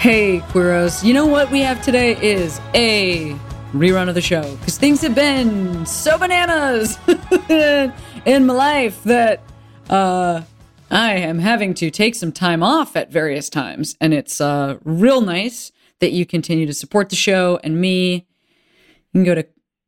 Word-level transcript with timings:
Hey, 0.00 0.40
Queeros. 0.48 1.04
You 1.04 1.12
know 1.12 1.26
what 1.26 1.50
we 1.50 1.60
have 1.60 1.82
today 1.82 2.16
is 2.22 2.58
a 2.72 3.36
rerun 3.74 4.08
of 4.08 4.14
the 4.14 4.22
show 4.22 4.56
because 4.56 4.78
things 4.78 5.02
have 5.02 5.14
been 5.14 5.84
so 5.84 6.16
bananas 6.16 6.98
in 8.24 8.46
my 8.46 8.54
life 8.54 9.04
that 9.04 9.42
uh, 9.90 10.40
I 10.90 11.16
am 11.16 11.38
having 11.38 11.74
to 11.74 11.90
take 11.90 12.14
some 12.14 12.32
time 12.32 12.62
off 12.62 12.96
at 12.96 13.12
various 13.12 13.50
times. 13.50 13.94
And 14.00 14.14
it's 14.14 14.40
uh, 14.40 14.78
real 14.84 15.20
nice 15.20 15.70
that 15.98 16.12
you 16.12 16.24
continue 16.24 16.64
to 16.64 16.72
support 16.72 17.10
the 17.10 17.16
show 17.16 17.60
and 17.62 17.78
me. 17.78 18.26
You 19.12 19.22
can 19.22 19.24
go 19.24 19.34
to 19.34 19.46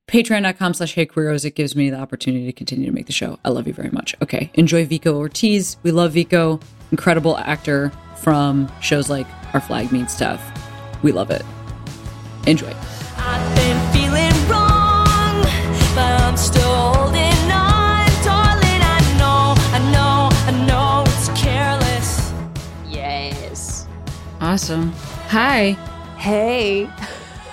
patreon.com 0.09 0.75
slash 0.75 0.95
heyqueeros. 0.95 1.47
It 1.47 1.55
gives 1.55 1.75
me 1.75 1.89
the 1.89 1.98
opportunity 1.98 2.45
to 2.45 2.53
continue 2.53 2.84
to 2.84 2.92
make 2.92 3.06
the 3.06 3.12
show. 3.12 3.39
I 3.47 3.48
love 3.48 3.67
you 3.67 3.73
very 3.73 3.91
much. 3.91 4.15
Okay. 4.20 4.51
Enjoy 4.53 4.84
Vico 4.84 5.17
Ortiz. 5.17 5.79
We 5.83 5.91
love 5.91 6.12
Vico. 6.12 6.61
Incredible 6.91 7.39
actor 7.39 7.91
from 8.23 8.71
shows 8.81 9.11
like 9.11 9.27
Our 9.53 9.61
Flag 9.61 9.91
Means 9.91 10.17
Death. 10.17 10.41
We 11.03 11.11
love 11.12 11.31
it. 11.31 11.43
Enjoy. 12.47 12.73
I've 13.17 13.57
been 13.57 13.93
feeling 13.93 14.48
wrong, 14.48 15.43
but 15.95 16.20
I'm 16.23 16.37
still 16.37 16.75
holding 16.75 17.51
on, 17.51 18.06
darling. 18.25 18.83
I 18.83 19.01
know, 19.19 19.55
I 19.73 19.91
know, 19.92 20.29
I 20.33 20.67
know 20.67 21.05
it's 21.06 21.29
careless. 21.41 22.33
Yes. 22.89 23.89
Awesome. 24.41 24.92
Hi. 25.29 25.73
Hey. 26.17 26.89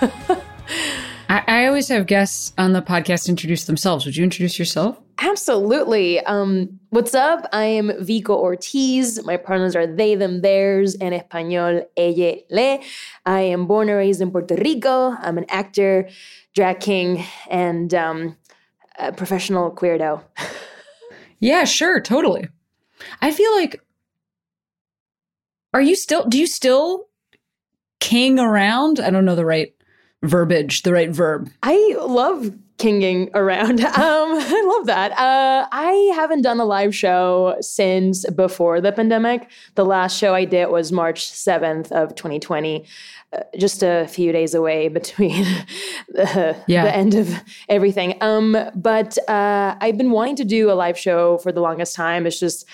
I, 1.28 1.44
I 1.46 1.66
always 1.66 1.88
have 1.88 2.06
guests 2.06 2.52
on 2.58 2.72
the 2.72 2.82
podcast 2.82 3.28
introduce 3.28 3.64
themselves. 3.64 4.04
Would 4.06 4.16
you 4.16 4.24
introduce 4.24 4.58
yourself? 4.58 4.98
Absolutely. 5.20 6.18
Um, 6.20 6.80
what's 6.88 7.14
up? 7.14 7.46
I 7.52 7.64
am 7.64 7.92
Vico 8.02 8.34
Ortiz. 8.34 9.22
My 9.24 9.36
pronouns 9.36 9.76
are 9.76 9.86
they, 9.86 10.14
them, 10.14 10.40
theirs, 10.40 10.96
en 10.98 11.12
español, 11.12 11.84
ella, 11.96 12.36
le. 12.50 12.80
I 13.26 13.40
am 13.40 13.66
born 13.66 13.90
and 13.90 13.98
raised 13.98 14.22
in 14.22 14.30
Puerto 14.30 14.54
Rico. 14.54 15.10
I'm 15.20 15.36
an 15.36 15.44
actor, 15.50 16.08
drag 16.54 16.80
king, 16.80 17.22
and 17.50 17.92
um, 17.92 18.36
a 18.98 19.12
professional 19.12 19.70
queerdo. 19.70 20.22
Yeah, 21.40 21.64
sure, 21.64 22.00
totally. 22.00 22.48
I 23.22 23.32
feel 23.32 23.50
like 23.56 23.82
are 25.72 25.80
you 25.80 25.96
still 25.96 26.26
do 26.26 26.38
you 26.38 26.46
still 26.46 27.08
king 27.98 28.38
around? 28.38 29.00
I 29.00 29.08
don't 29.08 29.24
know 29.24 29.34
the 29.34 29.46
right 29.46 29.74
verbiage, 30.22 30.82
the 30.82 30.92
right 30.92 31.10
verb. 31.10 31.50
I 31.62 31.96
love 31.98 32.52
kinging 32.80 33.30
around. 33.34 33.80
Um, 34.00 34.30
I 34.38 34.62
love 34.76 34.86
that. 34.86 35.12
Uh, 35.12 35.66
I 35.70 35.92
haven't 36.14 36.42
done 36.42 36.58
a 36.60 36.64
live 36.64 36.94
show 36.94 37.56
since 37.60 38.24
before 38.30 38.80
the 38.80 38.92
pandemic. 38.92 39.50
The 39.74 39.84
last 39.84 40.16
show 40.18 40.34
I 40.34 40.44
did 40.46 40.66
was 40.66 40.90
March 40.90 41.20
7th 41.30 41.92
of 41.92 42.14
2020. 42.14 42.84
Uh, 43.32 43.40
just 43.58 43.82
a 43.82 44.06
few 44.08 44.32
days 44.32 44.54
away 44.54 44.88
between 44.98 45.44
the, 46.08 46.56
Yeah. 46.66 46.84
the 46.84 46.94
end 46.96 47.14
of 47.14 47.28
everything. 47.68 48.16
Um, 48.20 48.56
but 48.74 49.16
uh, 49.28 49.76
I've 49.80 49.98
been 49.98 50.10
wanting 50.10 50.36
to 50.36 50.44
do 50.44 50.70
a 50.70 50.76
live 50.84 50.98
show 50.98 51.38
for 51.38 51.52
the 51.52 51.60
longest 51.60 51.94
time. 51.94 52.26
It's 52.26 52.40
just 52.40 52.66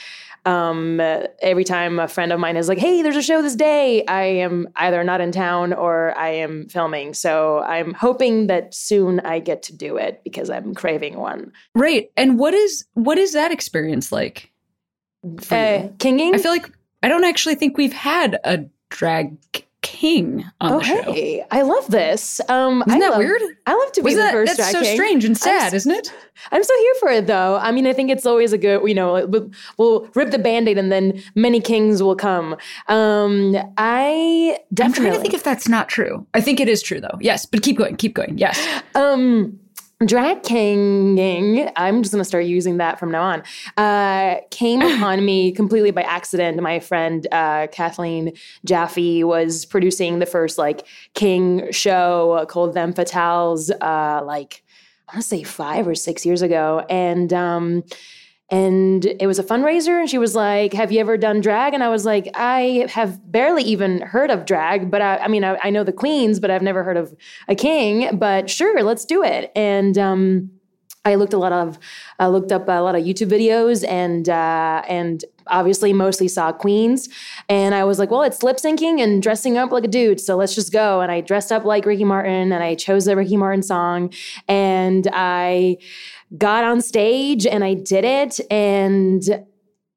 um, 0.46 1.00
every 1.42 1.64
time 1.64 1.98
a 1.98 2.08
friend 2.08 2.32
of 2.32 2.40
mine 2.40 2.56
is 2.56 2.68
like, 2.68 2.78
"Hey, 2.78 3.02
there's 3.02 3.16
a 3.16 3.22
show 3.22 3.42
this 3.42 3.56
day," 3.56 4.04
I 4.06 4.22
am 4.22 4.68
either 4.76 5.04
not 5.04 5.20
in 5.20 5.32
town 5.32 5.72
or 5.72 6.16
I 6.16 6.30
am 6.30 6.68
filming. 6.68 7.12
So 7.12 7.60
I'm 7.60 7.92
hoping 7.92 8.46
that 8.46 8.74
soon 8.74 9.20
I 9.20 9.40
get 9.40 9.62
to 9.64 9.76
do 9.76 9.96
it 9.96 10.22
because 10.24 10.48
I'm 10.48 10.74
craving 10.74 11.18
one. 11.18 11.52
Right. 11.74 12.10
And 12.16 12.38
what 12.38 12.54
is 12.54 12.86
what 12.94 13.18
is 13.18 13.32
that 13.32 13.50
experience 13.50 14.12
like? 14.12 14.52
Uh, 15.50 15.88
kinging. 15.98 16.34
I 16.34 16.38
feel 16.38 16.52
like 16.52 16.70
I 17.02 17.08
don't 17.08 17.24
actually 17.24 17.56
think 17.56 17.76
we've 17.76 17.92
had 17.92 18.38
a 18.44 18.64
drag 18.90 19.36
king 19.86 20.44
on 20.60 20.72
oh, 20.72 20.78
the 20.80 20.84
show. 20.84 21.12
hey, 21.12 21.44
I 21.52 21.62
love 21.62 21.88
this. 21.92 22.40
Um, 22.48 22.82
Isn't 22.88 22.90
I 22.90 22.98
that 22.98 23.10
love, 23.12 23.18
weird? 23.18 23.40
I 23.66 23.74
love 23.74 23.92
to 23.92 24.00
be 24.00 24.06
Was 24.06 24.14
the 24.14 24.22
that, 24.22 24.32
first 24.32 24.56
that's 24.56 24.72
so 24.72 24.82
king. 24.82 24.96
strange 24.96 25.24
and 25.24 25.32
I'm 25.32 25.36
sad, 25.36 25.74
isn't 25.74 25.92
it? 25.92 26.12
I'm 26.50 26.64
so 26.64 26.76
here 26.76 26.94
for 26.98 27.08
it 27.10 27.28
though. 27.28 27.56
I 27.62 27.70
mean, 27.70 27.86
I 27.86 27.92
think 27.92 28.10
it's 28.10 28.26
always 28.26 28.52
a 28.52 28.58
good, 28.58 28.86
you 28.88 28.94
know, 28.94 29.24
we'll, 29.26 29.48
we'll 29.78 30.10
rip 30.16 30.32
the 30.32 30.38
band-aid 30.38 30.76
and 30.76 30.90
then 30.90 31.22
many 31.36 31.60
kings 31.60 32.02
will 32.02 32.16
come. 32.16 32.56
Um, 32.88 33.56
I 33.78 34.58
I'm 34.58 34.74
definitely 34.74 35.04
trying 35.04 35.14
to 35.14 35.20
think 35.20 35.34
if 35.34 35.44
that's 35.44 35.68
not 35.68 35.88
true. 35.88 36.26
I 36.34 36.40
think 36.40 36.58
it 36.58 36.68
is 36.68 36.82
true 36.82 37.00
though. 37.00 37.18
Yes, 37.20 37.46
but 37.46 37.62
keep 37.62 37.78
going, 37.78 37.94
keep 37.96 38.14
going. 38.14 38.36
Yes. 38.38 38.60
Um, 38.96 39.56
drag 40.04 40.42
kinging, 40.42 41.70
I'm 41.74 42.02
just 42.02 42.12
going 42.12 42.20
to 42.20 42.28
start 42.28 42.44
using 42.44 42.76
that 42.76 42.98
from 42.98 43.10
now 43.10 43.22
on, 43.22 43.42
uh, 43.78 44.40
came 44.50 44.82
upon 44.82 45.24
me 45.24 45.52
completely 45.52 45.90
by 45.90 46.02
accident. 46.02 46.60
My 46.60 46.80
friend 46.80 47.26
uh, 47.32 47.68
Kathleen 47.68 48.32
Jaffe 48.64 49.24
was 49.24 49.64
producing 49.64 50.18
the 50.18 50.26
first 50.26 50.58
like 50.58 50.86
king 51.14 51.70
show 51.72 52.44
called 52.48 52.74
Them 52.74 52.92
Fatales, 52.92 53.70
uh, 53.80 54.22
like 54.24 54.62
I 55.08 55.14
want 55.14 55.22
to 55.22 55.28
say 55.28 55.42
five 55.44 55.86
or 55.86 55.94
six 55.94 56.26
years 56.26 56.42
ago, 56.42 56.84
and 56.90 57.32
um, 57.32 57.84
and 58.48 59.04
it 59.04 59.26
was 59.26 59.38
a 59.38 59.44
fundraiser 59.44 59.98
and 59.98 60.08
she 60.08 60.18
was 60.18 60.34
like 60.34 60.72
have 60.72 60.92
you 60.92 61.00
ever 61.00 61.16
done 61.16 61.40
drag? 61.40 61.74
And 61.74 61.82
i 61.82 61.88
was 61.88 62.04
like 62.04 62.28
i 62.34 62.86
have 62.90 63.30
barely 63.30 63.62
even 63.64 64.00
heard 64.00 64.30
of 64.30 64.44
drag 64.44 64.90
but 64.90 65.02
i, 65.02 65.16
I 65.18 65.28
mean 65.28 65.44
I, 65.44 65.58
I 65.62 65.70
know 65.70 65.84
the 65.84 65.92
queens 65.92 66.38
but 66.38 66.50
i've 66.50 66.62
never 66.62 66.84
heard 66.84 66.96
of 66.96 67.14
a 67.48 67.54
king 67.54 68.16
but 68.18 68.48
sure 68.48 68.76
let's 68.82 69.04
do 69.04 69.22
it. 69.22 69.52
And 69.54 69.98
um, 69.98 70.50
I 71.04 71.14
looked 71.14 71.32
a 71.32 71.38
lot 71.38 71.52
of 71.52 71.78
uh, 72.18 72.28
looked 72.28 72.50
up 72.50 72.68
a 72.68 72.80
lot 72.80 72.94
of 72.94 73.02
YouTube 73.02 73.30
videos 73.30 73.86
and 73.86 74.28
uh, 74.28 74.82
and 74.88 75.24
obviously 75.48 75.92
mostly 75.92 76.26
saw 76.26 76.50
queens. 76.50 77.08
And 77.48 77.72
I 77.74 77.84
was 77.84 78.00
like, 78.00 78.10
well, 78.10 78.22
it's 78.22 78.42
lip 78.42 78.56
syncing 78.56 79.00
and 79.00 79.22
dressing 79.22 79.56
up 79.56 79.70
like 79.70 79.84
a 79.84 79.88
dude, 79.88 80.20
so 80.20 80.36
let's 80.36 80.56
just 80.56 80.72
go. 80.72 81.00
And 81.00 81.12
I 81.12 81.20
dressed 81.20 81.52
up 81.52 81.64
like 81.64 81.86
Ricky 81.86 82.02
Martin 82.02 82.50
and 82.52 82.64
I 82.64 82.74
chose 82.74 83.04
the 83.04 83.14
Ricky 83.14 83.36
Martin 83.36 83.62
song. 83.62 84.12
And 84.48 85.08
I 85.12 85.78
got 86.36 86.64
on 86.64 86.80
stage 86.80 87.46
and 87.46 87.62
I 87.64 87.74
did 87.74 88.04
it 88.04 88.40
and 88.50 89.22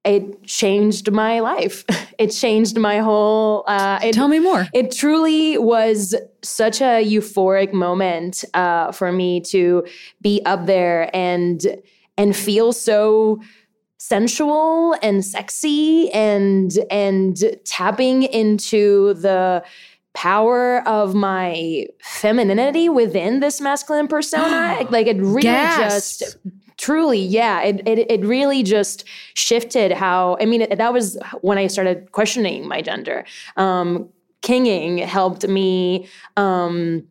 it 0.06 0.44
changed 0.44 1.12
my 1.12 1.40
life. 1.40 1.85
It 2.19 2.31
changed 2.31 2.78
my 2.78 2.97
whole. 3.00 3.63
Uh, 3.66 3.97
it, 4.03 4.13
Tell 4.13 4.28
me 4.28 4.40
more. 4.40 4.67
it 4.73 4.91
truly 4.91 5.57
was 5.57 6.13
such 6.41 6.81
a 6.81 7.01
euphoric 7.01 7.72
moment 7.72 8.44
uh, 8.53 8.91
for 8.91 9.13
me 9.13 9.40
to 9.51 9.85
be 10.22 10.41
up 10.45 10.66
there 10.66 11.09
and 11.16 11.66
and 12.17 12.35
feel 12.35 12.73
so 12.73 13.40
sensual 14.00 14.97
and 15.01 15.23
sexy 15.23 16.11
and 16.11 16.78
and 16.91 17.41
tapping 17.63 18.23
into 18.23 19.13
the 19.13 19.63
power 20.14 20.88
of 20.88 21.14
my 21.14 21.86
femininity 22.02 22.90
within 22.90 23.40
this 23.40 23.62
masculine 23.62 24.08
persona 24.08 24.86
like 24.90 25.08
it 25.08 25.18
really 25.18 25.44
Gasp. 25.44 25.80
just 25.80 26.38
truly 26.78 27.20
yeah 27.20 27.62
it, 27.62 27.88
it 27.88 28.09
it 28.09 28.25
really 28.25 28.64
just 28.64 29.03
shifted 29.36 29.92
how 29.92 30.38
i 30.42 30.46
mean 30.46 30.62
it, 30.62 30.78
that 30.78 30.94
was 30.94 31.18
when 31.42 31.58
i 31.58 31.68
started 31.68 32.12
questioning 32.12 32.68
my 32.68 32.81
gender 32.81 33.24
um 33.58 34.09
kinging 34.42 34.97
helped 34.97 35.47
me 35.47 36.08
um 36.38 37.03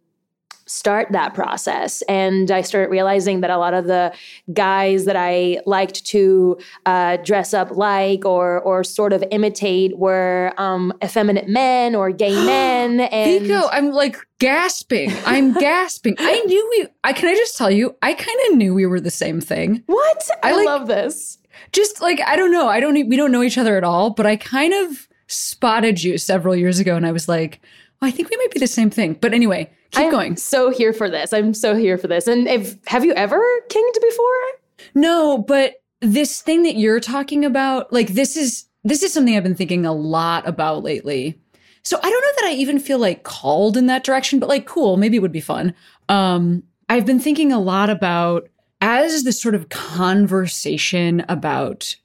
start 0.69 1.09
that 1.13 1.35
process 1.35 2.03
and 2.03 2.51
i 2.51 2.61
started 2.61 2.91
realizing 2.91 3.41
that 3.41 3.51
a 3.51 3.57
lot 3.57 3.75
of 3.75 3.87
the 3.87 4.13
guys 4.53 5.05
that 5.07 5.17
i 5.17 5.59
liked 5.67 6.05
to 6.07 6.57
uh, 6.87 7.17
dress 7.25 7.55
up 7.55 7.71
like 7.73 8.25
or 8.25 8.61
or 8.61 8.85
sort 8.85 9.13
of 9.13 9.25
imitate 9.31 9.97
were 9.99 10.53
um, 10.59 10.93
effeminate 11.03 11.49
men 11.49 11.95
or 11.95 12.11
gay 12.11 12.33
men 12.47 13.01
and 13.01 13.43
Vico, 13.47 13.69
I'm 13.73 13.91
like 13.93 14.17
gasping. 14.39 15.11
I'm 15.27 15.53
gasping. 15.69 16.15
I 16.19 16.41
knew 16.47 16.69
we. 16.79 16.87
I 17.03 17.13
can 17.13 17.29
I 17.29 17.35
just 17.35 17.57
tell 17.57 17.71
you, 17.71 17.97
I 18.03 18.13
kind 18.15 18.39
of 18.49 18.57
knew 18.57 18.75
we 18.75 18.87
were 18.87 19.01
the 19.01 19.11
same 19.11 19.41
thing. 19.41 19.83
what 19.87 20.29
i, 20.43 20.51
I 20.51 20.53
like- 20.53 20.67
love 20.67 20.87
this 20.87 21.39
Just 21.73 22.01
like 22.01 22.21
I 22.27 22.37
don't 22.37 22.53
know. 22.53 22.69
I 22.69 22.79
don't. 22.81 22.95
We 23.09 23.17
don't 23.17 23.33
know 23.33 23.43
each 23.43 23.59
other 23.59 23.77
at 23.77 23.85
all. 23.85 24.11
But 24.11 24.27
I 24.27 24.37
kind 24.37 24.73
of 24.75 25.09
spotted 25.27 26.03
you 26.03 26.19
several 26.19 26.55
years 26.57 26.79
ago, 26.79 26.97
and 26.97 27.07
I 27.07 27.13
was 27.13 27.29
like, 27.29 27.61
oh, 28.01 28.07
I 28.07 28.11
think 28.11 28.31
we 28.31 28.37
might 28.37 28.51
be 28.53 28.61
the 28.61 28.67
same 28.67 28.91
thing. 28.91 29.15
But 29.15 29.35
anyway, 29.35 29.71
keep 29.93 30.05
I'm 30.05 30.11
going. 30.11 30.37
so 30.37 30.71
here 30.71 30.93
for 30.93 31.09
this 31.09 31.33
i'm 31.33 31.55
so 31.55 31.75
here 31.75 31.99
for 31.99 32.07
this 32.09 32.27
and 32.27 32.47
if 32.47 32.77
have 32.87 33.05
you 33.05 33.13
ever 33.15 33.43
kinged 33.69 33.99
before 34.01 34.47
No, 34.95 35.39
but 35.39 35.83
this 36.01 36.41
thing 36.41 36.63
that 36.63 36.77
you're 36.77 37.01
talking 37.01 37.45
about, 37.45 37.93
like 37.93 38.09
this 38.09 38.37
is 38.37 38.67
this 38.85 39.03
is 39.03 39.13
something 39.13 39.37
I've 39.37 39.43
been 39.43 39.55
thinking 39.55 39.85
a 39.85 39.93
lot 39.93 40.47
about 40.47 40.83
lately. 40.83 41.39
so 41.83 41.99
I 41.99 42.09
don't 42.09 42.23
know 42.23 42.33
that 42.37 42.45
I 42.51 42.53
even 42.55 42.79
feel 42.79 42.99
like 42.99 43.25
called 43.25 43.77
in 43.77 43.87
that 43.87 44.05
direction, 44.05 44.39
but 44.39 44.49
like 44.49 44.67
cool, 44.67 44.97
maybe 44.97 45.17
it 45.17 45.21
would 45.21 45.33
be 45.33 45.41
fun. 45.41 45.75
Um, 46.09 46.63
I've 46.89 47.07
been 47.07 47.21
thinking 47.21 47.53
a 47.53 47.59
lot 47.59 47.91
about 47.91 48.49
as 48.81 49.25
this 49.25 49.41
sort 49.43 49.55
of 49.55 49.69
conversation 49.69 51.25
about 51.29 51.97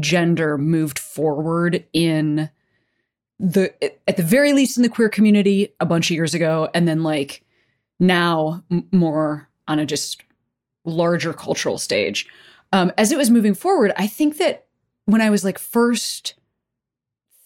gender 0.00 0.56
moved 0.56 0.98
forward 0.98 1.84
in 1.92 2.48
the 3.38 3.72
at 4.08 4.16
the 4.16 4.22
very 4.22 4.52
least 4.52 4.76
in 4.76 4.82
the 4.82 4.88
queer 4.88 5.08
community 5.08 5.74
a 5.80 5.86
bunch 5.86 6.10
of 6.10 6.14
years 6.14 6.34
ago 6.34 6.68
and 6.74 6.86
then 6.86 7.02
like 7.02 7.42
now 7.98 8.62
m- 8.70 8.86
more 8.92 9.48
on 9.66 9.78
a 9.78 9.86
just 9.86 10.22
larger 10.84 11.32
cultural 11.32 11.78
stage. 11.78 12.28
Um, 12.72 12.92
as 12.98 13.12
it 13.12 13.18
was 13.18 13.30
moving 13.30 13.54
forward 13.54 13.92
i 13.96 14.08
think 14.08 14.38
that 14.38 14.66
when 15.04 15.20
i 15.20 15.30
was 15.30 15.44
like 15.44 15.58
first 15.60 16.34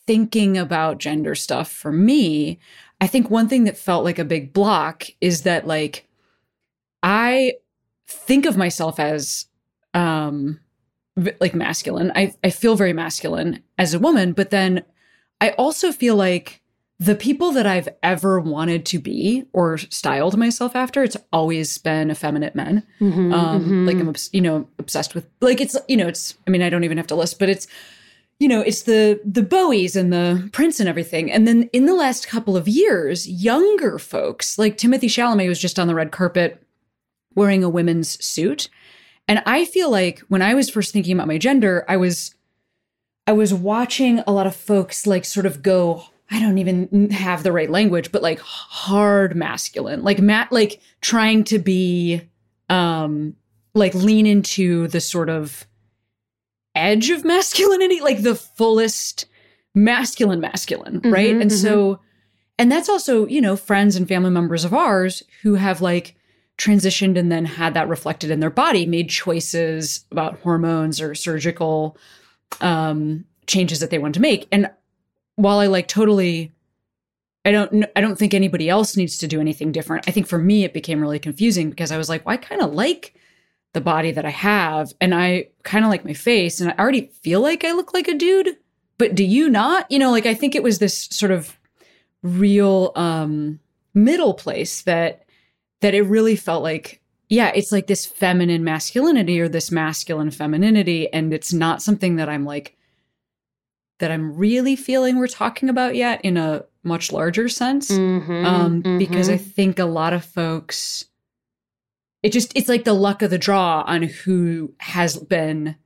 thinking 0.06 0.56
about 0.56 0.96
gender 0.96 1.34
stuff 1.34 1.70
for 1.70 1.92
me 1.92 2.58
i 3.02 3.06
think 3.06 3.28
one 3.28 3.46
thing 3.46 3.64
that 3.64 3.76
felt 3.76 4.04
like 4.04 4.18
a 4.18 4.24
big 4.24 4.54
block 4.54 5.04
is 5.20 5.42
that 5.42 5.66
like 5.66 6.08
i 7.02 7.52
think 8.06 8.46
of 8.46 8.56
myself 8.56 8.98
as 8.98 9.46
um 9.92 10.58
like 11.40 11.54
masculine. 11.54 12.12
I 12.14 12.34
i 12.42 12.48
feel 12.50 12.74
very 12.74 12.94
masculine 12.94 13.62
as 13.76 13.92
a 13.92 13.98
woman 13.98 14.32
but 14.32 14.48
then 14.48 14.82
i 15.40 15.50
also 15.50 15.92
feel 15.92 16.16
like 16.16 16.60
the 17.00 17.14
people 17.14 17.52
that 17.52 17.64
I've 17.64 17.88
ever 18.02 18.40
wanted 18.40 18.84
to 18.86 18.98
be 18.98 19.44
or 19.52 19.78
styled 19.78 20.36
myself 20.36 20.74
after, 20.74 21.04
it's 21.04 21.16
always 21.32 21.78
been 21.78 22.10
effeminate 22.10 22.56
men. 22.56 22.82
Mhm, 23.00 23.32
Um, 23.32 23.64
mhm. 23.64 23.86
like 23.86 23.96
I'm, 23.98 24.12
you 24.32 24.40
know, 24.40 24.66
obsessed 24.80 25.14
with 25.14 25.28
like 25.40 25.60
it's, 25.60 25.76
you 25.86 25.96
know, 25.96 26.08
it's. 26.08 26.34
I 26.44 26.50
mean, 26.50 26.60
I 26.60 26.68
don't 26.70 26.82
even 26.82 26.96
have 26.96 27.06
to 27.06 27.14
list, 27.14 27.38
but 27.38 27.48
it's, 27.48 27.68
you 28.40 28.48
know, 28.48 28.60
it's 28.62 28.82
the 28.82 29.20
the 29.24 29.44
Bowies 29.44 29.94
and 29.94 30.12
the 30.12 30.48
Prince 30.52 30.80
and 30.80 30.88
everything. 30.88 31.30
And 31.30 31.46
then 31.46 31.70
in 31.72 31.86
the 31.86 31.94
last 31.94 32.26
couple 32.26 32.56
of 32.56 32.66
years, 32.66 33.28
younger 33.28 34.00
folks 34.00 34.58
like 34.58 34.76
Timothée 34.76 35.02
Chalamet 35.08 35.46
was 35.48 35.60
just 35.60 35.78
on 35.78 35.86
the 35.86 35.94
red 35.94 36.10
carpet 36.10 36.60
wearing 37.36 37.62
a 37.62 37.68
women's 37.68 38.20
suit, 38.24 38.68
and 39.28 39.40
I 39.46 39.66
feel 39.66 39.88
like 39.88 40.18
when 40.26 40.42
I 40.42 40.54
was 40.54 40.68
first 40.68 40.92
thinking 40.92 41.14
about 41.14 41.28
my 41.28 41.38
gender, 41.38 41.84
I 41.86 41.96
was 41.96 42.34
I 43.28 43.32
was 43.32 43.52
watching 43.52 44.20
a 44.26 44.32
lot 44.32 44.46
of 44.46 44.56
folks 44.56 45.06
like 45.06 45.26
sort 45.26 45.44
of 45.44 45.62
go, 45.62 46.02
I 46.30 46.40
don't 46.40 46.56
even 46.56 47.10
have 47.10 47.42
the 47.42 47.52
right 47.52 47.68
language, 47.68 48.10
but 48.10 48.22
like 48.22 48.38
hard 48.40 49.36
masculine, 49.36 50.02
like 50.02 50.18
Matt, 50.18 50.50
like 50.50 50.80
trying 51.02 51.44
to 51.44 51.58
be, 51.58 52.22
um, 52.70 53.36
like 53.74 53.92
lean 53.94 54.24
into 54.24 54.88
the 54.88 55.00
sort 55.02 55.28
of 55.28 55.66
edge 56.74 57.10
of 57.10 57.22
masculinity, 57.22 58.00
like 58.08 58.22
the 58.22 58.34
fullest 58.34 59.26
masculine, 59.74 60.40
masculine, 60.40 61.02
right? 61.04 61.34
Mhm, 61.34 61.42
And 61.42 61.52
so, 61.52 62.00
and 62.58 62.72
that's 62.72 62.88
also, 62.88 63.26
you 63.26 63.42
know, 63.42 63.56
friends 63.56 63.94
and 63.94 64.08
family 64.08 64.30
members 64.30 64.64
of 64.64 64.72
ours 64.72 65.22
who 65.42 65.56
have 65.56 65.82
like 65.82 66.14
transitioned 66.56 67.18
and 67.18 67.30
then 67.30 67.44
had 67.44 67.74
that 67.74 67.88
reflected 67.90 68.30
in 68.30 68.40
their 68.40 68.48
body, 68.48 68.86
made 68.86 69.10
choices 69.10 70.06
about 70.10 70.38
hormones 70.40 70.98
or 70.98 71.14
surgical 71.14 71.94
um 72.60 73.24
changes 73.46 73.80
that 73.80 73.90
they 73.90 73.98
want 73.98 74.14
to 74.14 74.20
make. 74.20 74.46
And 74.52 74.70
while 75.36 75.60
i 75.60 75.66
like 75.66 75.86
totally 75.86 76.52
i 77.44 77.52
don't 77.52 77.86
i 77.94 78.00
don't 78.00 78.18
think 78.18 78.34
anybody 78.34 78.68
else 78.68 78.96
needs 78.96 79.16
to 79.18 79.28
do 79.28 79.40
anything 79.40 79.70
different. 79.72 80.08
I 80.08 80.10
think 80.10 80.26
for 80.26 80.38
me 80.38 80.64
it 80.64 80.74
became 80.74 81.00
really 81.00 81.20
confusing 81.20 81.70
because 81.70 81.92
i 81.92 81.96
was 81.96 82.08
like 82.08 82.26
well, 82.26 82.34
i 82.34 82.36
kind 82.36 82.60
of 82.60 82.72
like 82.72 83.14
the 83.72 83.80
body 83.80 84.10
that 84.10 84.24
i 84.24 84.30
have 84.30 84.92
and 85.00 85.14
i 85.14 85.46
kind 85.62 85.84
of 85.84 85.90
like 85.90 86.04
my 86.04 86.12
face 86.12 86.60
and 86.60 86.70
i 86.70 86.74
already 86.76 87.12
feel 87.22 87.40
like 87.40 87.64
i 87.64 87.72
look 87.72 87.94
like 87.94 88.08
a 88.08 88.14
dude 88.14 88.56
but 88.98 89.14
do 89.14 89.22
you 89.22 89.48
not? 89.48 89.88
You 89.90 90.00
know 90.00 90.10
like 90.10 90.26
i 90.26 90.34
think 90.34 90.56
it 90.56 90.62
was 90.64 90.80
this 90.80 91.06
sort 91.12 91.30
of 91.30 91.56
real 92.22 92.90
um 92.96 93.60
middle 93.94 94.34
place 94.34 94.82
that 94.82 95.24
that 95.80 95.94
it 95.94 96.02
really 96.02 96.34
felt 96.34 96.64
like 96.64 96.97
yeah, 97.28 97.52
it's 97.54 97.72
like 97.72 97.86
this 97.86 98.06
feminine 98.06 98.64
masculinity 98.64 99.40
or 99.40 99.48
this 99.48 99.70
masculine 99.70 100.30
femininity. 100.30 101.12
And 101.12 101.34
it's 101.34 101.52
not 101.52 101.82
something 101.82 102.16
that 102.16 102.28
I'm 102.28 102.44
like, 102.44 102.76
that 103.98 104.10
I'm 104.10 104.36
really 104.36 104.76
feeling 104.76 105.18
we're 105.18 105.26
talking 105.26 105.68
about 105.68 105.94
yet 105.94 106.20
in 106.24 106.36
a 106.36 106.64
much 106.84 107.12
larger 107.12 107.48
sense. 107.48 107.90
Mhm, 107.90 108.44
Um, 108.44 108.98
because 108.98 109.28
I 109.28 109.36
mhm. 109.36 109.52
think 109.52 109.78
a 109.78 109.84
lot 109.84 110.12
of 110.12 110.24
folks, 110.24 111.04
it 112.22 112.32
just, 112.32 112.56
it's 112.56 112.68
like 112.68 112.84
the 112.84 112.94
luck 112.94 113.22
of 113.22 113.30
the 113.30 113.38
draw 113.38 113.82
on 113.86 114.02
who 114.04 114.72
has 114.78 115.16
been 115.16 115.76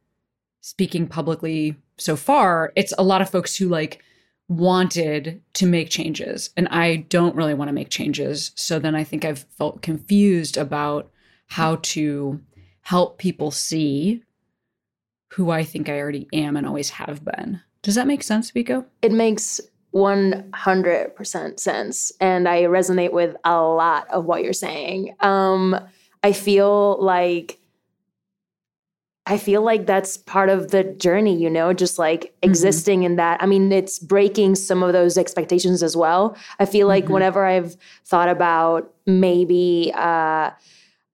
speaking 0.60 1.08
publicly 1.08 1.74
so 1.96 2.14
far. 2.14 2.72
It's 2.76 2.94
a 2.96 3.02
lot 3.02 3.20
of 3.20 3.30
folks 3.30 3.56
who 3.56 3.68
like 3.68 4.00
wanted 4.48 5.42
to 5.54 5.66
make 5.66 5.90
changes. 5.90 6.50
And 6.56 6.68
I 6.68 6.96
don't 6.96 7.34
really 7.34 7.54
want 7.54 7.68
to 7.68 7.74
make 7.74 7.88
changes. 7.88 8.52
So 8.54 8.78
then 8.78 8.94
I 8.94 9.02
think 9.02 9.24
I've 9.24 9.44
felt 9.56 9.82
confused 9.82 10.56
about 10.56 11.10
how 11.46 11.76
to 11.82 12.40
help 12.82 13.18
people 13.18 13.50
see 13.50 14.22
who 15.32 15.50
I 15.50 15.64
think 15.64 15.88
I 15.88 15.98
already 15.98 16.28
am 16.32 16.56
and 16.56 16.66
always 16.66 16.90
have 16.90 17.24
been. 17.24 17.60
Does 17.82 17.94
that 17.94 18.06
make 18.06 18.22
sense, 18.22 18.50
Vico? 18.50 18.84
it 19.02 19.12
makes 19.12 19.60
100% 19.94 21.60
sense 21.60 22.12
and 22.18 22.48
i 22.48 22.62
resonate 22.62 23.12
with 23.12 23.36
a 23.44 23.60
lot 23.60 24.08
of 24.08 24.24
what 24.24 24.42
you're 24.42 24.54
saying 24.54 25.14
um 25.20 25.78
i 26.22 26.32
feel 26.32 26.96
like 26.98 27.58
i 29.26 29.36
feel 29.36 29.60
like 29.62 29.84
that's 29.86 30.16
part 30.16 30.48
of 30.48 30.70
the 30.70 30.82
journey 30.82 31.36
you 31.36 31.50
know 31.50 31.74
just 31.74 31.98
like 31.98 32.34
existing 32.42 33.02
in 33.02 33.16
that 33.16 33.42
i 33.42 33.46
mean 33.46 33.70
it's 33.70 33.98
breaking 33.98 34.54
some 34.54 34.82
of 34.82 34.94
those 34.94 35.18
expectations 35.18 35.82
as 35.82 35.94
well 35.94 36.34
i 36.58 36.64
feel 36.64 36.88
like 36.88 37.04
Mhm. 37.04 37.10
whenever 37.10 37.44
i've 37.44 37.76
thought 38.06 38.30
about 38.30 38.90
maybe 39.06 39.92
uh 39.94 40.50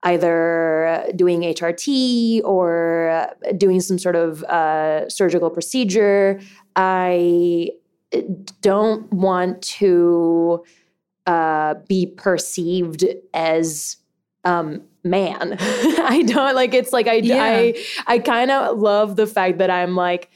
either 0.04 1.04
doing 1.16 1.40
HRT 1.40 2.42
or 2.44 3.28
doing 3.56 3.80
some 3.80 3.98
sort 3.98 4.16
of 4.16 4.44
uh, 4.44 5.08
surgical 5.08 5.50
procedure. 5.50 6.40
I 6.76 7.70
don't 8.60 9.12
want 9.12 9.62
to 9.62 10.64
uh, 11.26 11.74
be 11.88 12.06
perceived 12.06 13.04
as 13.34 13.96
um, 14.44 14.82
man. 15.04 15.56
I 15.60 16.22
don't 16.26 16.54
like. 16.54 16.74
It's 16.74 16.92
like 16.92 17.06
I 17.08 17.14
Yeah. 17.14 17.42
I 17.42 17.84
I 18.06 18.18
kind 18.18 18.50
of 18.50 18.78
love 18.78 19.16
the 19.16 19.26
fact 19.26 19.58
that 19.58 19.70
I'm 19.70 19.94
like 19.96 20.30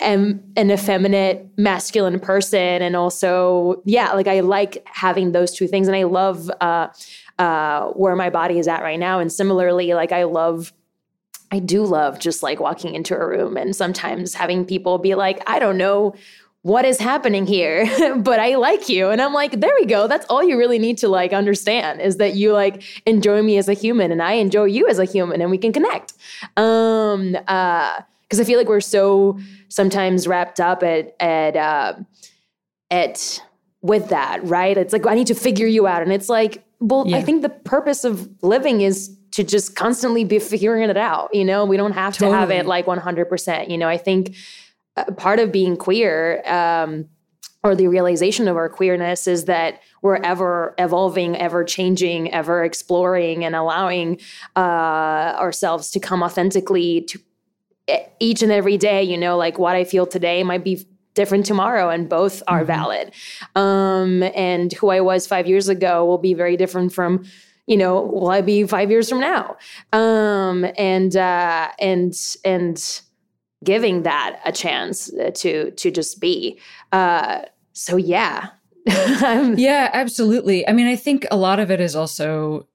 am 0.00 0.42
an 0.56 0.70
effeminate 0.70 1.46
masculine 1.56 2.18
person 2.18 2.82
and 2.82 2.96
also 2.96 3.80
yeah 3.84 4.12
like 4.12 4.26
i 4.26 4.40
like 4.40 4.82
having 4.86 5.30
those 5.30 5.52
two 5.52 5.68
things 5.68 5.86
and 5.86 5.96
i 5.96 6.02
love 6.02 6.50
uh 6.60 6.88
uh 7.38 7.88
where 7.88 8.16
my 8.16 8.30
body 8.30 8.58
is 8.58 8.68
at 8.68 8.82
right 8.82 8.98
now. 8.98 9.18
And 9.18 9.32
similarly 9.32 9.94
like 9.94 10.12
i 10.12 10.24
love 10.24 10.72
i 11.50 11.58
do 11.58 11.84
love 11.84 12.18
just 12.18 12.42
like 12.42 12.60
walking 12.60 12.94
into 12.94 13.16
a 13.16 13.26
room 13.26 13.56
and 13.56 13.74
sometimes 13.76 14.34
having 14.34 14.64
people 14.64 14.98
be 14.98 15.14
like 15.14 15.42
i 15.46 15.58
don't 15.58 15.76
know 15.76 16.14
what 16.62 16.86
is 16.86 16.98
happening 16.98 17.46
here 17.46 17.84
but 18.16 18.40
i 18.40 18.54
like 18.56 18.88
you. 18.88 19.10
And 19.10 19.20
i'm 19.20 19.34
like 19.34 19.60
there 19.60 19.72
we 19.78 19.84
go. 19.86 20.06
That's 20.08 20.26
all 20.26 20.42
you 20.42 20.56
really 20.58 20.78
need 20.78 20.98
to 20.98 21.08
like 21.08 21.32
understand 21.32 22.00
is 22.00 22.16
that 22.16 22.34
you 22.34 22.52
like 22.52 22.82
enjoy 23.06 23.42
me 23.42 23.58
as 23.58 23.68
a 23.68 23.74
human 23.74 24.10
and 24.10 24.22
i 24.22 24.32
enjoy 24.32 24.64
you 24.64 24.88
as 24.88 24.98
a 24.98 25.04
human 25.04 25.42
and 25.42 25.50
we 25.50 25.58
can 25.58 25.72
connect. 25.72 26.14
Um 26.56 27.36
uh 27.48 28.00
because 28.22 28.40
i 28.40 28.44
feel 28.44 28.58
like 28.58 28.68
we're 28.68 28.80
so 28.80 29.38
sometimes 29.68 30.26
wrapped 30.26 30.58
up 30.58 30.82
at 30.82 31.14
at 31.20 31.54
uh, 31.54 31.94
at 32.90 33.42
with 33.82 34.08
that 34.08 34.42
right? 34.44 34.78
It's 34.78 34.94
like 34.94 35.06
i 35.06 35.14
need 35.14 35.26
to 35.26 35.34
figure 35.34 35.66
you 35.66 35.86
out. 35.86 36.00
And 36.00 36.12
it's 36.12 36.30
like 36.30 36.63
well 36.80 37.12
i 37.14 37.22
think 37.22 37.42
the 37.42 37.48
purpose 37.48 38.04
of 38.04 38.28
living 38.42 38.80
is 38.80 39.16
to 39.30 39.42
just 39.42 39.74
constantly 39.74 40.24
be 40.24 40.38
figuring 40.38 40.88
it 40.88 40.96
out 40.96 41.34
you 41.34 41.44
know? 41.44 41.64
We 41.64 41.76
don't 41.76 41.92
have 41.92 42.16
to 42.18 42.30
have 42.30 42.50
it 42.50 42.66
like 42.66 42.86
100% 42.86 43.68
you 43.68 43.76
know? 43.76 43.88
I 43.88 43.96
think 43.96 44.36
uh, 44.96 45.04
part 45.12 45.40
of 45.40 45.50
being 45.50 45.76
queer 45.76 46.40
um, 46.46 47.08
or 47.64 47.74
the 47.74 47.88
realization 47.88 48.46
of 48.46 48.56
our 48.56 48.68
queerness 48.68 49.26
is 49.26 49.46
that 49.46 49.80
we're 50.02 50.16
ever 50.16 50.74
evolving, 50.78 51.34
ever 51.36 51.64
changing, 51.64 52.32
ever 52.32 52.62
exploring, 52.62 53.44
and 53.44 53.56
allowing 53.56 54.20
uh, 54.54 55.34
ourselves 55.36 55.90
to 55.92 55.98
come 55.98 56.22
authentically 56.22 57.00
to 57.00 57.18
e- 57.90 58.04
each 58.20 58.42
and 58.42 58.52
every 58.52 58.76
day. 58.76 59.02
You 59.02 59.16
know, 59.16 59.36
like 59.38 59.58
what 59.58 59.74
I 59.74 59.84
feel 59.84 60.06
today 60.06 60.42
might 60.42 60.62
be 60.62 60.86
different 61.14 61.46
tomorrow, 61.46 61.88
and 61.90 62.08
both 62.08 62.42
are 62.48 62.62
Mhm. 62.62 62.66
valid. 62.66 63.12
Um, 63.54 64.22
and 64.34 64.72
who 64.74 64.88
I 64.90 65.00
was 65.00 65.26
five 65.26 65.46
years 65.46 65.68
ago 65.68 66.04
will 66.04 66.18
be 66.18 66.34
very 66.34 66.56
different 66.56 66.92
from. 66.92 67.24
You 67.66 67.78
know, 67.78 68.02
will 68.02 68.28
I 68.28 68.42
be 68.42 68.64
five 68.64 68.90
years 68.90 69.08
from 69.08 69.20
now? 69.20 69.56
Um, 69.92 70.66
and 70.76 71.16
uh, 71.16 71.68
and 71.78 72.12
and 72.44 73.00
giving 73.64 74.02
that 74.02 74.38
a 74.44 74.52
chance 74.52 75.10
uh, 75.14 75.30
to 75.36 75.70
to 75.70 75.90
just 75.90 76.20
be. 76.20 76.58
Uh, 76.92 77.42
so 77.72 77.96
yeah, 77.96 78.48
Yeah, 78.86 79.88
absolutely. 79.94 80.68
I 80.68 80.72
mean, 80.72 80.86
I 80.86 80.96
think 80.96 81.26
a 81.30 81.36
lot 81.38 81.58
of 81.58 81.70
it 81.70 81.80
is 81.80 81.96
also, 81.96 82.68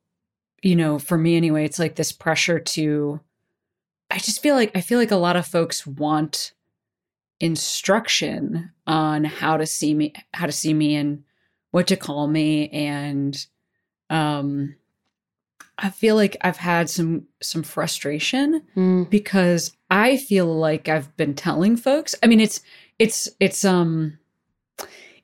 you 0.64 0.76
know, 0.76 0.98
for 0.98 1.18
me 1.20 1.38
anyway, 1.38 1.66
it's 1.66 1.78
like 1.80 1.96
this 1.96 2.12
pressure 2.12 2.60
to 2.60 3.20
I 4.10 4.18
just 4.18 4.42
feel 4.42 4.56
like 4.56 4.72
I 4.76 4.82
feel 4.82 4.98
like 4.98 5.12
a 5.12 5.16
lot 5.18 5.36
of 5.36 5.46
folks 5.46 5.86
want 5.86 6.54
instruction 7.40 8.72
on 8.88 9.24
how 9.24 9.58
to 9.58 9.66
see 9.66 9.94
me 9.94 10.14
how 10.34 10.46
to 10.46 10.52
see 10.52 10.74
me 10.74 10.96
and 10.96 11.24
what 11.72 11.88
to 11.88 11.96
call 11.96 12.28
me 12.28 12.70
and 12.70 13.46
um 14.10 14.76
I 15.82 15.90
feel 15.92 16.16
like 16.16 16.36
I've 16.42 16.58
had 16.58 16.90
some 16.90 17.28
some 17.42 17.64
frustration 17.64 18.64
Mm. 18.76 19.10
because 19.10 19.72
I 19.90 20.18
feel 20.18 20.46
like 20.48 20.90
I've 20.90 21.16
been 21.16 21.34
telling 21.36 21.78
folks. 21.78 22.14
I 22.22 22.28
mean, 22.28 22.42
it's 22.42 22.60
it's 22.98 23.30
it's 23.40 23.64
um 23.64 24.18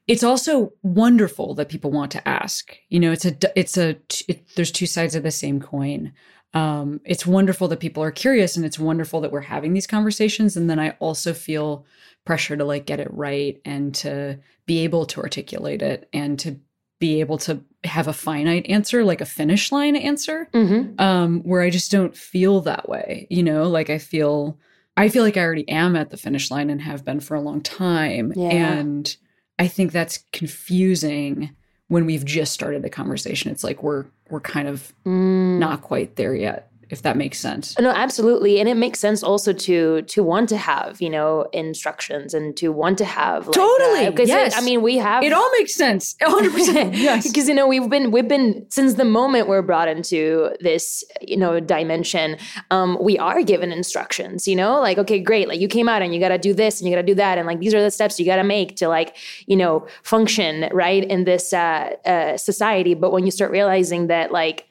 it's 0.08 0.24
also 0.24 0.72
wonderful 0.84 1.56
that 1.56 1.68
people 1.70 1.92
want 1.92 2.12
to 2.14 2.26
ask. 2.28 2.78
You 2.90 3.00
know, 3.02 3.12
it's 3.12 3.26
a 3.26 3.36
it's 3.60 3.78
a 3.78 3.98
it, 4.30 4.48
there's 4.56 4.72
two 4.72 4.86
sides 4.86 5.16
of 5.16 5.24
the 5.24 5.32
same 5.32 5.60
coin. 5.60 6.14
Um, 6.56 7.02
it's 7.06 7.26
wonderful 7.28 7.68
that 7.68 7.80
people 7.80 8.02
are 8.02 8.12
curious, 8.12 8.56
and 8.56 8.66
it's 8.66 8.80
wonderful 8.80 9.22
that 9.22 9.32
we're 9.32 9.42
having 9.42 9.74
these 9.74 9.86
conversations. 9.88 10.56
And 10.58 10.70
then 10.70 10.80
I 10.80 10.92
also 11.00 11.34
feel 11.34 11.86
pressure 12.26 12.58
to 12.58 12.64
like 12.66 12.86
get 12.86 13.00
it 13.00 13.14
right 13.14 13.62
and 13.66 13.94
to 13.96 14.40
be 14.66 14.80
able 14.80 15.06
to 15.08 15.22
articulate 15.22 15.82
it 15.84 16.10
and 16.14 16.40
to 16.40 16.60
be 17.00 17.20
able 17.20 17.38
to 17.38 17.62
have 17.84 18.08
a 18.08 18.14
finite 18.14 18.66
answer, 18.68 19.04
like 19.04 19.22
a 19.22 19.26
finish 19.26 19.72
line 19.72 19.96
answer 19.96 20.50
hmm 20.54 20.94
um 20.98 21.42
where 21.44 21.62
i 21.62 21.70
just 21.70 21.92
don't 21.92 22.16
feel 22.16 22.62
that 22.62 22.88
way 22.88 23.28
you 23.30 23.44
know 23.44 23.68
like 23.70 23.90
i 23.90 23.98
feel 23.98 24.58
i 24.96 25.10
feel 25.10 25.24
like 25.24 25.36
i 25.38 25.42
already 25.42 25.68
am 25.70 25.96
at 25.96 26.10
the 26.10 26.18
finish 26.18 26.50
line 26.50 26.70
and 26.70 26.82
have 26.82 27.04
been 27.04 27.20
for 27.20 27.36
a 27.36 27.42
long 27.42 27.60
time 27.62 28.32
Yeah. 28.36 28.50
and 28.50 29.18
i 29.60 29.68
think 29.68 29.92
that's 29.92 30.20
confusing 30.32 31.56
when 31.88 32.06
we've 32.06 32.26
just 32.26 32.52
started 32.54 32.82
the 32.82 32.90
conversation 32.90 33.52
it's 33.52 33.64
like 33.64 33.84
we're 33.84 34.06
we're 34.30 34.40
kind 34.42 34.68
of 34.68 34.94
Mm. 35.06 35.60
not 35.60 35.82
quite 35.82 36.16
there 36.16 36.34
yet 36.36 36.70
if 36.90 37.02
that 37.02 37.18
makes 37.18 37.40
sense. 37.40 37.78
No, 37.80 37.90
absolutely, 37.90 38.60
and 38.60 38.70
it 38.70 38.76
makes 38.76 39.00
sense 39.00 39.24
also 39.24 39.54
to 39.54 40.02
to 40.04 40.24
want 40.24 40.50
to 40.50 40.58
have 40.58 41.02
you 41.02 41.10
know 41.10 41.48
instructions 41.54 42.34
and 42.34 42.56
to 42.58 42.70
want 42.72 42.98
to 43.00 43.06
have 43.06 43.48
like, 43.48 43.56
Totally, 43.56 44.06
'cause 44.12 44.30
it- 44.30 44.34
yes. 44.38 44.56
I 44.58 44.62
mean, 44.62 44.82
we 44.82 44.98
have 44.98 45.24
it 45.24 45.34
all 45.34 45.50
makes 45.58 45.76
sense. 45.76 46.16
100% 46.22 46.96
yes. 46.98 47.28
Because 47.28 47.48
you 47.48 47.54
know 47.54 47.68
we've 47.68 47.90
been 47.90 48.12
we've 48.12 48.28
been 48.28 48.66
since 48.70 48.96
the 48.96 49.06
moment 49.06 49.48
we're 49.48 49.62
brought 49.62 49.88
into 49.88 50.52
this 50.62 51.04
you 51.22 51.38
know 51.38 51.60
dimension 51.60 52.38
um 52.72 52.98
we 53.02 53.18
are 53.18 53.42
given 53.44 53.72
instructions 53.72 54.48
you 54.48 54.56
know? 54.56 54.80
Like 54.80 54.98
okay 54.98 55.20
great. 55.20 55.48
Like 55.48 55.60
you 55.60 55.68
came 55.68 55.90
out 55.90 56.02
and 56.02 56.14
you 56.14 56.20
got 56.20 56.30
to 56.30 56.38
do 56.38 56.54
this 56.54 56.80
and 56.80 56.90
you 56.90 56.96
got 56.96 57.02
to 57.02 57.08
do 57.08 57.16
that 57.16 57.38
and 57.38 57.48
like 57.48 57.60
these 57.60 57.74
are 57.74 57.82
the 57.82 57.92
steps 57.92 58.20
you 58.20 58.26
got 58.26 58.36
to 58.38 58.44
make 58.44 58.76
to 58.78 58.88
like 58.88 59.16
you 59.48 59.56
know 59.56 59.86
function 60.04 60.70
right 60.72 61.04
in 61.04 61.24
this 61.26 61.54
uh, 61.54 61.92
uh 62.06 62.38
society. 62.38 62.94
But 62.94 63.12
when 63.12 63.26
you 63.26 63.32
start 63.32 63.52
realizing 63.52 64.08
that 64.08 64.32
like 64.32 64.68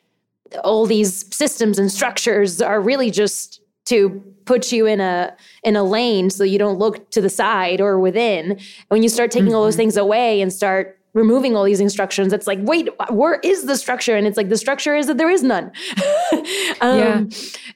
all 0.62 0.86
these 0.86 1.34
systems 1.34 1.78
and 1.78 1.90
structures 1.90 2.60
are 2.60 2.80
really 2.80 3.10
just 3.10 3.60
to 3.86 4.22
put 4.44 4.72
you 4.72 4.86
in 4.86 5.00
a 5.00 5.34
in 5.62 5.76
a 5.76 5.82
lane 5.82 6.30
so 6.30 6.44
you 6.44 6.58
don't 6.58 6.78
look 6.78 7.10
to 7.10 7.20
the 7.20 7.30
side 7.30 7.80
or 7.80 7.98
within. 7.98 8.52
And 8.52 8.60
when 8.88 9.02
you 9.02 9.08
start 9.08 9.30
taking 9.30 9.54
all 9.54 9.62
those 9.62 9.76
things 9.76 9.96
away 9.96 10.40
and 10.40 10.52
start 10.52 10.98
removing 11.12 11.54
all 11.54 11.64
these 11.64 11.80
instructions, 11.80 12.32
it's 12.32 12.46
like, 12.46 12.58
wait, 12.62 12.88
where 13.10 13.38
is 13.42 13.66
the 13.66 13.76
structure? 13.76 14.16
And 14.16 14.26
it's 14.26 14.36
like 14.36 14.48
the 14.48 14.56
structure 14.56 14.96
is 14.96 15.06
that 15.06 15.16
there 15.18 15.30
is 15.30 15.42
none. 15.42 15.70
um, 16.80 16.98
Yeah. 16.98 17.24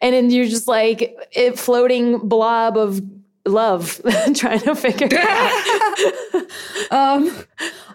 And 0.00 0.14
then 0.14 0.30
you're 0.30 0.46
just 0.46 0.66
like 0.66 1.14
a 1.32 1.52
floating 1.52 2.18
blob 2.18 2.76
of 2.76 3.00
love 3.46 4.00
trying 4.34 4.60
to 4.60 4.74
figure 4.74 5.08
it 5.10 5.14
out. 6.90 6.90
um 6.90 7.44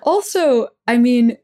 also 0.02 0.68
i 0.88 0.98
mean 0.98 1.38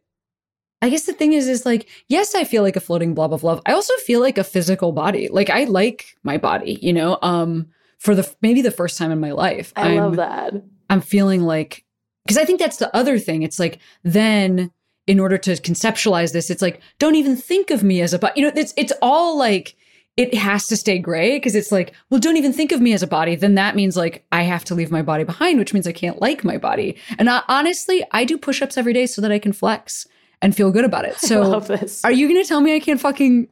i 0.81 0.89
guess 0.89 1.05
the 1.05 1.13
thing 1.13 1.33
is 1.33 1.47
is 1.47 1.65
like 1.65 1.87
yes 2.07 2.35
i 2.35 2.43
feel 2.43 2.63
like 2.63 2.75
a 2.75 2.79
floating 2.81 3.13
blob 3.13 3.33
of 3.33 3.43
love. 3.43 3.61
I 3.65 3.73
also 3.73 3.93
feel 4.05 4.19
like 4.21 4.37
a 4.37 4.43
physical 4.43 4.91
body. 4.91 5.27
Like 5.29 5.49
i 5.49 5.63
like 5.65 6.15
my 6.23 6.37
body 6.37 6.79
you 6.81 6.93
know? 6.93 7.17
Um 7.21 7.67
for 7.97 8.15
the 8.15 8.29
maybe 8.41 8.61
the 8.61 8.71
first 8.71 8.97
time 8.97 9.11
in 9.11 9.19
my 9.19 9.31
life 9.31 9.73
I 9.75 9.89
I'm- 9.89 9.97
love 9.97 10.15
that. 10.17 10.53
i'm 10.89 11.01
feeling 11.01 11.41
like 11.43 11.83
because 12.25 12.37
i 12.37 12.45
think 12.45 12.59
that's 12.59 12.77
the 12.77 12.95
other 12.95 13.17
thing. 13.19 13.43
It's 13.43 13.59
like 13.59 13.79
then 14.03 14.71
in 15.07 15.19
order 15.19 15.37
to 15.39 15.51
conceptualize 15.51 16.33
this 16.33 16.49
it's 16.49 16.61
like 16.61 16.81
don't 16.99 17.15
even 17.15 17.35
think 17.35 17.71
of 17.71 17.83
me 17.83 17.99
as 18.01 18.13
a 18.13 18.19
body 18.19 18.33
you 18.39 18.43
know 18.45 18.51
it's 18.55 18.73
it's 18.77 18.93
all 19.01 19.37
like 19.37 19.75
it 20.17 20.33
has 20.35 20.67
to 20.67 20.75
stay 20.77 20.97
gray 20.99 21.37
because 21.37 21.55
it's 21.55 21.71
like 21.71 21.93
well 22.09 22.19
don't 22.19 22.37
even 22.37 22.53
think 22.53 22.71
of 22.71 22.81
me 22.81 22.91
as 22.93 23.01
a 23.03 23.07
body. 23.07 23.35
Then 23.35 23.55
that 23.55 23.75
means 23.75 23.97
like 23.97 24.25
i 24.31 24.43
have 24.43 24.63
to 24.65 24.75
leave 24.75 24.91
my 24.91 25.01
body 25.01 25.23
behind 25.23 25.59
which 25.59 25.73
means 25.73 25.87
i 25.87 25.91
can't 25.91 26.21
like 26.21 26.43
my 26.43 26.57
body. 26.57 26.95
And 27.17 27.29
I, 27.29 27.41
honestly 27.47 28.05
i 28.11 28.23
do 28.23 28.37
push-ups 28.37 28.77
every 28.77 28.93
day 28.93 29.05
so 29.07 29.21
that 29.21 29.31
i 29.31 29.39
can 29.39 29.51
flex 29.53 30.07
and 30.41 30.55
feel 30.55 30.71
good 30.71 30.85
about 30.85 31.05
it 31.05 31.17
so 31.19 31.61
are 32.03 32.11
you 32.11 32.27
going 32.27 32.41
to 32.41 32.47
tell 32.47 32.61
me 32.61 32.75
I 32.75 32.79
can't 32.79 32.99
fucking 32.99 33.47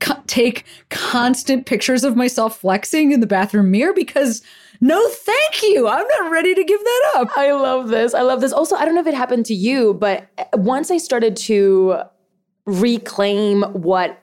co- 0.00 0.22
take 0.26 0.64
constant 0.90 1.66
pictures 1.66 2.04
of 2.04 2.16
myself 2.16 2.60
flexing 2.60 3.12
in 3.12 3.20
the 3.20 3.26
bathroom 3.26 3.70
mirror? 3.70 3.92
Because 3.92 4.42
no, 4.80 5.08
thank 5.08 5.62
you. 5.62 5.88
I'm 5.88 6.06
not 6.06 6.30
ready 6.30 6.54
to 6.54 6.62
give 6.62 6.78
that 6.78 7.12
up. 7.16 7.36
I 7.36 7.52
love 7.52 7.88
this. 7.88 8.14
I 8.14 8.22
love 8.22 8.40
this. 8.40 8.52
Also, 8.52 8.76
I 8.76 8.84
don't 8.84 8.94
know 8.94 9.00
if 9.00 9.06
it 9.08 9.14
happened 9.14 9.46
to 9.46 9.54
you, 9.54 9.94
but 9.94 10.28
once 10.54 10.90
I 10.90 10.98
started 10.98 11.36
to 11.36 12.02
reclaim 12.64 13.62
what 13.62 14.22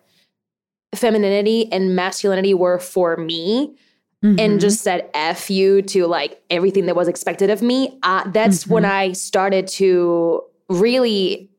femininity 0.95 1.69
and 1.73 1.95
masculinity 1.95 2.53
were 2.53 2.79
for 2.79 3.17
me 3.17 3.75
Mm-hmm. 4.23 4.39
and 4.39 4.61
just 4.61 4.81
said 4.81 5.07
F 5.13 5.51
you 5.51 5.83
to 5.83 6.07
like 6.07 6.41
everything 6.49 6.87
that 6.87 6.95
was 6.95 7.07
expected 7.07 7.51
of 7.51 7.61
me, 7.61 7.99
uh, 8.01 8.27
that's 8.31 8.65
when 8.65 8.83
I 8.83 9.11
started 9.11 9.67
to 9.67 10.41
really, 10.67 11.51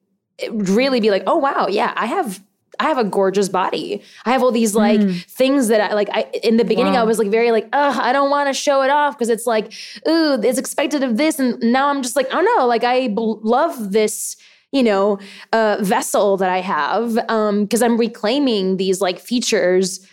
really 0.51 1.01
be 1.01 1.11
like, 1.11 1.23
oh, 1.27 1.37
wow, 1.37 1.67
yeah, 1.69 1.93
I 1.97 2.07
have. 2.07 2.41
I 2.79 2.89
have 2.89 2.99
a 2.99 3.05
gorgeous 3.05 3.49
body. 3.49 4.03
I 4.27 4.33
have 4.33 4.43
all 4.43 4.53
these 4.53 4.75
like 4.75 5.01
things 5.01 5.69
that 5.69 5.81
I 5.81 5.95
like. 5.95 6.11
I 6.13 6.27
in 6.45 6.59
the 6.59 6.65
beginning 6.65 6.95
I 6.95 7.05
was 7.05 7.19
like 7.19 7.31
very 7.31 7.51
like, 7.51 7.67
ugh, 7.73 7.99
I 7.99 8.13
don't 8.13 8.29
want 8.29 8.51
to 8.51 8.53
show 8.53 8.83
it 8.83 8.91
off 8.91 9.17
because 9.17 9.31
it's 9.31 9.47
like, 9.47 9.73
ooh, 10.07 10.39
it's 10.43 10.59
expected 10.59 11.03
of 11.03 11.17
this, 11.17 11.39
and 11.39 11.59
now 11.63 11.89
I'm 11.89 12.03
just 12.03 12.17
like, 12.17 12.27
oh 12.33 12.43
no, 12.43 12.67
like 12.67 12.85
I 12.85 13.09
love 13.17 13.93
this, 13.93 14.37
you 14.73 14.83
know, 14.83 15.19
uh, 15.55 15.79
vessel 15.81 16.37
that 16.37 16.51
I 16.51 16.61
have 16.61 17.15
because 17.15 17.81
I'm 17.81 17.97
reclaiming 17.97 18.77
these 18.77 19.01
like 19.01 19.21
features 19.21 20.07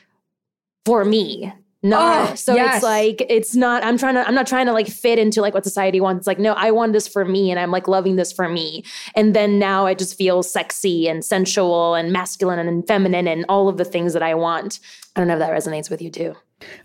for 0.86 1.04
me. 1.04 1.52
No, 1.84 2.00
Oh, 2.32 2.36
so 2.36 2.56
yes. 2.56 2.76
it's 2.76 2.84
like 2.84 3.26
it's 3.30 3.56
not. 3.56 3.84
I'm 3.84 3.98
trying 3.98 4.16
to. 4.16 4.26
I'm 4.26 4.34
not 4.34 4.48
trying 4.48 4.66
to 4.68 4.72
like 4.72 4.88
fit 4.88 5.20
into 5.20 5.42
like 5.42 5.54
what 5.54 5.66
society 5.66 6.00
wants. 6.00 6.20
It's 6.22 6.28
like 6.28 6.40
no, 6.40 6.54
I 6.54 6.72
want 6.72 6.94
this 6.94 7.08
for 7.08 7.26
me, 7.26 7.52
and 7.52 7.60
I'm 7.60 7.72
like 7.72 7.88
loving 7.90 8.16
this 8.16 8.32
for 8.32 8.48
me. 8.48 8.86
And 9.16 9.36
then 9.36 9.60
now 9.60 9.86
I 9.86 9.94
just 9.94 10.18
feel 10.18 10.44
sexy 10.44 11.10
and 11.10 11.24
sensual 11.26 11.94
and 11.96 12.12
masculine 12.14 12.60
and 12.60 12.88
feminine 12.88 13.28
and 13.28 13.46
all 13.50 13.68
of 13.68 13.76
the 13.78 13.86
things 13.86 14.14
that 14.14 14.24
I 14.24 14.34
want. 14.34 14.80
I 15.16 15.20
don't 15.20 15.28
know 15.28 15.34
if 15.36 15.40
that 15.40 15.52
resonates 15.52 15.90
with 15.90 16.02
you 16.02 16.10
too. 16.10 16.36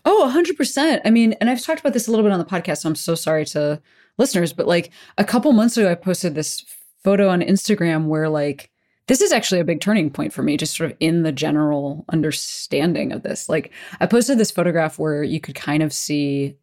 Oh, 0.05 0.28
100%. 0.35 1.00
I 1.05 1.11
mean, 1.11 1.35
and 1.35 1.49
I've 1.49 1.62
talked 1.62 1.78
about 1.78 1.93
this 1.93 2.09
a 2.09 2.11
little 2.11 2.25
bit 2.25 2.33
on 2.33 2.40
the 2.40 2.45
podcast, 2.45 2.78
so 2.78 2.88
I'm 2.88 2.97
so 2.97 3.14
sorry 3.14 3.45
to 3.47 3.81
listeners, 4.19 4.52
but 4.52 4.67
like 4.67 4.90
a 5.17 5.25
couple 5.25 5.52
months 5.52 5.76
ago, 5.76 5.88
I 5.88 5.95
posted 5.95 6.35
this 6.35 6.64
photo 7.05 7.28
on 7.28 7.40
Instagram 7.40 8.07
where 8.07 8.28
like, 8.28 8.71
this 9.08 9.22
is 9.22 9.32
actually 9.32 9.60
a 9.60 9.64
big 9.64 9.80
turning 9.80 10.10
point 10.10 10.32
for 10.32 10.42
me, 10.42 10.56
just 10.56 10.76
sort 10.76 10.90
of 10.90 10.96
in 11.00 11.22
the 11.22 11.32
general 11.32 12.04
understanding 12.10 13.10
of 13.10 13.22
this. 13.22 13.48
Like, 13.48 13.72
I 14.00 14.06
posted 14.06 14.38
this 14.38 14.50
photograph 14.50 14.98
where 14.98 15.22
you 15.22 15.40
could 15.40 15.54
kind 15.54 15.82
of 15.82 15.94
see 15.94 16.56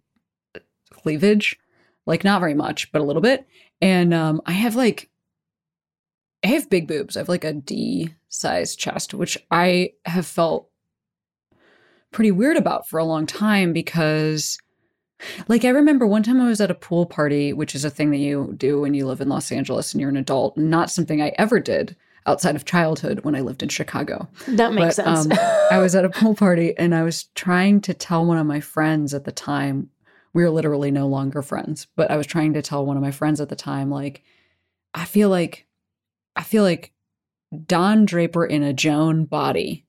cleavage, 0.92 1.60
like 2.06 2.24
not 2.24 2.40
very 2.40 2.54
much, 2.54 2.92
but 2.92 3.02
a 3.02 3.04
little 3.04 3.22
bit. 3.22 3.48
And 3.82 4.14
um, 4.14 4.42
I 4.46 4.52
have 4.54 4.76
like, 4.76 5.10
I 6.44 6.48
have 6.50 6.70
big 6.70 6.88
boobs. 6.88 7.18
I 7.18 7.22
have 7.22 7.30
like 7.30 7.44
a 7.44 7.54
D 7.54 8.14
size 8.30 8.76
chest, 8.76 9.16
which 9.16 9.38
I 9.50 9.94
have 10.06 10.28
felt 10.28 10.70
pretty 12.12 12.32
weird 12.32 12.58
about 12.58 12.88
for 12.88 13.00
a 13.00 13.04
long 13.06 13.26
time 13.26 13.74
because 13.74 14.60
like 15.48 15.66
I 15.66 15.70
remember 15.70 16.06
one 16.06 16.22
time 16.22 16.40
I 16.40 16.48
was 16.48 16.62
at 16.62 16.70
a 16.70 16.76
pool 16.76 17.08
party, 17.08 17.54
which 17.54 17.74
is 17.74 17.84
a 17.84 17.90
thing 17.90 18.12
that 18.12 18.18
you 18.18 18.54
do 18.56 18.82
when 18.82 18.94
you 18.94 19.08
live 19.08 19.20
in 19.20 19.30
Los 19.30 19.52
Angeles 19.52 19.94
and 19.94 20.02
you're 20.02 20.12
an 20.12 20.18
adult, 20.18 20.56
not 20.58 20.92
something 20.92 21.22
I 21.22 21.34
ever 21.40 21.60
did 21.60 21.96
outside 22.26 22.56
of 22.56 22.66
childhood 22.66 23.20
when 23.24 23.36
I 23.36 23.42
lived 23.42 23.62
in 23.64 23.70
Chicago. 23.70 24.28
That 24.48 24.74
makes 24.74 24.96
But, 24.98 25.06
sense. 25.06 25.32
um, 25.32 25.38
I 25.72 25.78
was 25.80 25.96
at 25.96 26.06
a 26.06 26.10
pool 26.10 26.36
party 26.36 26.76
and 26.78 26.96
I 26.96 27.04
was 27.04 27.26
trying 27.36 27.82
to 27.82 27.94
tell 27.94 28.26
one 28.26 28.38
of 28.38 28.48
my 28.48 28.60
friends 28.60 29.14
at 29.14 29.26
the 29.26 29.32
time, 29.32 29.90
we 30.34 30.44
were 30.44 30.50
literally 30.50 30.92
no 30.92 31.08
longer 31.08 31.42
friends, 31.42 31.88
but 31.96 32.10
I 32.12 32.18
was 32.18 32.26
trying 32.28 32.54
to 32.54 32.62
tell 32.62 32.86
one 32.86 32.98
of 32.98 33.04
my 33.04 33.12
friends 33.12 33.40
at 33.40 33.50
the 33.50 33.56
time, 33.56 33.90
like, 33.90 34.24
I 34.94 35.06
feel 35.06 35.30
like, 35.30 35.66
I 36.36 36.44
feel 36.44 36.64
like 36.64 36.92
Don 37.68 38.06
Draper 38.06 38.46
in 38.46 38.64
a 38.64 38.74
Joan 38.74 39.26
body. 39.26 39.86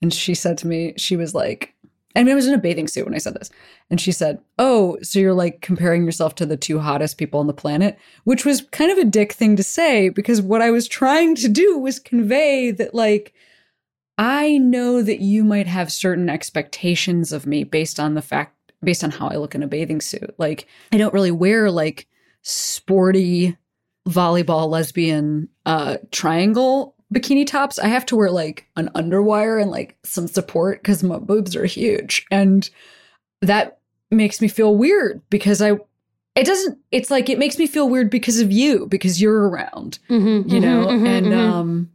And 0.00 0.14
she 0.14 0.34
said 0.34 0.56
to 0.58 0.66
me, 0.66 0.94
she 0.96 1.16
was 1.16 1.34
like, 1.34 1.74
and 2.14 2.28
I 2.28 2.34
was 2.34 2.46
in 2.46 2.54
a 2.54 2.58
bathing 2.58 2.88
suit 2.88 3.04
when 3.04 3.14
I 3.14 3.18
said 3.18 3.34
this. 3.34 3.50
And 3.88 4.00
she 4.00 4.12
said, 4.12 4.40
Oh, 4.58 4.98
so 5.02 5.18
you're 5.18 5.34
like 5.34 5.60
comparing 5.60 6.04
yourself 6.04 6.34
to 6.36 6.46
the 6.46 6.56
two 6.56 6.80
hottest 6.80 7.18
people 7.18 7.40
on 7.40 7.46
the 7.46 7.52
planet, 7.52 7.98
which 8.24 8.44
was 8.44 8.62
kind 8.72 8.90
of 8.90 8.98
a 8.98 9.04
dick 9.04 9.32
thing 9.32 9.56
to 9.56 9.62
say 9.62 10.08
because 10.08 10.42
what 10.42 10.62
I 10.62 10.70
was 10.70 10.88
trying 10.88 11.34
to 11.36 11.48
do 11.48 11.78
was 11.78 11.98
convey 11.98 12.72
that, 12.72 12.94
like, 12.94 13.32
I 14.18 14.58
know 14.58 15.02
that 15.02 15.20
you 15.20 15.44
might 15.44 15.66
have 15.66 15.92
certain 15.92 16.28
expectations 16.28 17.32
of 17.32 17.46
me 17.46 17.64
based 17.64 18.00
on 18.00 18.14
the 18.14 18.22
fact, 18.22 18.56
based 18.82 19.04
on 19.04 19.10
how 19.12 19.28
I 19.28 19.36
look 19.36 19.54
in 19.54 19.62
a 19.62 19.68
bathing 19.68 20.00
suit. 20.00 20.34
Like, 20.36 20.66
I 20.92 20.98
don't 20.98 21.14
really 21.14 21.30
wear 21.30 21.70
like 21.70 22.06
sporty 22.42 23.56
volleyball 24.08 24.68
lesbian 24.68 25.48
uh 25.66 25.98
triangle 26.10 26.96
bikini 27.12 27.46
tops. 27.46 27.78
I 27.78 27.88
have 27.88 28.06
to 28.06 28.16
wear 28.16 28.30
like 28.30 28.66
an 28.76 28.88
underwire 28.94 29.60
and 29.60 29.70
like 29.70 29.96
some 30.04 30.28
support 30.28 30.80
because 30.82 31.02
my 31.02 31.18
boobs 31.18 31.56
are 31.56 31.66
huge. 31.66 32.26
And 32.30 32.68
that 33.42 33.78
makes 34.10 34.40
me 34.40 34.48
feel 34.48 34.76
weird 34.76 35.22
because 35.30 35.62
I 35.62 35.72
it 36.34 36.46
doesn't 36.46 36.78
it's 36.90 37.10
like 37.10 37.28
it 37.28 37.38
makes 37.38 37.58
me 37.58 37.66
feel 37.66 37.88
weird 37.88 38.10
because 38.10 38.40
of 38.40 38.52
you 38.52 38.86
because 38.86 39.20
you're 39.20 39.48
around 39.48 39.98
Mhm, 40.08 40.48
you 40.50 40.60
mhm, 40.60 40.62
know 40.62 40.86
mhm, 40.86 41.06
and 41.06 41.26
mhm. 41.26 41.38
um 41.38 41.90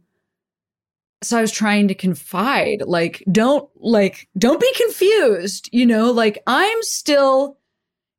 so 1.22 1.38
i 1.38 1.40
was 1.40 1.50
trying 1.50 1.88
to 1.88 1.94
confide 1.94 2.82
like 2.86 3.24
don't 3.32 3.68
like 3.76 4.28
don't 4.36 4.60
be 4.60 4.70
confused 4.76 5.68
you 5.72 5.86
know 5.86 6.10
like 6.10 6.42
i'm 6.46 6.82
still 6.82 7.58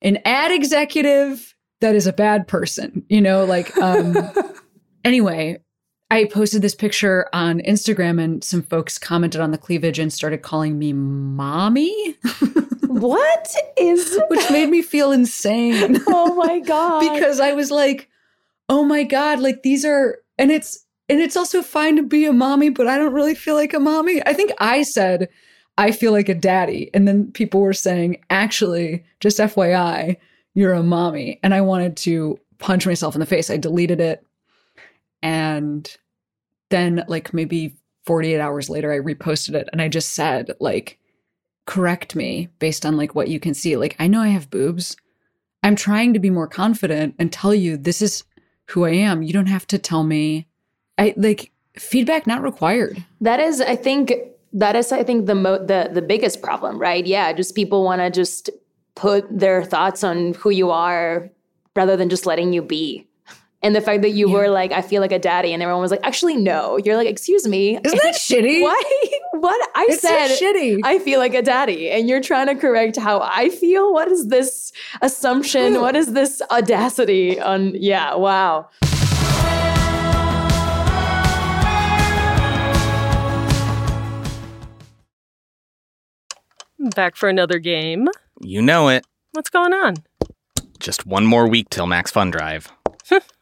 an 0.02 0.18
ad 0.26 0.52
executive 0.52 1.56
that 1.82 1.94
is 1.96 2.08
a 2.08 2.14
bad 2.14 2.48
person 2.48 3.06
you 3.10 3.22
know 3.22 3.46
like 3.46 3.76
um 3.78 4.18
anyway 5.06 5.58
i 6.12 6.26
posted 6.26 6.62
this 6.62 6.76
picture 6.76 7.28
on 7.34 7.60
instagram 7.62 8.22
and 8.22 8.44
some 8.44 8.62
folks 8.62 8.98
commented 8.98 9.42
on 9.42 9.52
the 9.52 9.58
cleavage 9.58 10.00
and 10.00 10.12
started 10.12 10.42
calling 10.42 10.78
me 10.78 10.94
mommy 10.94 12.16
what 12.88 13.56
is 13.78 14.20
which 14.30 14.50
made 14.50 14.70
me 14.70 14.82
feel 14.82 15.12
insane 15.12 15.98
Oh 16.08 16.34
my 16.36 16.60
god. 16.60 17.00
because 17.14 17.40
I 17.40 17.54
was 17.54 17.72
like, 17.72 18.10
oh 18.70 18.84
my 18.84 19.04
God, 19.04 19.40
like 19.40 19.64
these 19.64 19.86
are, 19.86 20.18
and 20.38 20.52
it's, 20.52 20.86
and 21.10 21.20
it's 21.22 21.38
also 21.38 21.62
fine 21.62 21.96
to 21.96 22.04
be 22.04 22.26
a 22.26 22.34
mommy, 22.34 22.70
but 22.70 22.88
I 22.88 22.98
don't 22.98 23.14
really 23.14 23.36
feel 23.36 23.56
like 23.56 23.74
a 23.74 23.80
mommy. 23.80 24.22
I 24.26 24.34
think 24.34 24.52
I 24.60 24.84
said, 24.84 25.30
I 25.78 25.92
feel 25.92 26.12
like 26.12 26.28
a 26.28 26.36
daddy. 26.36 26.90
And 26.94 27.08
then 27.08 27.32
people 27.32 27.62
were 27.62 27.74
saying, 27.74 28.22
actually, 28.30 29.04
just 29.20 29.40
FYI, 29.40 30.18
you're 30.54 30.74
a 30.74 30.84
mommy. 30.84 31.40
And 31.44 31.54
I 31.54 31.62
wanted 31.62 31.96
to 31.98 32.40
punch 32.58 32.86
myself 32.86 33.16
in 33.16 33.20
the 33.20 33.26
face. 33.26 33.50
I 33.50 33.58
deleted 33.58 34.02
it. 34.02 34.26
And 35.22 35.90
then, 36.70 37.04
like, 37.08 37.34
maybe 37.34 37.76
48 38.06 38.40
hours 38.40 38.70
later, 38.70 38.92
I 38.92 39.00
reposted 39.00 39.56
it 39.56 39.70
and 39.72 39.82
I 39.82 39.88
just 39.88 40.14
said, 40.14 40.52
like, 40.60 41.00
correct 41.66 42.16
me 42.16 42.48
based 42.60 42.86
on 42.86 42.98
like 42.98 43.14
what 43.14 43.28
you 43.28 43.40
can 43.40 43.54
see. 43.54 43.78
Like, 43.78 43.96
I 44.00 44.08
know 44.08 44.22
I 44.22 44.30
have 44.30 44.50
boobs. 44.50 44.96
I'm 45.62 45.76
trying 45.76 46.14
to 46.14 46.20
be 46.20 46.30
more 46.30 46.48
confident 46.48 47.16
and 47.20 47.32
tell 47.32 47.54
you 47.54 47.78
this 47.78 48.02
is 48.02 48.24
who 48.70 48.86
I 48.86 48.92
am. 48.92 49.22
You 49.22 49.34
don't 49.34 49.48
have 49.48 49.68
to 49.68 49.78
tell 49.78 50.04
me. 50.04 50.48
I 50.98 51.14
like 51.18 51.52
feedback 51.78 52.26
not 52.26 52.42
required. 52.42 53.04
That 53.22 53.40
is, 53.40 53.62
I 53.62 53.76
think, 53.76 54.14
that 54.54 54.76
is, 54.76 54.92
I 54.92 55.04
think, 55.04 55.26
the 55.26 55.36
mo- 55.36 55.64
the 55.64 55.90
the 55.94 56.02
biggest 56.02 56.42
problem, 56.42 56.80
right? 56.80 57.06
Yeah, 57.06 57.34
just 57.34 57.54
people 57.54 57.84
want 57.84 58.02
to 58.02 58.10
just 58.10 58.50
put 58.96 59.26
their 59.30 59.64
thoughts 59.64 60.04
on 60.04 60.34
who 60.34 60.50
you 60.50 60.72
are 60.72 61.30
rather 61.76 61.96
than 61.98 62.10
just 62.10 62.26
letting 62.26 62.54
you 62.54 62.62
be. 62.62 63.07
And 63.68 63.76
the 63.76 63.82
fact 63.82 64.02
that 64.04 64.12
you 64.12 64.30
were 64.30 64.48
like, 64.48 64.72
I 64.72 64.82
feel 64.82 65.02
like 65.02 65.12
a 65.12 65.20
daddy, 65.20 65.52
and 65.52 65.62
everyone 65.62 65.82
was 65.82 65.92
like, 65.92 66.00
actually, 66.04 66.38
no. 66.38 66.78
You're 66.78 66.96
like, 66.96 67.10
excuse 67.10 67.46
me. 67.46 67.78
Isn't 67.84 68.02
that 68.02 68.16
shitty? 68.16 68.62
Why? 68.62 68.82
What? 69.34 69.70
I 69.76 69.88
It's 69.90 70.02
so 70.02 70.08
said 70.08 70.30
shitty. 70.40 70.80
I 70.86 71.00
feel 71.00 71.20
like 71.20 71.34
a 71.34 71.42
daddy, 71.42 71.90
and 71.90 72.08
you're 72.08 72.22
trying 72.22 72.48
to 72.48 72.56
correct 72.56 72.96
how 72.96 73.20
I 73.22 73.50
feel. 73.50 73.94
What 73.94 74.08
is 74.10 74.30
this 74.30 74.72
assumption? 75.02 75.82
What 75.82 75.98
is 75.98 76.14
this 76.14 76.42
audacity? 76.50 77.42
On 77.42 77.76
yeah, 77.76 78.16
wow. 78.16 78.70
Back 86.96 87.18
for 87.18 87.28
another 87.28 87.60
game. 87.60 88.08
You 88.40 88.62
know 88.62 88.88
it. 88.88 89.06
What's 89.34 89.50
going 89.50 89.74
on? 89.74 89.98
Just 90.80 91.06
one 91.06 91.26
more 91.26 91.50
week 91.50 91.70
till 91.70 91.86
Max 91.86 92.12
Fun 92.12 92.32
Drive. 92.32 92.72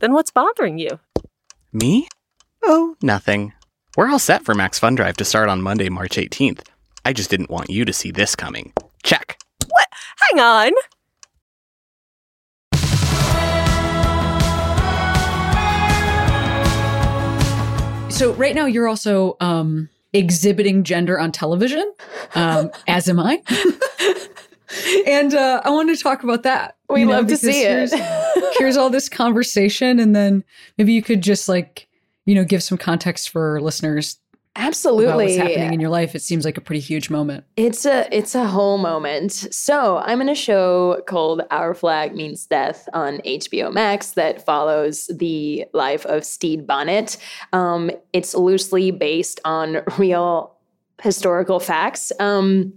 Then 0.00 0.12
what's 0.12 0.30
bothering 0.30 0.78
you? 0.78 1.00
Me? 1.72 2.08
Oh, 2.64 2.96
nothing. 3.02 3.52
We're 3.96 4.10
all 4.10 4.18
set 4.18 4.44
for 4.44 4.54
Max 4.54 4.78
Fun 4.78 4.94
Drive 4.94 5.16
to 5.16 5.24
start 5.24 5.48
on 5.48 5.62
Monday, 5.62 5.88
March 5.88 6.16
18th. 6.16 6.60
I 7.04 7.12
just 7.12 7.30
didn't 7.30 7.50
want 7.50 7.70
you 7.70 7.84
to 7.84 7.92
see 7.92 8.10
this 8.10 8.36
coming. 8.36 8.72
Check. 9.02 9.38
What? 9.68 9.88
Hang 10.30 10.40
on. 10.40 10.72
So 18.10 18.32
right 18.32 18.54
now 18.54 18.64
you're 18.66 18.88
also 18.88 19.36
um 19.40 19.88
exhibiting 20.12 20.84
gender 20.84 21.20
on 21.20 21.32
television, 21.32 21.92
um, 22.34 22.70
as 22.88 23.08
am 23.08 23.20
I. 23.20 23.42
and 25.06 25.34
uh, 25.34 25.62
I 25.64 25.70
wanted 25.70 25.96
to 25.96 26.02
talk 26.02 26.22
about 26.22 26.42
that. 26.44 26.76
We 26.88 27.00
you 27.00 27.06
know, 27.06 27.12
love 27.12 27.26
to 27.28 27.36
see 27.36 27.62
it. 27.62 27.90
Here's, 27.90 27.94
here's 28.58 28.76
all 28.76 28.90
this 28.90 29.08
conversation, 29.08 29.98
and 29.98 30.14
then 30.14 30.44
maybe 30.78 30.92
you 30.92 31.02
could 31.02 31.22
just 31.22 31.48
like 31.48 31.88
you 32.24 32.34
know 32.34 32.44
give 32.44 32.62
some 32.62 32.78
context 32.78 33.30
for 33.30 33.60
listeners 33.60 34.18
Absolutely. 34.56 35.26
what's 35.26 35.36
happening 35.36 35.74
in 35.74 35.80
your 35.80 35.90
life. 35.90 36.14
It 36.14 36.22
seems 36.22 36.44
like 36.44 36.56
a 36.56 36.60
pretty 36.60 36.80
huge 36.80 37.10
moment. 37.10 37.44
It's 37.56 37.84
a 37.84 38.08
it's 38.14 38.34
a 38.34 38.46
whole 38.46 38.78
moment. 38.78 39.32
So 39.32 39.98
I'm 39.98 40.20
in 40.20 40.28
a 40.28 40.34
show 40.34 41.02
called 41.06 41.42
Our 41.50 41.74
Flag 41.74 42.14
Means 42.14 42.46
Death 42.46 42.88
on 42.92 43.18
HBO 43.18 43.72
Max 43.72 44.12
that 44.12 44.44
follows 44.44 45.10
the 45.14 45.66
life 45.72 46.06
of 46.06 46.24
Stede 46.24 46.66
Bonnet. 46.66 47.18
Um, 47.52 47.90
it's 48.12 48.34
loosely 48.34 48.90
based 48.90 49.40
on 49.44 49.82
real 49.98 50.54
historical 51.02 51.60
facts. 51.60 52.10
Um, 52.18 52.72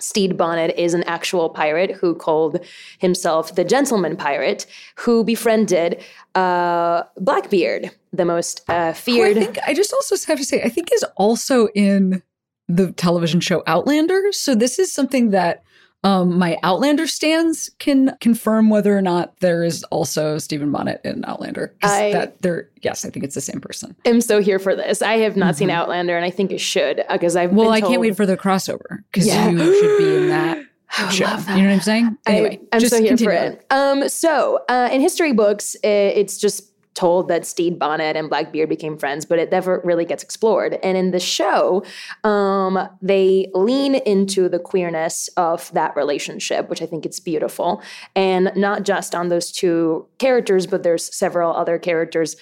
Stede 0.00 0.36
Bonnet 0.36 0.74
is 0.76 0.94
an 0.94 1.02
actual 1.04 1.50
pirate 1.50 1.92
who 1.92 2.14
called 2.14 2.60
himself 2.98 3.54
the 3.54 3.64
Gentleman 3.64 4.16
Pirate, 4.16 4.66
who 4.96 5.24
befriended 5.24 6.02
uh, 6.34 7.02
Blackbeard, 7.18 7.90
the 8.12 8.24
most 8.24 8.62
uh, 8.68 8.72
Who 8.72 8.88
I 8.90 8.92
feared. 8.92 9.36
think 9.36 9.58
I 9.66 9.74
just 9.74 9.92
also 9.92 10.16
have 10.26 10.38
to 10.38 10.44
say 10.44 10.62
I 10.62 10.68
think 10.68 10.92
is 10.92 11.04
also 11.16 11.68
in 11.68 12.22
the 12.68 12.92
television 12.92 13.40
show 13.40 13.62
Outlander. 13.66 14.32
So 14.32 14.54
this 14.54 14.78
is 14.78 14.92
something 14.92 15.30
that 15.30 15.62
um, 16.02 16.38
my 16.38 16.56
Outlander 16.62 17.06
stands 17.06 17.70
can 17.78 18.16
confirm 18.20 18.70
whether 18.70 18.96
or 18.96 19.02
not 19.02 19.38
there 19.40 19.62
is 19.62 19.84
also 19.84 20.38
Stephen 20.38 20.72
Bonnet 20.72 21.00
in 21.04 21.24
Outlander. 21.26 21.74
I- 21.82 22.12
that 22.12 22.40
there, 22.42 22.68
yes, 22.82 23.04
I 23.04 23.10
think 23.10 23.24
it's 23.24 23.34
the 23.34 23.40
same 23.40 23.60
person. 23.60 23.94
I'm 24.06 24.20
so 24.20 24.40
here 24.40 24.58
for 24.58 24.74
this. 24.74 25.02
I 25.02 25.18
have 25.18 25.36
not 25.36 25.56
seen 25.56 25.70
Outlander, 25.70 26.16
and 26.16 26.24
I 26.24 26.30
think 26.30 26.52
it 26.52 26.60
should 26.60 27.04
because 27.10 27.36
I've 27.36 27.50
Mm-hmm. 27.50 27.58
Well, 27.58 27.70
I 27.70 27.80
can't 27.80 28.00
wait 28.00 28.16
for 28.16 28.26
the 28.26 28.36
crossover 28.36 28.98
because 29.12 29.26
Yeah. 29.26 29.48
you 29.50 29.58
should 29.58 29.98
be 29.98 30.16
in 30.16 30.28
that 30.30 30.64
show. 31.12 31.24
love 31.24 31.46
that. 31.46 31.56
You 31.56 31.62
know 31.62 31.68
what 31.68 31.74
I'm 31.74 31.80
saying? 31.80 32.18
Anyway, 32.26 32.60
I, 32.72 32.76
am 32.76 32.80
so 32.88 32.98
here 32.98 33.08
continue. 33.08 33.24
for 33.24 33.32
it. 33.32 33.66
Um, 33.70 34.08
so 34.08 34.64
uh, 34.68 34.88
in 34.90 35.00
history 35.00 35.32
books, 35.32 35.76
it's 35.82 36.38
just 36.38 36.69
told 37.00 37.28
that 37.28 37.46
Stede 37.46 37.78
Bonnet 37.78 38.14
and 38.14 38.28
Blackbeard 38.28 38.68
became 38.68 38.98
friends, 38.98 39.24
but 39.24 39.38
it 39.38 39.50
never 39.50 39.80
really 39.84 40.04
gets 40.04 40.22
explored. 40.22 40.78
And 40.82 40.98
in 40.98 41.12
the 41.12 41.18
show, 41.18 41.82
um, 42.24 42.78
they 43.00 43.50
lean 43.54 43.94
into 43.94 44.50
the 44.50 44.58
queerness 44.58 45.30
of 45.38 45.72
that 45.72 45.96
relationship, 45.96 46.68
which 46.68 46.82
I 46.82 46.86
think 46.86 47.06
it's 47.06 47.18
beautiful, 47.18 47.82
and 48.14 48.52
not 48.54 48.84
just 48.84 49.14
on 49.14 49.30
those 49.30 49.50
two 49.50 50.06
characters, 50.18 50.66
but 50.66 50.82
there's 50.82 51.14
several 51.16 51.56
other 51.56 51.78
characters. 51.78 52.36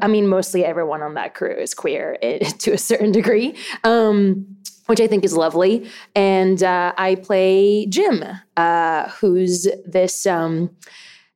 I 0.00 0.06
mean, 0.06 0.28
mostly 0.28 0.64
everyone 0.64 1.02
on 1.02 1.14
that 1.14 1.34
crew 1.34 1.56
is 1.56 1.74
queer 1.74 2.16
to 2.60 2.72
a 2.72 2.78
certain 2.78 3.10
degree. 3.10 3.56
Um, 3.82 4.46
which 4.86 5.02
I 5.02 5.06
think 5.06 5.22
is 5.22 5.36
lovely. 5.36 5.86
And 6.14 6.62
uh, 6.62 6.94
I 6.96 7.16
play 7.16 7.84
Jim, 7.90 8.24
uh, 8.56 9.10
who's 9.10 9.68
this, 9.84 10.24
um, 10.24 10.70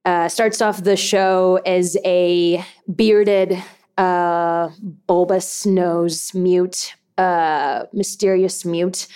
uh, 0.04 0.28
starts 0.28 0.60
off 0.60 0.82
the 0.82 0.96
show 0.96 1.60
as 1.64 1.96
a 2.04 2.64
bearded, 2.94 3.62
uh, 3.98 4.70
bulbous 5.06 5.64
nose 5.66 6.34
mute, 6.34 6.94
uh, 7.18 7.84
mysterious 7.92 8.64
mute 8.64 9.06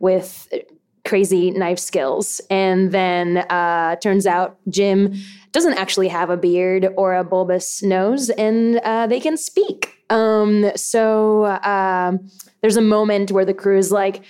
with 0.00 0.48
crazy 1.04 1.50
knife 1.50 1.78
skills. 1.78 2.40
And 2.50 2.90
then 2.92 3.38
uh, 3.38 3.96
turns 3.96 4.26
out 4.26 4.58
Jim 4.68 5.14
doesn't 5.52 5.74
actually 5.74 6.08
have 6.08 6.30
a 6.30 6.36
beard 6.36 6.88
or 6.96 7.14
a 7.14 7.24
bulbous 7.24 7.82
nose, 7.82 8.30
and 8.30 8.76
uh, 8.78 9.06
they 9.06 9.20
can 9.20 9.36
speak. 9.36 10.02
Um, 10.10 10.70
so 10.76 11.46
um, 11.62 12.28
there's 12.60 12.76
a 12.76 12.82
moment 12.82 13.30
where 13.30 13.44
the 13.44 13.54
crew 13.54 13.78
is 13.78 13.92
like, 13.92 14.22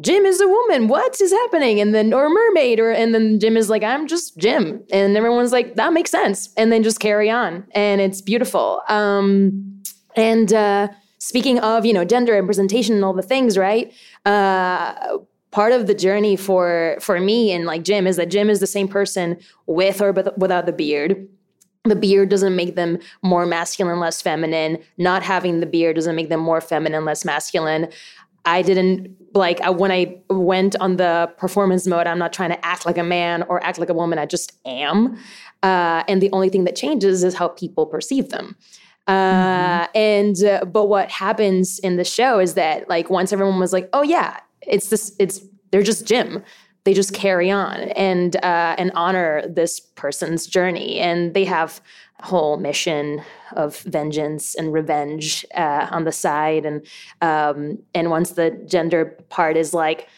Jim 0.00 0.24
is 0.24 0.40
a 0.40 0.48
woman. 0.48 0.88
What 0.88 1.20
is 1.20 1.32
happening? 1.32 1.80
And 1.80 1.94
then, 1.94 2.12
or 2.12 2.28
mermaid, 2.28 2.78
or 2.78 2.90
and 2.90 3.14
then 3.14 3.40
Jim 3.40 3.56
is 3.56 3.68
like, 3.68 3.82
I'm 3.82 4.06
just 4.06 4.36
Jim, 4.38 4.82
and 4.92 5.16
everyone's 5.16 5.52
like, 5.52 5.74
that 5.76 5.92
makes 5.92 6.10
sense, 6.10 6.50
and 6.56 6.72
then 6.72 6.82
just 6.82 7.00
carry 7.00 7.28
on, 7.30 7.66
and 7.72 8.00
it's 8.00 8.20
beautiful. 8.20 8.82
Um, 8.88 9.82
and 10.16 10.52
uh, 10.52 10.88
speaking 11.18 11.58
of, 11.60 11.84
you 11.84 11.92
know, 11.92 12.04
gender 12.04 12.32
representation 12.32 12.94
and 12.94 13.04
all 13.04 13.12
the 13.12 13.22
things, 13.22 13.58
right? 13.58 13.92
Uh, 14.24 15.18
part 15.50 15.72
of 15.72 15.86
the 15.86 15.94
journey 15.94 16.36
for 16.36 16.96
for 17.00 17.20
me 17.20 17.52
and 17.52 17.64
like 17.66 17.82
Jim 17.82 18.06
is 18.06 18.16
that 18.16 18.30
Jim 18.30 18.48
is 18.48 18.60
the 18.60 18.66
same 18.66 18.88
person 18.88 19.36
with 19.66 20.00
or 20.00 20.12
without 20.36 20.66
the 20.66 20.72
beard. 20.72 21.28
The 21.84 21.96
beard 21.96 22.28
doesn't 22.28 22.54
make 22.54 22.76
them 22.76 22.98
more 23.22 23.46
masculine, 23.46 24.00
less 24.00 24.20
feminine. 24.20 24.78
Not 24.98 25.22
having 25.22 25.60
the 25.60 25.66
beard 25.66 25.96
doesn't 25.96 26.14
make 26.14 26.28
them 26.28 26.40
more 26.40 26.60
feminine, 26.60 27.06
less 27.06 27.24
masculine. 27.24 27.88
I 28.44 28.62
didn't 28.62 29.16
like 29.34 29.60
I, 29.60 29.70
when 29.70 29.92
I 29.92 30.18
went 30.28 30.76
on 30.76 30.96
the 30.96 31.32
performance 31.36 31.86
mode. 31.86 32.06
I'm 32.06 32.18
not 32.18 32.32
trying 32.32 32.50
to 32.50 32.64
act 32.64 32.86
like 32.86 32.98
a 32.98 33.04
man 33.04 33.42
or 33.44 33.62
act 33.64 33.78
like 33.78 33.88
a 33.88 33.94
woman. 33.94 34.18
I 34.18 34.26
just 34.26 34.52
am, 34.66 35.16
uh, 35.62 36.02
and 36.08 36.20
the 36.20 36.30
only 36.32 36.48
thing 36.48 36.64
that 36.64 36.76
changes 36.76 37.22
is 37.22 37.34
how 37.34 37.48
people 37.48 37.86
perceive 37.86 38.30
them. 38.30 38.56
Uh, 39.06 39.86
And 39.94 40.44
uh, 40.44 40.64
but 40.64 40.86
what 40.86 41.10
happens 41.10 41.78
in 41.80 41.96
the 41.96 42.04
show 42.04 42.38
is 42.38 42.54
that 42.54 42.88
like 42.88 43.10
once 43.10 43.32
everyone 43.32 43.58
was 43.58 43.72
like, 43.72 43.88
oh 43.92 44.02
yeah, 44.02 44.38
it's 44.62 44.88
this, 44.88 45.14
it's 45.18 45.40
they're 45.70 45.82
just 45.82 46.06
Jim. 46.06 46.42
They 46.84 46.94
just 46.94 47.12
carry 47.12 47.50
on 47.50 47.76
and 47.90 48.36
uh, 48.36 48.74
and 48.78 48.90
honor 48.94 49.42
this 49.48 49.80
person's 49.80 50.46
journey, 50.46 50.98
and 50.98 51.34
they 51.34 51.44
have 51.44 51.80
whole 52.22 52.56
mission 52.56 53.22
of 53.52 53.78
vengeance 53.80 54.54
and 54.54 54.72
revenge 54.72 55.44
uh, 55.54 55.88
on 55.90 56.04
the 56.04 56.12
side, 56.12 56.64
and 56.64 56.86
um, 57.20 57.78
and 57.94 58.10
once 58.10 58.32
the 58.32 58.50
gender 58.66 59.06
part 59.28 59.56
is 59.56 59.74
like 59.74 60.08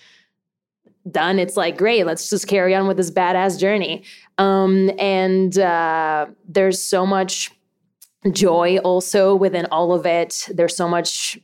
done, 1.11 1.39
it's 1.39 1.57
like 1.57 1.77
great, 1.77 2.07
let's 2.07 2.31
just 2.31 2.47
carry 2.47 2.75
on 2.75 2.87
with 2.87 2.97
this 2.97 3.11
badass 3.11 3.59
journey. 3.59 4.05
Um, 4.39 4.91
and 4.99 5.59
uh, 5.59 6.27
there's 6.49 6.81
so 6.81 7.07
much 7.07 7.51
joy 8.31 8.79
also 8.79 9.35
within 9.35 9.67
all 9.67 9.93
of 9.93 10.07
it. 10.07 10.49
There's 10.53 10.77
so 10.77 10.89
much 10.89 11.39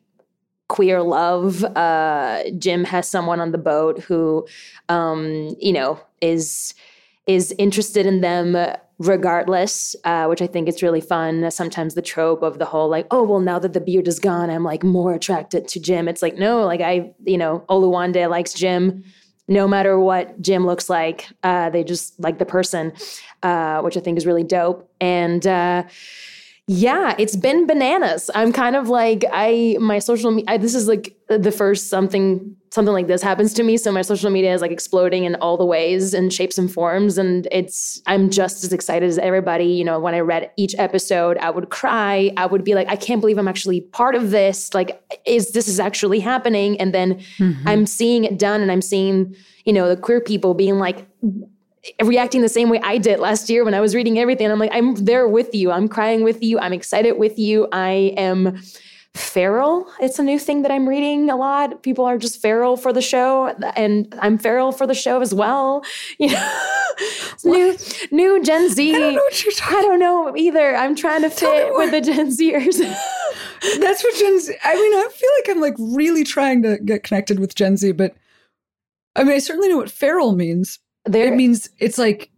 queer 0.69 1.03
love. 1.03 1.65
Uh, 1.65 2.45
Jim 2.59 2.85
has 2.85 3.09
someone 3.09 3.41
on 3.41 3.53
the 3.53 3.59
boat 3.59 4.01
who, 4.01 4.47
um, 4.89 5.57
you 5.59 5.73
know, 5.73 6.01
is 6.21 6.75
is 7.27 7.55
interested 7.59 8.07
in 8.07 8.21
them 8.21 8.57
regardless, 8.99 9.95
uh, 10.05 10.27
which 10.27 10.43
I 10.43 10.47
think 10.47 10.69
is 10.69 10.83
really 10.83 11.01
fun. 11.01 11.51
Sometimes 11.51 11.95
the 11.95 12.03
trope 12.03 12.43
of 12.43 12.59
the 12.59 12.65
whole 12.65 12.89
like, 12.89 13.07
oh 13.11 13.23
well, 13.23 13.41
now 13.41 13.59
that 13.59 13.73
the 13.73 13.81
beard 13.81 14.09
is 14.09 14.19
gone, 14.19 14.51
I'm 14.51 14.65
like 14.65 14.83
more 14.83 15.15
attracted 15.15 15.69
to 15.69 15.81
Jim. 15.81 16.09
It's 16.09 16.23
like 16.23 16.37
no, 16.37 16.65
like 16.65 16.81
I, 16.81 17.13
you 17.25 17.39
know, 17.39 17.65
Oluwande 17.69 18.29
likes 18.29 18.53
Jim. 18.53 19.05
No 19.51 19.67
matter 19.67 19.99
what 19.99 20.41
Jim 20.43 20.67
looks 20.67 20.91
like, 20.91 21.27
uh, 21.43 21.71
they 21.71 21.83
just 21.83 22.21
like 22.21 22.39
the 22.39 22.45
person, 22.45 22.93
uh, 23.43 23.81
which 23.81 23.97
I 23.97 24.01
think 24.01 24.19
is 24.19 24.27
really 24.27 24.45
dope. 24.45 24.91
And 25.01 25.47
uh, 25.47 25.85
yeah, 26.71 27.15
it's 27.19 27.35
been 27.35 27.67
bananas. 27.67 28.31
I'm 28.35 28.53
kind 28.53 28.77
of 28.77 28.91
like 28.91 29.25
I 29.33 29.79
my 29.81 29.99
social 29.99 30.31
media. 30.31 30.59
This 30.59 30.75
is 30.75 30.87
like 30.87 31.17
the 31.29 31.51
first 31.51 31.89
something 31.89 32.55
something 32.71 32.93
like 32.93 33.07
this 33.07 33.23
happens 33.23 33.55
to 33.55 33.63
me. 33.63 33.79
So 33.79 33.91
my 33.91 34.03
social 34.03 34.29
media 34.29 34.53
is 34.53 34.61
like 34.61 34.71
exploding 34.71 35.25
in 35.25 35.35
all 35.37 35.57
the 35.57 35.65
ways 35.65 36.13
and 36.13 36.31
shapes 36.31 36.59
and 36.59 36.71
forms, 36.71 37.17
and 37.17 37.49
it's 37.51 38.03
I'm 38.07 38.29
just 38.29 38.65
as 38.65 38.75
excited 38.75 39.09
as 39.09 39.17
everybody. 39.17 39.65
You 39.65 39.83
know, 39.83 39.99
when 39.99 40.15
I 40.15 40.21
read 40.21 40.51
each 40.59 40.75
episode, 40.77 41.39
I 41.39 41.49
would 41.49 41.71
cry. 41.71 42.33
I 42.37 42.45
would 42.45 42.65
be 42.65 42.75
like, 42.75 42.89
I 42.89 42.97
can't 42.97 43.23
believe 43.23 43.39
I'm 43.39 43.49
actually 43.49 43.81
part 43.81 44.15
of 44.15 44.31
this. 44.31 44.75
Like, 44.75 45.23
is 45.25 45.53
this 45.53 45.69
is 45.69 45.81
actually 45.81 46.21
happening? 46.21 46.79
And 46.79 46.93
then 46.93 47.15
mm-hmm. 47.39 47.67
I'm 47.67 47.87
seeing 47.87 48.25
it 48.25 48.39
done, 48.39 48.61
and 48.61 48.71
I'm 48.71 48.83
seeing 48.83 49.35
you 49.65 49.73
know 49.73 49.89
the 49.89 49.97
queer 49.97 50.21
people 50.21 50.53
being 50.53 50.79
like 50.79 51.07
reacting 52.03 52.43
the 52.43 52.49
same 52.49 52.69
way 52.69 52.81
I 52.83 52.99
did 52.99 53.21
last 53.21 53.49
year 53.49 53.65
when 53.65 53.75
I 53.75 53.81
was 53.81 53.95
reading 53.95 54.19
everything. 54.19 54.51
I'm 54.51 54.59
like, 54.59 54.73
I'm 54.73 54.95
there 54.97 55.29
with 55.29 55.55
you. 55.55 55.71
I'm 55.71 55.89
crying 55.89 56.25
with 56.25 56.43
you. 56.43 56.59
I'm 56.59 56.73
excited 56.73 57.19
with 57.19 57.39
you. 57.39 57.69
I 57.73 58.15
am 58.17 58.59
feral. 59.15 59.91
It's 60.01 60.19
a 60.19 60.23
new 60.23 60.39
thing 60.39 60.63
that 60.63 60.71
I'm 60.71 60.89
reading 60.89 61.29
a 61.29 61.37
lot. 61.37 61.83
People 61.83 62.05
are 62.05 62.19
just 62.19 62.41
feral 62.41 62.77
for 62.77 62.93
the 62.93 63.03
show, 63.03 63.49
and 63.77 64.15
I'm 64.21 64.39
feral 64.39 64.73
for 64.73 64.87
the 64.87 64.95
show 64.95 65.21
as 65.21 65.35
well. 65.35 65.85
You 66.19 66.33
know, 66.33 66.53
new 67.45 67.79
new 68.11 68.43
Gen 68.43 68.69
Z. 68.71 68.93
I 68.93 68.99
don't 68.99 69.15
know 69.15 69.21
what 69.21 69.45
you're 69.45 69.53
talking 69.53 69.79
I 69.79 69.83
don't 69.83 70.01
know 70.01 70.37
either. 70.37 70.75
I'm 70.75 70.97
trying 70.97 71.23
to 71.23 71.31
fit 71.31 71.73
with 71.75 71.93
the 71.93 72.01
Gen 72.01 72.27
Zers. 72.31 72.79
That's 73.79 74.03
what 74.03 74.17
Gen 74.17 74.41
Z. 74.41 74.57
I 74.65 74.75
mean, 74.75 74.95
I 74.95 75.09
feel 75.15 75.31
like 75.39 75.49
I'm 75.49 75.61
like 75.61 75.75
really 75.97 76.25
trying 76.25 76.63
to 76.63 76.79
get 76.85 77.05
connected 77.05 77.39
with 77.39 77.55
Gen 77.55 77.77
Z, 77.77 77.93
but 77.93 78.17
I 79.15 79.23
mean, 79.23 79.35
I 79.35 79.39
certainly 79.39 79.69
know 79.69 79.77
what 79.77 79.93
feral 79.93 80.35
means. 80.35 80.81
There, 81.09 81.33
It 81.33 81.37
means 81.37 81.69
it's 81.79 81.99
like 81.99 82.31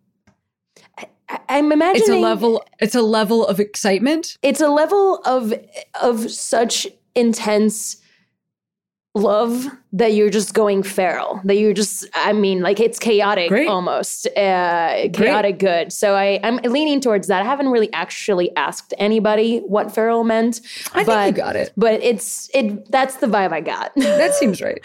I- 1.28 1.40
I'm 1.48 1.70
imagining 1.72 2.00
it's 2.02 2.08
a 2.10 2.16
level. 2.16 2.64
It's 2.80 2.94
a 2.94 3.02
level 3.02 3.46
of 3.46 3.60
excitement. 3.60 4.36
it's 4.42 4.60
a 4.60 4.68
level 4.68 5.16
of 5.24 5.52
of 6.00 6.30
such 6.30 6.86
intense 7.14 7.96
love 9.16 9.66
that 9.92 10.12
you're 10.14 10.30
just 10.30 10.54
going 10.54 10.84
feral 10.84 11.40
that 11.44 11.56
you're 11.56 11.72
just 11.72 12.06
i 12.14 12.32
mean 12.32 12.60
like 12.60 12.78
it's 12.78 12.96
chaotic 12.96 13.48
Great. 13.48 13.66
almost 13.66 14.28
uh 14.36 15.08
chaotic 15.12 15.58
good 15.58 15.92
so 15.92 16.14
i 16.14 16.38
i'm 16.44 16.58
leaning 16.58 17.00
towards 17.00 17.26
that 17.26 17.42
i 17.42 17.44
haven't 17.44 17.70
really 17.70 17.92
actually 17.92 18.54
asked 18.54 18.94
anybody 18.98 19.58
what 19.66 19.92
feral 19.92 20.22
meant 20.22 20.60
I 20.94 21.02
but 21.02 21.24
think 21.24 21.36
you 21.36 21.42
got 21.42 21.56
it. 21.56 21.72
but 21.76 22.00
it's 22.04 22.48
it 22.54 22.88
that's 22.92 23.16
the 23.16 23.26
vibe 23.26 23.50
i 23.52 23.60
got 23.60 23.92
That 23.96 24.32
seems 24.36 24.62
right. 24.62 24.78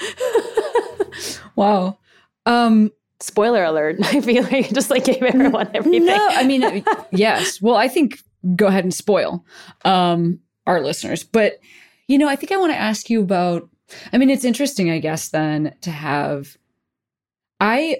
wow. 1.56 2.00
Um, 2.48 2.92
spoiler 3.26 3.64
alert 3.64 3.98
i 4.04 4.22
feel 4.22 4.44
like 4.44 4.70
just 4.72 4.90
like 4.90 5.06
gave 5.06 5.24
everyone 5.24 5.70
everything 5.74 6.06
No, 6.06 6.28
I 6.32 6.44
mean, 6.44 6.64
uh, 6.64 6.82
yes. 7.12 7.62
Well, 7.62 7.76
I 7.76 7.88
think 7.88 8.20
go 8.56 8.68
ahead 8.68 8.84
and 8.84 8.94
spoil 8.94 9.44
um, 9.84 10.40
our 10.68 10.82
listeners. 10.82 11.24
But, 11.24 11.60
you 12.08 12.18
know, 12.18 12.28
I 12.28 12.36
think 12.36 12.52
I 12.52 12.58
want 12.58 12.74
to 12.74 12.78
ask 12.80 13.10
you 13.10 13.22
about. 13.22 13.70
I 14.12 14.18
mean, 14.18 14.30
it's 14.30 14.44
interesting, 14.44 14.90
I 14.90 15.00
guess, 15.00 15.30
then 15.30 15.76
to 15.82 15.92
have. 15.92 16.58
I 17.60 17.98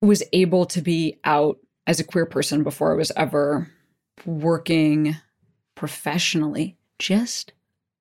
was 0.00 0.22
able 0.32 0.66
to 0.66 0.82
be 0.82 1.18
out 1.24 1.58
as 1.86 2.00
a 2.00 2.04
queer 2.04 2.26
person 2.26 2.62
before 2.62 2.92
I 2.92 2.96
was 2.96 3.12
ever 3.16 3.70
working 4.26 5.16
professionally, 5.74 6.76
just 6.98 7.52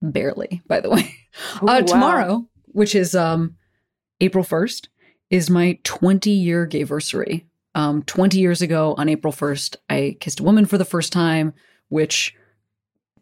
barely, 0.01 0.62
by 0.67 0.79
the 0.79 0.89
way. 0.89 1.15
Ooh, 1.62 1.67
uh, 1.67 1.79
wow. 1.79 1.82
Tomorrow, 1.82 2.47
which 2.67 2.95
is 2.95 3.15
um, 3.15 3.56
April 4.21 4.43
1st, 4.43 4.88
is 5.33 5.49
my 5.49 5.79
20 5.83 6.29
year 6.29 6.67
gayversary. 6.67 7.45
Um, 7.73 8.03
20 8.03 8.37
years 8.37 8.61
ago 8.61 8.93
on 8.99 9.09
April 9.09 9.33
1st, 9.33 9.77
I 9.89 10.15
kissed 10.19 10.39
a 10.39 10.43
woman 10.43 10.65
for 10.65 10.77
the 10.77 10.85
first 10.85 11.11
time, 11.11 11.55
which 11.89 12.35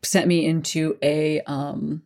sent 0.03 0.27
me 0.27 0.45
into 0.45 0.97
a 1.01 1.39
um, 1.43 2.03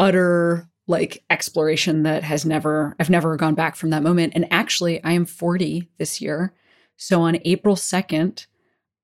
utter 0.00 0.68
like 0.88 1.22
exploration 1.30 2.02
that 2.02 2.24
has 2.24 2.44
never, 2.44 2.96
I've 2.98 3.08
never 3.08 3.36
gone 3.36 3.54
back 3.54 3.76
from 3.76 3.90
that 3.90 4.02
moment. 4.02 4.32
And 4.34 4.52
actually, 4.52 5.00
I 5.04 5.12
am 5.12 5.26
40 5.26 5.88
this 5.98 6.20
year. 6.20 6.52
So 6.96 7.22
on 7.22 7.38
April 7.44 7.76
2nd, 7.76 8.46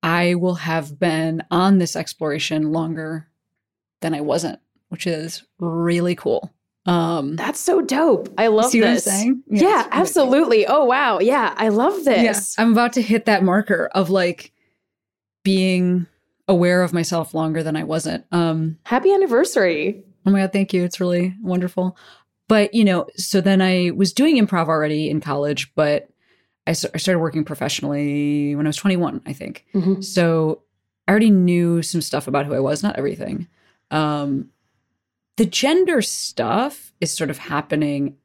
I 0.03 0.35
will 0.35 0.55
have 0.55 0.99
been 0.99 1.41
on 1.49 1.77
this 1.77 1.95
exploration 1.95 2.73
longer 2.73 3.29
than 4.01 4.13
I 4.13 4.19
wasn't, 4.19 4.59
which 4.89 5.07
is 5.07 5.43
really 5.57 6.15
cool. 6.15 6.53
Um, 6.87 7.35
that's 7.35 7.59
so 7.59 7.81
dope 7.81 8.29
i 8.37 8.45
love 8.47 8.69
See 8.69 8.81
what 8.81 8.89
I'm 8.89 8.93
this 8.95 9.05
saying? 9.05 9.43
Yeah, 9.47 9.61
yeah, 9.69 9.87
absolutely 9.91 10.67
oh 10.67 10.85
wow 10.85 11.19
yeah 11.19 11.53
i 11.57 11.69
love 11.69 12.05
this 12.05 12.53
I'm 12.59 12.73
about 12.73 12.93
to 12.93 13.01
hit 13.01 13.25
that 13.25 13.43
marker 13.43 13.89
of 13.93 14.11
like 14.11 14.51
being 15.43 16.05
aware 16.47 16.83
of 16.83 16.93
myself 16.93 17.33
longer 17.33 17.63
than 17.63 17.75
I 17.75 17.83
wasn't. 17.83 18.23
Um, 18.31 18.77
happy 18.83 19.11
anniversary 19.11 20.03
oh 20.25 20.31
my 20.31 20.41
God, 20.41 20.53
thank 20.53 20.73
you. 20.73 20.83
It's 20.83 20.99
really 20.99 21.35
wonderful. 21.41 21.97
But, 22.47 22.73
you 22.73 22.83
know, 22.83 23.07
so 23.15 23.41
then 23.41 23.61
I 23.61 23.91
was 23.95 24.13
doing 24.13 24.37
improv 24.37 24.67
already 24.67 25.09
in 25.09 25.21
college, 25.21 25.73
but 25.75 26.09
I, 26.67 26.73
started 26.73 27.19
working 27.19 27.45
professionally 27.45 28.55
when 28.55 28.65
I 28.65 28.69
was 28.69 28.77
21, 28.77 29.21
I 29.25 29.33
think. 29.33 29.65
Mhm. 29.73 30.03
So 30.03 30.61
I 31.07 31.11
already 31.11 31.29
knew 31.29 31.81
some 31.81 32.01
stuff 32.01 32.27
about 32.27 32.45
who 32.45 32.53
I 32.55 32.59
was, 32.59 32.81
not 32.81 32.97
everything. 32.97 33.47
Um, 33.91 34.49
the 35.37 35.45
gender 35.45 36.01
stuff 36.01 36.93
is 37.01 37.11
sort 37.11 37.29
of 37.29 37.37
happening 37.37 38.17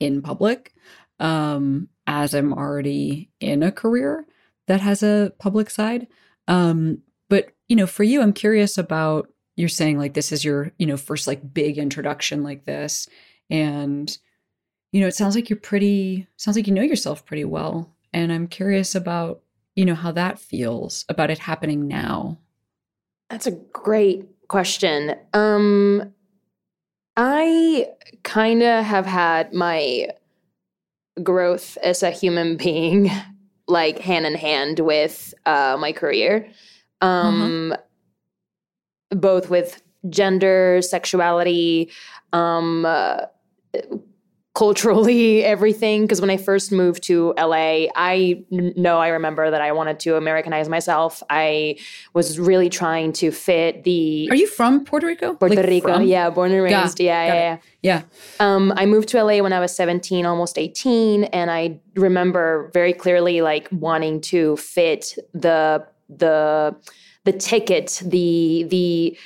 in 0.00 0.22
public 0.22 0.74
um, 1.20 1.88
as 2.06 2.34
I'm 2.34 2.52
already 2.52 3.30
in 3.40 3.62
a 3.62 3.72
career 3.72 4.26
that 4.66 4.80
has 4.80 5.02
a 5.02 5.32
public 5.38 5.70
side. 5.70 6.06
Um, 6.46 7.02
but 7.28 7.52
you 7.68 7.76
know, 7.76 7.86
for 7.86 8.04
you, 8.04 8.22
I'm 8.22 8.32
curious 8.32 8.78
about 8.78 9.28
you're 9.56 9.68
saying 9.68 9.98
like 9.98 10.14
this 10.14 10.32
is 10.32 10.44
your 10.44 10.72
you 10.78 10.86
know 10.86 10.96
first 10.96 11.26
like 11.26 11.52
big 11.52 11.78
introduction 11.78 12.42
like 12.42 12.64
this, 12.64 13.08
and 13.50 14.16
you 14.92 15.00
know 15.00 15.08
it 15.08 15.14
sounds 15.14 15.34
like 15.34 15.50
you're 15.50 15.58
pretty 15.58 16.26
sounds 16.36 16.56
like 16.56 16.66
you 16.66 16.72
know 16.72 16.82
yourself 16.82 17.26
pretty 17.26 17.44
well, 17.44 17.94
and 18.12 18.32
I'm 18.32 18.46
curious 18.46 18.94
about 18.94 19.42
you 19.74 19.84
know 19.84 19.94
how 19.94 20.12
that 20.12 20.38
feels 20.38 21.04
about 21.08 21.30
it 21.30 21.38
happening 21.38 21.86
now. 21.88 22.38
That's 23.28 23.46
a 23.46 23.52
great 23.72 24.26
question. 24.48 25.14
Um, 25.34 26.12
I 27.16 27.88
kind 28.22 28.62
of 28.62 28.84
have 28.84 29.06
had 29.06 29.52
my 29.52 30.08
growth 31.22 31.76
as 31.82 32.02
a 32.02 32.10
human 32.10 32.56
being 32.56 33.10
like 33.68 33.98
hand 33.98 34.24
in 34.24 34.34
hand 34.34 34.80
with 34.80 35.34
uh, 35.44 35.76
my 35.78 35.92
career, 35.92 36.48
um, 37.02 37.74
both 39.10 39.50
with 39.50 39.82
gender, 40.08 40.80
sexuality, 40.80 41.90
um, 42.32 42.86
uh, 42.86 43.26
culturally 44.58 45.44
everything 45.44 46.02
because 46.02 46.20
when 46.20 46.30
i 46.30 46.36
first 46.36 46.72
moved 46.72 47.00
to 47.10 47.16
la 47.38 47.86
i 48.10 48.42
know 48.50 48.96
i 48.98 49.08
remember 49.18 49.44
that 49.52 49.60
i 49.60 49.70
wanted 49.78 49.96
to 50.04 50.16
americanize 50.16 50.68
myself 50.76 51.22
i 51.30 51.76
was 52.18 52.26
really 52.48 52.68
trying 52.68 53.12
to 53.12 53.30
fit 53.30 53.84
the 53.84 54.26
Are 54.32 54.34
you 54.42 54.48
from 54.58 54.72
Puerto 54.84 55.06
Rico? 55.06 55.28
puerto 55.34 55.54
Like, 55.54 55.66
rico 55.74 55.92
from? 55.94 56.02
yeah 56.14 56.28
born 56.36 56.50
and 56.52 56.68
Got- 56.68 56.82
raised 56.82 56.98
yeah 57.00 57.26
got 57.28 57.34
yeah, 57.34 57.42
yeah 57.42 57.58
Yeah. 57.90 58.00
um, 58.46 58.64
I 58.82 58.84
moved 58.94 59.08
to 59.12 59.16
LA 59.22 59.36
when 59.46 59.52
I 59.52 59.60
was 59.60 59.72
17, 59.76 60.26
almost 60.26 60.58
18, 60.58 61.24
and 61.38 61.48
I 61.60 61.62
remember 61.94 62.70
very 62.74 62.92
clearly 63.02 63.36
like 63.50 63.66
wanting 63.70 64.20
to 64.32 64.56
fit 64.56 65.02
the 65.44 65.86
the 66.24 66.74
the 67.28 67.32
ticket, 67.50 67.88
the 68.04 68.66
the 68.74 69.16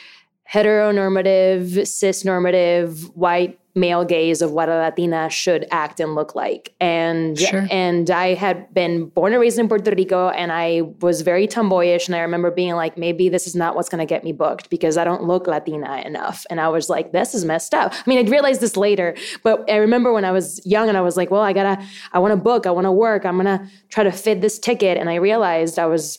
heteronormative, 0.55 1.87
cis-normative, 1.87 2.88
white 3.16 3.59
male 3.75 4.05
gaze 4.05 4.43
of 4.43 4.53
what 4.53 4.69
a 4.69 4.77
Latina 4.77 5.31
should 5.31 5.67
act 5.71 5.99
and 5.99 6.15
look 6.15 6.35
like. 6.35 6.75
And 6.81 7.39
Sure. 7.39 7.67
and 7.71 8.11
I 8.11 8.35
had 8.35 8.73
been 8.75 9.07
born 9.07 9.33
and 9.33 9.41
raised 9.41 9.59
in 9.59 9.69
Puerto 9.69 9.91
Rico 9.91 10.29
and 10.29 10.53
I 10.53 10.83
was 11.01 11.23
very 11.23 11.47
tomboyish 11.47 12.07
and 12.07 12.15
I 12.15 12.21
remember 12.21 12.51
being 12.51 12.75
like 12.75 12.99
maybe 12.99 13.29
this 13.31 13.47
is 13.47 13.55
not 13.55 13.75
what's 13.75 13.89
going 13.89 14.01
to 14.01 14.07
get 14.07 14.25
me 14.25 14.33
booked 14.33 14.69
because 14.69 14.99
I 14.99 15.05
don't 15.05 15.25
look 15.25 15.47
Latina 15.47 16.03
enough. 16.05 16.45
And 16.51 16.61
I 16.61 16.69
was 16.69 16.91
like 16.91 17.13
this 17.13 17.35
is 17.35 17.45
messed 17.45 17.73
up. 17.73 17.95
I 17.95 18.03
mean, 18.07 18.19
I'd 18.19 18.29
realized 18.29 18.61
this 18.61 18.77
later, 18.77 19.17
but 19.43 19.69
I 19.71 19.77
remember 19.77 20.13
when 20.13 20.25
I 20.25 20.33
was 20.33 20.61
young 20.67 20.89
and 20.89 20.99
I 20.99 21.01
was 21.01 21.17
like, 21.17 21.31
well, 21.31 21.43
I 21.43 21.53
got 21.53 21.63
to 21.65 21.87
I 22.13 22.19
want 22.19 22.33
to 22.33 22.37
book, 22.37 22.67
I 22.67 22.71
want 22.71 22.85
to 22.85 22.93
work, 22.93 23.25
I'm 23.25 23.41
going 23.41 23.59
to 23.59 23.67
try 23.89 24.05
to 24.05 24.13
fit 24.13 24.41
this 24.43 24.59
ticket 24.59 24.99
and 24.99 25.09
I 25.09 25.15
realized 25.15 25.79
I 25.79 25.87
was 25.87 26.19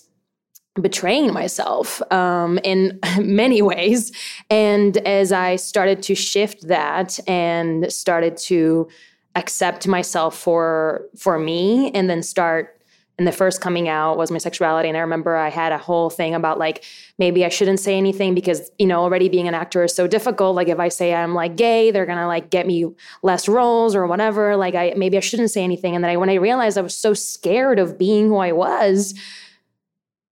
betraying 0.81 1.31
myself 1.31 2.01
um, 2.11 2.59
in 2.63 2.99
many 3.19 3.61
ways. 3.61 4.11
And 4.49 4.97
as 5.07 5.31
I 5.31 5.55
started 5.55 6.01
to 6.03 6.15
shift 6.15 6.67
that 6.67 7.19
and 7.27 7.91
started 7.91 8.37
to 8.37 8.87
accept 9.35 9.87
myself 9.87 10.37
for 10.37 11.05
for 11.17 11.39
me, 11.39 11.91
and 11.91 12.09
then 12.09 12.23
start. 12.23 12.79
And 13.19 13.27
the 13.27 13.31
first 13.31 13.61
coming 13.61 13.87
out 13.87 14.17
was 14.17 14.31
my 14.31 14.39
sexuality. 14.39 14.89
And 14.89 14.97
I 14.97 15.01
remember 15.01 15.35
I 15.35 15.49
had 15.49 15.71
a 15.71 15.77
whole 15.77 16.09
thing 16.09 16.33
about 16.33 16.57
like, 16.57 16.83
maybe 17.19 17.45
I 17.45 17.49
shouldn't 17.49 17.79
say 17.79 17.95
anything 17.95 18.33
because, 18.33 18.71
you 18.79 18.87
know, 18.87 19.01
already 19.01 19.29
being 19.29 19.47
an 19.47 19.53
actor 19.53 19.83
is 19.83 19.95
so 19.95 20.07
difficult. 20.07 20.55
Like, 20.55 20.67
if 20.67 20.79
I 20.79 20.87
say 20.87 21.13
I'm 21.13 21.35
like 21.35 21.55
gay, 21.55 21.91
they're 21.91 22.07
to 22.07 22.25
like 22.25 22.49
get 22.49 22.65
me 22.65 22.87
less 23.21 23.47
roles 23.47 23.95
or 23.95 24.07
whatever. 24.07 24.57
Like, 24.57 24.73
I 24.73 24.95
maybe 24.97 25.15
I 25.15 25.19
shouldn't 25.19 25.51
say 25.51 25.63
anything. 25.63 25.93
And 25.93 26.03
then 26.03 26.09
I, 26.09 26.17
when 26.17 26.31
I 26.31 26.35
realized 26.35 26.75
I 26.75 26.81
was 26.81 26.97
so 26.97 27.13
scared 27.13 27.77
of 27.77 27.99
being 27.99 28.29
who 28.29 28.37
I 28.37 28.51
was, 28.51 29.13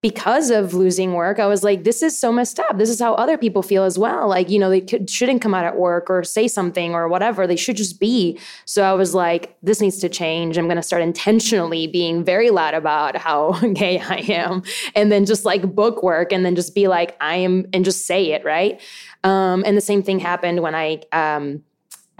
because 0.01 0.49
of 0.49 0.73
losing 0.73 1.13
work, 1.13 1.37
I 1.37 1.45
was 1.45 1.63
like, 1.63 1.83
this 1.83 2.01
is 2.01 2.19
so 2.19 2.31
messed 2.31 2.59
up. 2.59 2.79
This 2.79 2.89
is 2.89 2.99
how 2.99 3.13
other 3.13 3.37
people 3.37 3.61
feel 3.61 3.83
as 3.83 3.99
well. 3.99 4.27
Like, 4.27 4.49
you 4.49 4.57
know, 4.57 4.69
they 4.71 4.81
could, 4.81 5.07
shouldn't 5.07 5.43
come 5.43 5.53
out 5.53 5.63
at 5.63 5.77
work 5.77 6.09
or 6.09 6.23
say 6.23 6.47
something 6.47 6.95
or 6.95 7.07
whatever. 7.07 7.45
They 7.45 7.55
should 7.55 7.77
just 7.77 7.99
be. 7.99 8.39
So 8.65 8.81
I 8.81 8.93
was 8.93 9.13
like, 9.13 9.55
this 9.61 9.79
needs 9.79 9.99
to 9.99 10.09
change. 10.09 10.57
I'm 10.57 10.65
going 10.65 10.77
to 10.77 10.81
start 10.83 11.03
intentionally 11.03 11.85
being 11.85 12.23
very 12.23 12.49
loud 12.49 12.73
about 12.73 13.15
how 13.15 13.51
gay 13.73 13.99
I 13.99 14.25
am 14.27 14.63
and 14.95 15.11
then 15.11 15.25
just 15.25 15.45
like 15.45 15.75
book 15.75 16.01
work 16.01 16.33
and 16.33 16.43
then 16.43 16.55
just 16.55 16.73
be 16.73 16.87
like, 16.87 17.15
I 17.21 17.35
am, 17.35 17.67
and 17.71 17.85
just 17.85 18.07
say 18.07 18.31
it, 18.31 18.43
right? 18.43 18.81
Um, 19.23 19.63
and 19.67 19.77
the 19.77 19.81
same 19.81 20.01
thing 20.01 20.17
happened 20.17 20.61
when 20.61 20.73
I, 20.73 21.01
um, 21.11 21.63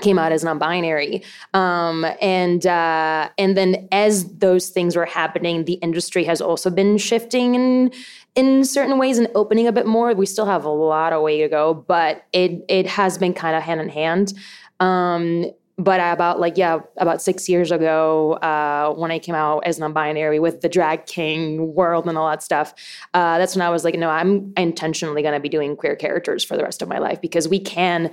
came 0.02 0.20
out 0.20 0.32
as 0.32 0.44
non-binary. 0.44 1.24
Um, 1.54 2.06
and 2.22 2.66
uh, 2.66 3.30
and 3.38 3.56
then 3.56 3.88
as 3.92 4.26
those 4.38 4.70
things 4.70 4.96
were 4.96 5.06
happening 5.06 5.66
the 5.66 5.74
industry 5.74 6.24
has 6.26 6.42
also 6.42 6.70
been 6.70 6.98
shifting 6.98 7.56
in 7.56 7.92
in 8.36 8.64
certain 8.64 8.98
ways 8.98 9.18
and 9.18 9.28
opening 9.36 9.68
a 9.68 9.72
bit 9.72 9.86
more. 9.86 10.14
We 10.14 10.26
still 10.26 10.46
have 10.46 10.66
a 10.66 10.70
lot 10.70 11.14
of 11.14 11.22
way 11.22 11.42
to 11.42 11.48
go 11.48 11.74
but 11.74 12.26
it 12.34 12.64
it 12.68 12.88
has 12.88 13.18
been 13.18 13.34
kind 13.34 13.56
of 13.56 13.64
hand 13.64 13.82
in 13.82 13.90
hand. 13.90 14.34
Um, 14.80 15.52
but 15.78 16.00
about 16.00 16.40
like 16.40 16.58
yeah 16.58 16.80
about 16.98 17.22
six 17.22 17.50
years 17.50 17.72
ago 17.72 18.34
uh, 18.34 18.94
when 18.94 19.12
i 19.12 19.20
came 19.20 19.36
out 19.36 19.60
as 19.66 19.80
non-binary 19.80 20.40
with 20.40 20.62
the 20.62 20.70
drag 20.70 21.06
king 21.06 21.74
world 21.74 22.08
and 22.08 22.18
all 22.18 22.30
that 22.30 22.44
stuff 22.44 22.74
uh, 23.14 23.38
that's 23.38 23.56
when 23.56 23.66
i 23.66 23.70
was 23.70 23.84
like 23.84 23.96
no 23.96 24.10
i'm 24.10 24.54
intentionally 24.58 25.22
going 25.22 25.34
to 25.34 25.40
be 25.40 25.50
doing 25.50 25.76
queer 25.76 25.96
characters 25.96 26.44
for 26.44 26.56
the 26.56 26.64
rest 26.64 26.82
of 26.82 26.88
my 26.88 27.00
life 27.00 27.20
because 27.22 27.48
we 27.48 27.60
can 27.60 28.12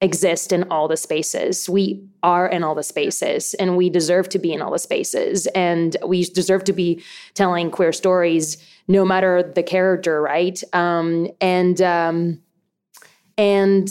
exist 0.00 0.52
in 0.52 0.64
all 0.70 0.88
the 0.88 0.96
spaces. 0.96 1.68
We 1.68 2.04
are 2.22 2.46
in 2.46 2.62
all 2.62 2.74
the 2.74 2.82
spaces 2.82 3.54
and 3.54 3.76
we 3.76 3.88
deserve 3.88 4.28
to 4.30 4.38
be 4.38 4.52
in 4.52 4.60
all 4.60 4.72
the 4.72 4.78
spaces 4.78 5.46
and 5.48 5.96
we 6.06 6.24
deserve 6.24 6.64
to 6.64 6.72
be 6.72 7.02
telling 7.34 7.70
queer 7.70 7.92
stories 7.92 8.58
no 8.86 9.04
matter 9.04 9.42
the 9.42 9.62
character, 9.62 10.20
right? 10.20 10.60
Um 10.72 11.28
and 11.40 11.80
um 11.80 12.42
and 13.38 13.88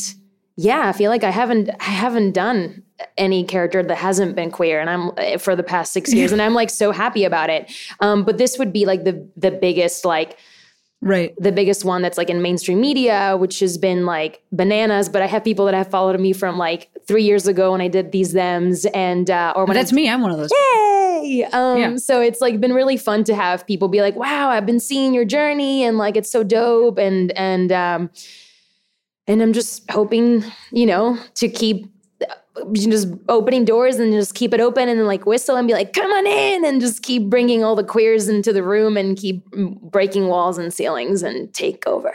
yeah, 0.55 0.87
I 0.87 0.91
feel 0.91 1.09
like 1.09 1.23
I 1.23 1.31
haven't 1.31 1.69
I 1.79 1.91
haven't 1.91 2.33
done 2.33 2.83
any 3.17 3.43
character 3.43 3.81
that 3.81 3.95
hasn't 3.95 4.35
been 4.35 4.51
queer 4.51 4.79
and 4.79 4.89
I'm 4.89 5.39
for 5.39 5.55
the 5.55 5.63
past 5.63 5.93
6 5.93 6.13
years 6.13 6.31
and 6.31 6.41
I'm 6.41 6.53
like 6.53 6.69
so 6.69 6.91
happy 6.91 7.23
about 7.23 7.49
it. 7.49 7.71
Um 8.01 8.23
but 8.23 8.37
this 8.37 8.59
would 8.59 8.71
be 8.71 8.85
like 8.85 9.03
the 9.03 9.27
the 9.35 9.51
biggest 9.51 10.05
like 10.05 10.37
Right. 11.03 11.33
the 11.37 11.51
biggest 11.51 11.83
one 11.83 12.01
that's 12.01 12.17
like 12.17 12.29
in 12.29 12.41
mainstream 12.41 12.79
media, 12.79 13.35
which 13.37 13.59
has 13.59 13.77
been 13.77 14.05
like 14.05 14.41
bananas. 14.51 15.09
But 15.09 15.21
I 15.21 15.27
have 15.27 15.43
people 15.43 15.65
that 15.65 15.73
have 15.73 15.89
followed 15.91 16.19
me 16.19 16.33
from 16.33 16.57
like 16.57 16.89
three 17.07 17.23
years 17.23 17.45
ago 17.45 17.73
when 17.73 17.81
I 17.81 17.89
did 17.89 18.11
these 18.11 18.33
thems, 18.33 18.85
and 18.93 19.29
uh, 19.29 19.53
or 19.55 19.65
when 19.65 19.75
That's 19.75 19.91
I, 19.91 19.95
me. 19.95 20.09
I'm 20.09 20.21
one 20.21 20.31
of 20.31 20.37
those. 20.37 20.51
Yay! 20.51 21.45
Um, 21.51 21.77
Yeah. 21.77 21.95
So 21.97 22.21
it's 22.21 22.41
like 22.41 22.59
been 22.59 22.73
really 22.73 22.97
fun 22.97 23.23
to 23.25 23.35
have 23.35 23.67
people 23.67 23.89
be 23.89 24.01
like, 24.01 24.15
"Wow, 24.15 24.49
I've 24.49 24.65
been 24.65 24.79
seeing 24.79 25.13
your 25.13 25.25
journey, 25.25 25.83
and 25.83 25.97
like 25.97 26.15
it's 26.15 26.31
so 26.31 26.43
dope," 26.43 26.97
and 26.97 27.31
and 27.37 27.71
um, 27.71 28.09
and 29.27 29.41
I'm 29.41 29.53
just 29.53 29.89
hoping, 29.91 30.43
you 30.71 30.85
know, 30.85 31.17
to 31.35 31.47
keep 31.49 31.92
uh, 32.29 32.65
just 32.73 33.07
opening 33.29 33.65
doors 33.65 33.97
and 33.97 34.13
just 34.13 34.35
keep 34.35 34.53
it 34.53 34.59
open 34.59 34.89
and 34.89 34.99
then 34.99 35.07
like 35.07 35.25
whistle 35.25 35.55
and 35.55 35.67
be 35.67 35.73
like, 35.73 35.93
come 35.93 36.11
on 36.11 36.27
in 36.27 36.65
and 36.65 36.81
just 36.81 37.03
keep 37.03 37.29
bringing 37.29 37.63
all 37.63 37.75
the 37.75 37.83
queers 37.83 38.27
into 38.27 38.53
the 38.53 38.63
room 38.63 38.97
and 38.97 39.17
keep 39.17 39.45
breaking 39.51 40.27
walls 40.27 40.57
and 40.57 40.73
ceilings 40.73 41.23
and 41.23 41.53
take 41.53 41.85
over. 41.87 42.13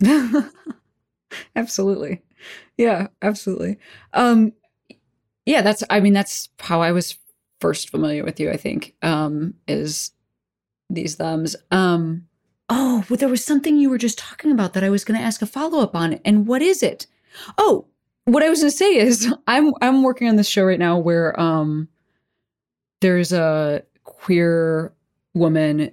absolutely. 1.56 2.22
Yeah, 2.76 3.08
absolutely. 3.22 3.78
Um 4.12 4.52
yeah, 5.44 5.62
that's 5.62 5.82
I 5.90 6.00
mean 6.00 6.12
that's 6.12 6.48
how 6.60 6.82
I 6.82 6.92
was 6.92 7.16
first 7.60 7.90
familiar 7.90 8.24
with 8.24 8.38
you, 8.38 8.50
I 8.50 8.56
think. 8.56 8.94
Um 9.02 9.54
is 9.66 10.12
these 10.88 11.16
thumbs. 11.16 11.56
Um 11.70 12.26
oh, 12.68 13.04
well 13.08 13.16
there 13.16 13.28
was 13.28 13.44
something 13.44 13.76
you 13.76 13.90
were 13.90 13.98
just 13.98 14.18
talking 14.18 14.52
about 14.52 14.74
that 14.74 14.84
I 14.84 14.90
was 14.90 15.04
going 15.04 15.18
to 15.18 15.24
ask 15.24 15.42
a 15.42 15.46
follow-up 15.46 15.96
on. 15.96 16.20
And 16.24 16.46
what 16.46 16.62
is 16.62 16.82
it? 16.82 17.06
Oh, 17.56 17.86
what 18.32 18.42
I 18.42 18.48
was 18.50 18.60
going 18.60 18.70
to 18.70 18.76
say 18.76 18.96
is 18.96 19.32
I'm 19.46 19.72
I'm 19.80 20.02
working 20.02 20.28
on 20.28 20.36
this 20.36 20.48
show 20.48 20.64
right 20.64 20.78
now 20.78 20.98
where 20.98 21.38
um 21.40 21.88
there's 23.00 23.32
a 23.32 23.82
queer 24.04 24.92
woman 25.34 25.92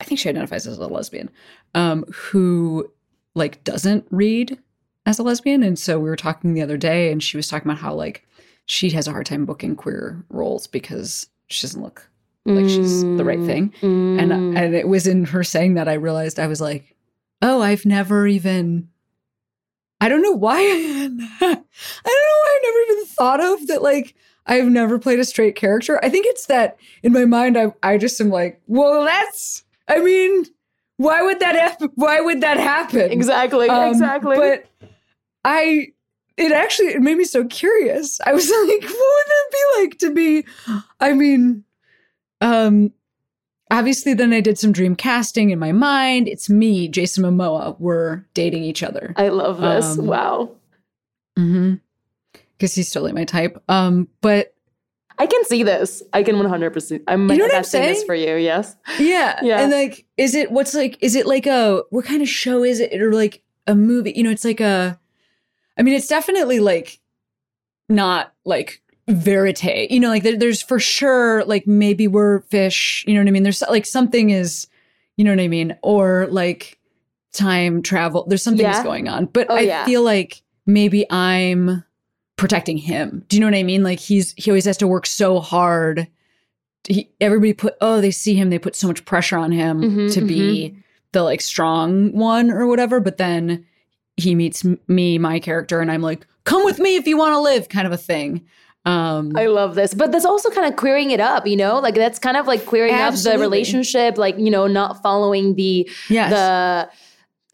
I 0.00 0.04
think 0.04 0.18
she 0.20 0.28
identifies 0.28 0.66
as 0.66 0.78
a 0.78 0.86
lesbian 0.86 1.30
um 1.74 2.04
who 2.12 2.90
like 3.34 3.62
doesn't 3.64 4.06
read 4.10 4.58
as 5.06 5.18
a 5.18 5.22
lesbian 5.22 5.62
and 5.62 5.78
so 5.78 5.98
we 5.98 6.08
were 6.10 6.16
talking 6.16 6.54
the 6.54 6.62
other 6.62 6.76
day 6.76 7.10
and 7.10 7.22
she 7.22 7.36
was 7.36 7.48
talking 7.48 7.70
about 7.70 7.80
how 7.80 7.94
like 7.94 8.26
she 8.66 8.90
has 8.90 9.08
a 9.08 9.12
hard 9.12 9.26
time 9.26 9.44
booking 9.46 9.74
queer 9.74 10.24
roles 10.28 10.66
because 10.66 11.28
she 11.48 11.66
doesn't 11.66 11.82
look 11.82 12.08
like 12.44 12.68
she's 12.68 13.02
the 13.02 13.24
right 13.24 13.42
thing 13.44 13.72
Mm. 13.82 14.20
and 14.20 14.32
and 14.58 14.74
it 14.74 14.88
was 14.88 15.06
in 15.06 15.24
her 15.26 15.44
saying 15.44 15.74
that 15.74 15.88
I 15.88 15.94
realized 15.94 16.38
I 16.40 16.46
was 16.48 16.60
like 16.60 16.96
oh 17.40 17.62
I've 17.62 17.86
never 17.86 18.26
even 18.26 18.88
I 20.02 20.08
don't 20.08 20.22
know 20.22 20.32
why 20.32 20.58
I 20.60 20.64
don't 20.64 21.40
know 21.40 21.58
why 21.60 21.62
I 22.04 22.60
never 22.62 22.92
even 22.92 23.06
thought 23.06 23.40
of 23.40 23.66
that 23.68 23.82
like 23.82 24.14
I've 24.46 24.66
never 24.66 24.98
played 24.98 25.20
a 25.20 25.24
straight 25.24 25.54
character 25.54 25.98
I 26.04 26.08
think 26.08 26.26
it's 26.26 26.46
that 26.46 26.76
in 27.02 27.12
my 27.12 27.24
mind 27.24 27.56
I 27.56 27.72
I 27.82 27.98
just 27.98 28.20
am 28.20 28.30
like 28.30 28.60
well 28.66 29.04
that's 29.04 29.62
I 29.88 30.00
mean 30.00 30.46
why 30.96 31.22
would 31.22 31.40
that 31.40 31.54
happen 31.54 31.90
why 31.94 32.20
would 32.20 32.40
that 32.40 32.58
happen 32.58 33.10
exactly, 33.12 33.68
um, 33.68 33.90
exactly. 33.90 34.36
But 34.36 34.66
I, 35.44 35.88
it 36.36 36.52
actually 36.52 36.88
it 36.88 37.02
made 37.02 37.16
me 37.16 37.24
so 37.24 37.44
curious. 37.44 38.20
I 38.24 38.32
was 38.32 38.48
like, 38.68 38.82
what 38.82 38.82
would 38.82 39.26
it 39.28 39.52
be 39.52 39.82
like 39.82 39.98
to 39.98 40.10
be? 40.12 40.46
I 41.00 41.12
mean, 41.12 41.64
um, 42.40 42.92
obviously, 43.72 44.14
then 44.14 44.32
I 44.32 44.40
did 44.40 44.58
some 44.58 44.70
dream 44.70 44.94
casting 44.94 45.50
in 45.50 45.58
my 45.58 45.72
mind. 45.72 46.28
It's 46.28 46.48
me, 46.48 46.86
Jason 46.86 47.24
Momoa. 47.24 47.78
We're 47.80 48.24
dating 48.34 48.62
each 48.62 48.82
other. 48.82 49.14
I 49.16 49.28
love 49.28 49.60
this. 49.60 49.98
um, 49.98 50.06
wow. 50.06 50.50
Mm-hmm. 51.36 51.74
Because 52.56 52.74
he's 52.74 52.90
totally 52.92 53.12
my 53.12 53.24
type. 53.24 53.60
Um, 53.68 54.06
but 54.20 54.54
I 55.18 55.26
can 55.26 55.44
see 55.44 55.62
this. 55.62 56.02
I 56.12 56.22
can 56.22 56.36
100%. 56.36 57.02
I'm 57.08 57.28
You 57.28 57.38
know 57.38 57.44
what 57.44 57.50
I'm 57.50 57.56
manifesting 57.56 57.82
this 57.82 58.04
for 58.04 58.14
you. 58.14 58.36
Yes. 58.36 58.76
yeah, 58.98 59.40
Yeah. 59.42 59.60
And 59.60 59.72
like, 59.72 60.06
is 60.16 60.34
it 60.34 60.52
what's 60.52 60.74
like? 60.74 60.98
Is 61.00 61.16
it 61.16 61.26
like 61.26 61.46
a 61.46 61.82
what 61.90 62.04
kind 62.04 62.22
of 62.22 62.28
show 62.28 62.62
is 62.62 62.78
it? 62.78 63.00
Or 63.00 63.12
like 63.12 63.42
a 63.66 63.74
movie? 63.74 64.12
You 64.14 64.22
know, 64.22 64.30
it's 64.30 64.44
like 64.44 64.60
a. 64.60 64.98
I 65.78 65.82
mean, 65.82 65.94
it's 65.94 66.06
definitely 66.06 66.60
like 66.60 67.00
not 67.88 68.34
like 68.44 68.81
verite. 69.08 69.90
You 69.90 70.00
know, 70.00 70.08
like 70.08 70.22
there, 70.22 70.36
there's 70.36 70.62
for 70.62 70.78
sure 70.78 71.44
like 71.44 71.66
maybe 71.66 72.08
we're 72.08 72.40
fish. 72.42 73.04
You 73.06 73.14
know 73.14 73.20
what 73.20 73.28
I 73.28 73.32
mean? 73.32 73.42
There's 73.42 73.62
like 73.62 73.86
something 73.86 74.30
is, 74.30 74.66
you 75.16 75.24
know 75.24 75.30
what 75.32 75.40
I 75.40 75.48
mean, 75.48 75.76
or 75.82 76.26
like 76.30 76.78
time 77.32 77.82
travel. 77.82 78.26
There's 78.28 78.42
something 78.42 78.64
Yeah. 78.64 78.78
is 78.78 78.84
going 78.84 79.08
on, 79.08 79.26
but 79.26 79.46
Oh, 79.50 79.56
I 79.56 79.60
yeah. 79.60 79.84
feel 79.84 80.02
like 80.02 80.42
maybe 80.66 81.04
I'm 81.10 81.84
protecting 82.36 82.76
him. 82.78 83.24
Do 83.28 83.36
you 83.36 83.40
know 83.40 83.46
what 83.46 83.54
I 83.54 83.62
mean? 83.62 83.82
Like 83.82 83.98
he's 83.98 84.34
he 84.36 84.50
always 84.50 84.64
has 84.64 84.76
to 84.78 84.86
work 84.86 85.06
so 85.06 85.40
hard. 85.40 86.08
He, 86.88 87.10
everybody 87.20 87.52
put 87.52 87.74
oh 87.80 88.00
they 88.00 88.10
see 88.10 88.34
him 88.34 88.50
they 88.50 88.58
put 88.58 88.74
so 88.74 88.88
much 88.88 89.04
pressure 89.04 89.36
on 89.36 89.52
him 89.52 89.80
Mhm, 89.82 90.12
to 90.14 90.20
be 90.22 90.76
the 91.12 91.22
like 91.22 91.40
strong 91.40 92.12
one 92.12 92.50
or 92.50 92.66
whatever. 92.66 92.98
But 93.00 93.18
then 93.18 93.64
he 94.16 94.34
meets 94.34 94.64
me, 94.88 95.16
my 95.18 95.38
character, 95.40 95.80
and 95.80 95.90
I'm 95.90 96.02
like, 96.02 96.26
come 96.44 96.64
with 96.64 96.78
me 96.80 96.96
if 96.96 97.06
you 97.06 97.16
want 97.16 97.34
to 97.34 97.40
live, 97.40 97.68
kind 97.68 97.86
of 97.86 97.92
a 97.92 97.96
thing. 97.98 98.44
Um, 98.84 99.32
I 99.36 99.46
love 99.46 99.74
this. 99.74 99.94
But 99.94 100.12
that's 100.12 100.24
also 100.24 100.50
kind 100.50 100.66
of 100.66 100.76
queering 100.76 101.10
it 101.10 101.20
up, 101.20 101.46
you 101.46 101.56
know? 101.56 101.78
Like 101.78 101.94
that's 101.94 102.18
kind 102.18 102.36
of 102.36 102.46
like 102.46 102.66
queering 102.66 102.94
up 102.94 103.14
the 103.14 103.38
relationship, 103.38 104.18
like, 104.18 104.38
you 104.38 104.50
know, 104.50 104.66
not 104.66 105.02
following 105.02 105.54
the 105.54 105.88
yes. 106.08 106.30
the 106.30 106.90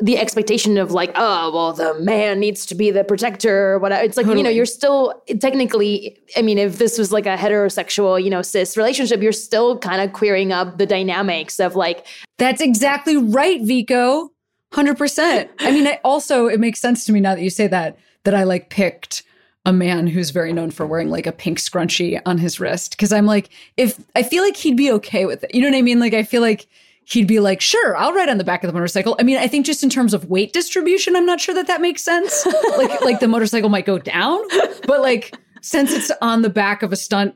the 0.00 0.16
expectation 0.16 0.78
of 0.78 0.92
like, 0.92 1.10
oh, 1.16 1.50
well, 1.52 1.72
the 1.72 1.98
man 2.00 2.38
needs 2.38 2.64
to 2.66 2.76
be 2.76 2.92
the 2.92 3.02
protector 3.02 3.72
or 3.72 3.78
whatever. 3.80 4.04
It's 4.04 4.16
like, 4.16 4.26
you 4.26 4.44
know, 4.44 4.48
you're 4.48 4.64
still 4.64 5.20
technically, 5.40 6.16
I 6.36 6.42
mean, 6.42 6.56
if 6.56 6.78
this 6.78 6.98
was 6.98 7.10
like 7.10 7.26
a 7.26 7.36
heterosexual, 7.36 8.22
you 8.22 8.30
know, 8.30 8.40
cis 8.40 8.76
relationship, 8.76 9.20
you're 9.22 9.32
still 9.32 9.76
kind 9.76 10.00
of 10.00 10.12
queering 10.12 10.52
up 10.52 10.78
the 10.78 10.86
dynamics 10.86 11.58
of 11.58 11.74
like, 11.74 12.06
That's 12.38 12.60
exactly 12.60 13.16
right, 13.16 13.60
Vico. 13.60 14.30
100%. 14.72 15.48
I 15.58 15.72
mean, 15.72 15.88
I 15.88 15.98
also, 16.04 16.46
it 16.46 16.60
makes 16.60 16.78
sense 16.78 17.04
to 17.06 17.12
me 17.12 17.18
now 17.18 17.34
that 17.34 17.42
you 17.42 17.50
say 17.50 17.66
that, 17.66 17.98
that 18.22 18.34
I 18.36 18.44
like 18.44 18.70
picked 18.70 19.24
a 19.68 19.72
man 19.72 20.06
who's 20.06 20.30
very 20.30 20.50
known 20.50 20.70
for 20.70 20.86
wearing 20.86 21.10
like 21.10 21.26
a 21.26 21.32
pink 21.32 21.58
scrunchie 21.58 22.18
on 22.24 22.38
his 22.38 22.58
wrist. 22.58 22.96
Cause 22.96 23.12
I'm 23.12 23.26
like, 23.26 23.50
if 23.76 24.02
I 24.16 24.22
feel 24.22 24.42
like 24.42 24.56
he'd 24.56 24.78
be 24.78 24.90
okay 24.92 25.26
with 25.26 25.44
it. 25.44 25.54
You 25.54 25.60
know 25.60 25.68
what 25.68 25.76
I 25.76 25.82
mean? 25.82 26.00
Like, 26.00 26.14
I 26.14 26.22
feel 26.22 26.40
like 26.40 26.66
he'd 27.04 27.26
be 27.26 27.38
like, 27.38 27.60
sure, 27.60 27.94
I'll 27.94 28.14
ride 28.14 28.30
on 28.30 28.38
the 28.38 28.44
back 28.44 28.64
of 28.64 28.68
the 28.68 28.72
motorcycle. 28.72 29.14
I 29.20 29.24
mean, 29.24 29.36
I 29.36 29.46
think 29.46 29.66
just 29.66 29.82
in 29.82 29.90
terms 29.90 30.14
of 30.14 30.30
weight 30.30 30.54
distribution, 30.54 31.16
I'm 31.16 31.26
not 31.26 31.38
sure 31.38 31.54
that 31.54 31.66
that 31.66 31.82
makes 31.82 32.02
sense. 32.02 32.46
like, 32.78 33.02
like 33.02 33.20
the 33.20 33.28
motorcycle 33.28 33.68
might 33.68 33.84
go 33.84 33.98
down, 33.98 34.40
but 34.86 35.02
like, 35.02 35.36
since 35.60 35.92
it's 35.92 36.10
on 36.22 36.40
the 36.40 36.50
back 36.50 36.82
of 36.82 36.90
a 36.90 36.96
stunt 36.96 37.34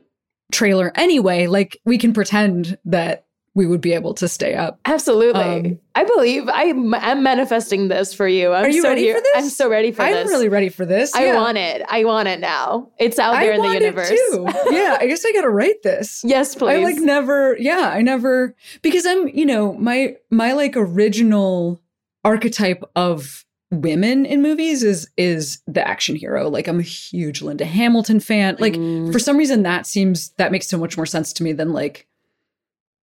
trailer 0.51 0.91
anyway, 0.95 1.45
like 1.45 1.79
we 1.85 1.99
can 1.99 2.13
pretend 2.13 2.79
that 2.85 3.27
we 3.55 3.65
would 3.67 3.81
be 3.81 3.93
able 3.93 4.13
to 4.15 4.27
stay 4.27 4.55
up. 4.55 4.79
absolutely. 4.85 5.41
Um, 5.41 5.79
I 5.95 6.03
believe 6.05 6.49
I'm, 6.51 6.93
I'm 6.95 7.21
manifesting 7.21 7.87
this 7.87 8.11
for 8.13 8.27
you. 8.27 8.51
I'm 8.51 8.65
Are 8.65 8.69
you 8.69 8.81
so 8.81 8.89
ready 8.89 9.01
here- 9.03 9.15
for 9.15 9.21
this? 9.21 9.31
I'm 9.35 9.49
so 9.49 9.69
ready 9.69 9.91
for 9.91 10.03
this. 10.03 10.15
I'm 10.25 10.27
really 10.27 10.49
ready 10.49 10.69
for 10.69 10.85
this. 10.87 11.13
I 11.13 11.25
Yeah. 11.25 11.35
want 11.35 11.57
it. 11.59 11.83
I 11.87 12.03
want 12.03 12.27
it 12.27 12.39
now. 12.39 12.89
It's 12.97 13.19
out 13.19 13.39
there 13.39 13.53
I 13.53 13.55
in 13.55 13.61
the 13.61 13.73
universe. 13.73 14.09
It 14.09 14.17
too. 14.31 14.47
Yeah, 14.71 14.97
I 14.99 15.05
guess 15.05 15.23
I 15.23 15.31
gotta 15.33 15.49
write 15.51 15.83
this. 15.83 16.21
yes, 16.25 16.55
please. 16.55 16.79
I 16.79 16.83
like 16.83 16.95
never. 16.97 17.55
Yeah, 17.59 17.91
I 17.93 18.01
never 18.01 18.55
because 18.81 19.05
I'm. 19.05 19.27
You 19.27 19.45
know, 19.45 19.73
my 19.73 20.15
my 20.31 20.53
like 20.53 20.75
original 20.75 21.79
archetype 22.25 22.83
of 22.95 23.45
women 23.71 24.25
in 24.25 24.41
movies 24.41 24.83
is 24.83 25.09
is 25.17 25.61
the 25.67 25.85
action 25.87 26.15
hero. 26.15 26.49
Like 26.49 26.67
I'm 26.67 26.79
a 26.79 26.83
huge 26.83 27.41
Linda 27.41 27.65
Hamilton 27.65 28.19
fan. 28.19 28.55
Like 28.59 28.73
Mm. 28.73 29.11
for 29.11 29.19
some 29.19 29.37
reason 29.37 29.63
that 29.63 29.85
seems 29.85 30.29
that 30.37 30.51
makes 30.51 30.67
so 30.67 30.77
much 30.77 30.95
more 30.97 31.05
sense 31.05 31.33
to 31.33 31.43
me 31.43 31.53
than 31.53 31.73
like 31.73 32.07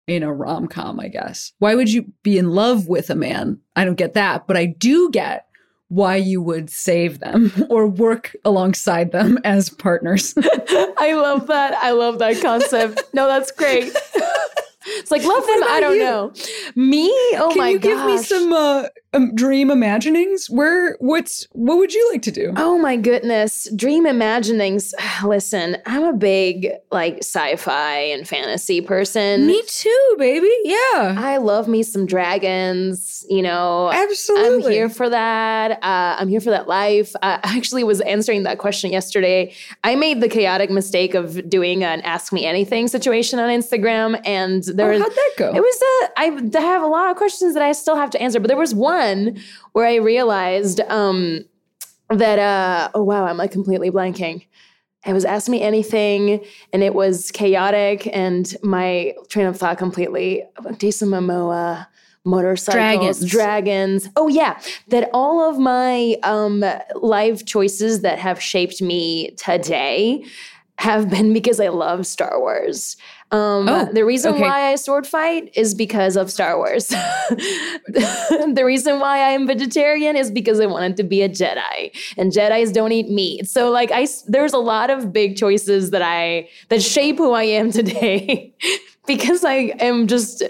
in 0.08 0.24
a 0.24 0.32
rom 0.32 0.66
com. 0.66 0.98
I 0.98 1.06
guess 1.08 1.52
why 1.58 1.76
would 1.76 1.92
you 1.92 2.06
be 2.24 2.38
in 2.38 2.50
love 2.50 2.88
with 2.88 3.10
a 3.10 3.14
man? 3.14 3.60
I 3.76 3.84
don't 3.84 3.94
get 3.94 4.14
that, 4.14 4.48
but 4.48 4.56
I 4.56 4.66
do 4.66 5.10
get 5.10 5.44
why 5.88 6.16
you 6.16 6.42
would 6.42 6.68
save 6.70 7.20
them 7.20 7.52
or 7.70 7.86
work 7.86 8.34
alongside 8.44 9.12
them 9.12 9.38
as 9.44 9.70
partners. 9.70 10.34
I 10.38 11.14
love 11.14 11.46
that. 11.46 11.74
I 11.74 11.92
love 11.92 12.18
that 12.18 12.40
concept. 12.42 13.02
no, 13.14 13.28
that's 13.28 13.52
great. 13.52 13.94
it's 14.98 15.10
like 15.10 15.24
love 15.24 15.46
them. 15.46 15.62
I 15.64 15.80
don't 15.80 15.96
you? 15.96 16.02
know. 16.02 16.32
Me? 16.74 17.08
Oh 17.36 17.48
Can 17.50 17.58
my 17.58 17.68
you 17.70 17.78
gosh. 17.78 17.90
give 17.90 18.06
me 18.06 18.18
some 18.18 18.52
uh, 18.52 18.84
um, 19.14 19.34
dream 19.34 19.70
imaginings? 19.70 20.48
Where 20.48 20.96
what's 21.00 21.46
what 21.52 21.78
would 21.78 21.92
you 21.92 22.08
like 22.12 22.22
to 22.22 22.30
do? 22.30 22.52
Oh 22.56 22.78
my 22.78 22.96
goodness. 22.96 23.68
Dream 23.74 24.06
imaginings. 24.06 24.94
Listen, 25.24 25.76
I'm 25.86 26.04
a 26.04 26.12
big 26.12 26.68
like 26.90 27.18
sci-fi 27.18 27.96
and 27.98 28.26
fantasy 28.28 28.80
person. 28.80 29.46
Me 29.46 29.62
too, 29.66 30.16
baby. 30.18 30.50
Yeah, 30.64 31.14
I 31.18 31.38
love 31.38 31.68
me 31.68 31.82
some 31.82 32.06
dragons, 32.06 33.24
you 33.28 33.42
know. 33.42 33.90
absolutely. 33.92 34.66
I'm 34.66 34.70
here 34.70 34.88
for 34.88 35.08
that. 35.08 35.72
Uh, 35.82 36.16
I'm 36.18 36.28
here 36.28 36.40
for 36.40 36.50
that 36.50 36.68
life. 36.68 37.14
Uh, 37.16 37.38
I 37.42 37.56
actually 37.56 37.84
was 37.84 38.00
answering 38.02 38.42
that 38.44 38.58
question 38.58 38.92
yesterday. 38.92 39.54
I 39.84 39.94
made 39.94 40.20
the 40.20 40.28
chaotic 40.28 40.70
mistake 40.70 41.14
of 41.14 41.48
doing 41.48 41.84
an 41.84 42.00
Ask 42.02 42.32
Me 42.32 42.44
Anything 42.44 42.88
situation 42.88 43.38
on 43.38 43.48
Instagram, 43.48 44.20
and 44.24 44.64
there 44.78 44.88
Oh, 44.88 44.92
was 44.92 45.02
how'd 45.02 45.12
that 45.12 45.30
go? 45.36 45.54
It 45.54 45.60
was 45.60 45.82
a. 45.82 46.10
I 46.20 46.58
I 46.58 46.60
have 46.62 46.82
a 46.82 46.86
lot 46.86 47.10
of 47.10 47.16
questions 47.16 47.54
that 47.54 47.62
I 47.62 47.72
still 47.72 47.96
have 47.96 48.10
to 48.10 48.20
answer, 48.22 48.40
but 48.40 48.48
there 48.48 48.56
was 48.56 48.74
one 48.74 49.38
where 49.72 49.86
I 49.86 49.96
realized 49.96 50.80
um, 50.88 51.44
that. 52.10 52.38
Uh, 52.38 52.90
oh 52.94 53.02
wow, 53.02 53.24
I'm 53.24 53.36
like 53.36 53.52
completely 53.52 53.90
blanking. 53.90 54.46
It 55.06 55.12
was 55.12 55.24
Ask 55.24 55.48
Me 55.48 55.62
Anything, 55.62 56.44
and 56.72 56.82
it 56.82 56.94
was 56.94 57.30
chaotic, 57.30 58.08
and 58.14 58.54
my 58.62 59.14
train 59.28 59.46
of 59.46 59.56
thought 59.56 59.78
completely. 59.78 60.42
Jason 60.78 61.08
Momoa, 61.10 61.86
motorcycles, 62.24 63.20
Dragons. 63.20 63.30
dragons. 63.30 64.08
Oh 64.16 64.28
yeah, 64.28 64.60
that 64.88 65.08
all 65.14 65.48
of 65.48 65.58
my 65.58 66.16
um, 66.24 66.64
life 66.96 67.44
choices 67.46 68.00
that 68.02 68.18
have 68.18 68.42
shaped 68.42 68.82
me 68.82 69.30
today 69.36 70.24
have 70.78 71.08
been 71.10 71.32
because 71.32 71.58
I 71.60 71.68
love 71.68 72.06
Star 72.06 72.38
Wars. 72.40 72.96
Um, 73.30 73.68
Oh, 73.68 73.84
the 73.92 74.04
reason 74.04 74.34
okay. 74.34 74.42
why 74.42 74.72
I 74.72 74.76
sword 74.76 75.06
fight 75.06 75.50
is 75.54 75.74
because 75.74 76.16
of 76.16 76.30
Star 76.30 76.56
Wars. 76.56 76.88
the 77.28 78.62
reason 78.64 79.00
why 79.00 79.18
I 79.18 79.30
am 79.30 79.46
vegetarian 79.46 80.16
is 80.16 80.30
because 80.30 80.60
I 80.60 80.66
wanted 80.66 80.96
to 80.96 81.02
be 81.02 81.22
a 81.22 81.28
Jedi, 81.28 81.94
and 82.16 82.32
Jedi's 82.32 82.72
don't 82.72 82.92
eat 82.92 83.10
meat. 83.10 83.48
So, 83.48 83.70
like, 83.70 83.90
I, 83.92 84.08
there's 84.26 84.54
a 84.54 84.58
lot 84.58 84.90
of 84.90 85.12
big 85.12 85.36
choices 85.36 85.90
that 85.90 86.02
I 86.02 86.48
that 86.70 86.82
shape 86.82 87.18
who 87.18 87.32
I 87.32 87.44
am 87.44 87.70
today. 87.80 88.54
Because 89.06 89.42
I 89.42 89.72
am 89.80 90.06
just 90.06 90.42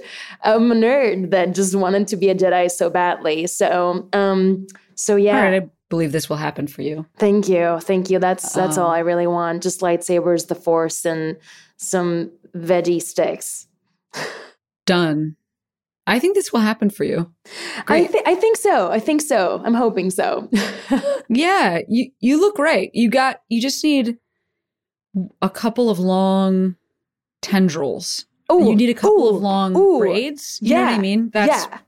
I'm 0.42 0.72
a 0.72 0.74
nerd 0.74 1.30
that 1.30 1.54
just 1.54 1.76
wanted 1.76 2.08
to 2.08 2.16
be 2.16 2.28
a 2.28 2.34
Jedi 2.34 2.68
so 2.68 2.90
badly. 2.90 3.46
So, 3.46 4.08
um, 4.12 4.66
so 4.96 5.14
yeah. 5.14 5.36
All 5.36 5.42
right, 5.44 5.62
I 5.62 5.70
believe 5.88 6.10
this 6.10 6.28
will 6.28 6.38
happen 6.38 6.66
for 6.66 6.82
you. 6.82 7.06
Thank 7.18 7.48
you. 7.48 7.78
Thank 7.80 8.10
you. 8.10 8.18
That's 8.18 8.52
that's 8.52 8.76
all 8.76 8.88
Um, 8.88 8.94
I 8.94 8.98
really 8.98 9.28
want. 9.28 9.62
Just 9.62 9.80
lightsabers, 9.80 10.48
the 10.48 10.56
force, 10.56 11.04
and 11.04 11.36
some 11.76 12.32
veggie 12.54 13.02
sticks. 13.02 13.66
Done. 14.86 15.36
I 16.06 16.18
think 16.18 16.34
this 16.34 16.52
will 16.52 16.60
happen 16.60 16.88
for 16.88 17.04
you. 17.04 17.30
I 17.86 18.06
think 18.06 18.26
I 18.26 18.34
think 18.34 18.56
so. 18.56 18.90
I 18.90 18.98
think 18.98 19.20
so. 19.20 19.60
I'm 19.64 19.74
hoping 19.74 20.10
so. 20.10 20.48
Yeah, 21.30 21.80
you 21.88 22.10
you 22.20 22.40
look 22.40 22.56
great. 22.56 22.94
You 22.94 23.10
got 23.10 23.42
you 23.50 23.60
just 23.60 23.84
need 23.84 24.16
a 25.42 25.50
couple 25.50 25.90
of 25.90 25.98
long 25.98 26.76
tendrils. 27.42 28.24
Oh, 28.48 28.66
you 28.70 28.74
need 28.74 28.88
a 28.88 28.94
couple 28.94 29.26
ooh, 29.26 29.36
of 29.36 29.42
long 29.42 29.76
ooh. 29.76 29.98
braids. 29.98 30.58
You 30.62 30.76
know 30.76 30.84
what 30.84 30.94
I 30.94 30.98
mean? 30.98 31.28
That's 31.28 31.66
yeah. 31.66 31.78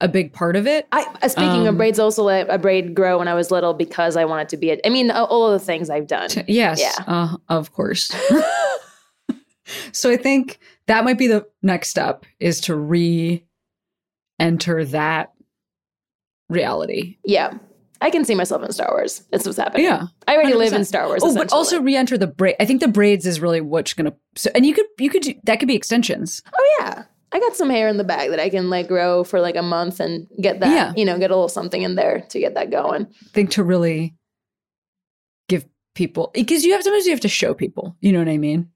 a 0.00 0.08
big 0.08 0.32
part 0.32 0.56
of 0.56 0.66
it. 0.66 0.88
I 0.90 1.02
uh, 1.20 1.28
speaking 1.28 1.62
of 1.66 1.74
Um, 1.74 1.76
braids, 1.76 1.98
also 1.98 2.22
let 2.22 2.48
a 2.48 2.56
braid 2.56 2.94
grow 2.94 3.18
when 3.18 3.28
I 3.28 3.34
was 3.34 3.50
little 3.50 3.74
because 3.74 4.16
I 4.16 4.24
wanted 4.24 4.48
to 4.48 4.56
be 4.56 4.70
a. 4.70 4.78
I 4.86 4.88
mean, 4.88 5.10
all 5.10 5.46
of 5.52 5.60
the 5.60 5.64
things 5.66 5.90
I've 5.90 6.06
done. 6.06 6.30
T- 6.30 6.44
Yes, 6.48 6.80
Yeah. 6.80 7.04
uh, 7.06 7.36
of 7.50 7.72
course. 7.74 8.10
so 9.92 10.10
I 10.10 10.16
think 10.16 10.58
that 10.86 11.04
might 11.04 11.18
be 11.18 11.26
the 11.26 11.46
next 11.62 11.88
step 11.88 12.24
is 12.40 12.60
to 12.62 12.74
re-enter 12.76 13.44
that 14.86 15.32
reality. 16.48 17.18
Yeah, 17.24 17.58
I 18.00 18.10
can 18.10 18.24
see 18.24 18.34
myself 18.34 18.62
in 18.62 18.72
Star 18.72 18.88
Wars. 18.90 19.22
That's 19.30 19.44
what's 19.46 19.58
happening. 19.58 19.84
Yeah. 19.86 20.06
I 20.26 20.34
already 20.34 20.54
live 20.54 20.72
in 20.72 20.84
Star 20.84 21.06
Wars. 21.06 21.22
Oh, 21.24 21.34
but 21.34 21.52
also 21.52 21.80
re-enter 21.80 22.16
the 22.16 22.26
braid. 22.26 22.56
I 22.60 22.64
think 22.64 22.80
the 22.80 22.88
braids 22.88 23.26
is 23.26 23.40
really 23.40 23.60
what's 23.60 23.92
gonna. 23.94 24.14
So, 24.36 24.50
and 24.54 24.64
you 24.64 24.74
could 24.74 24.86
you 24.98 25.10
could 25.10 25.22
do 25.22 25.34
that. 25.44 25.58
Could 25.58 25.68
be 25.68 25.74
extensions. 25.76 26.42
Oh 26.52 26.76
yeah. 26.80 27.04
I 27.30 27.40
got 27.40 27.56
some 27.56 27.68
hair 27.68 27.88
in 27.88 27.98
the 27.98 28.04
bag 28.04 28.30
that 28.30 28.40
I 28.40 28.48
can 28.48 28.70
like 28.70 28.88
grow 28.88 29.22
for 29.22 29.38
like 29.40 29.56
a 29.56 29.62
month 29.62 30.00
and 30.00 30.26
get 30.40 30.60
that, 30.60 30.70
Yeah. 30.70 30.92
you 30.96 31.04
know, 31.04 31.18
get 31.18 31.30
a 31.30 31.34
little 31.34 31.50
something 31.50 31.82
in 31.82 31.94
there 31.94 32.22
to 32.30 32.38
get 32.40 32.54
that 32.54 32.70
going. 32.70 33.02
I 33.06 33.28
think 33.34 33.50
to 33.50 33.62
really 33.62 34.14
give 35.50 35.66
people 35.94 36.30
because 36.32 36.64
you 36.64 36.72
have 36.72 36.82
sometimes 36.82 37.04
you 37.04 37.10
have 37.12 37.20
to 37.20 37.28
show 37.28 37.52
people. 37.52 37.96
You 38.00 38.12
know 38.12 38.20
what 38.20 38.28
I 38.30 38.38
mean? 38.38 38.70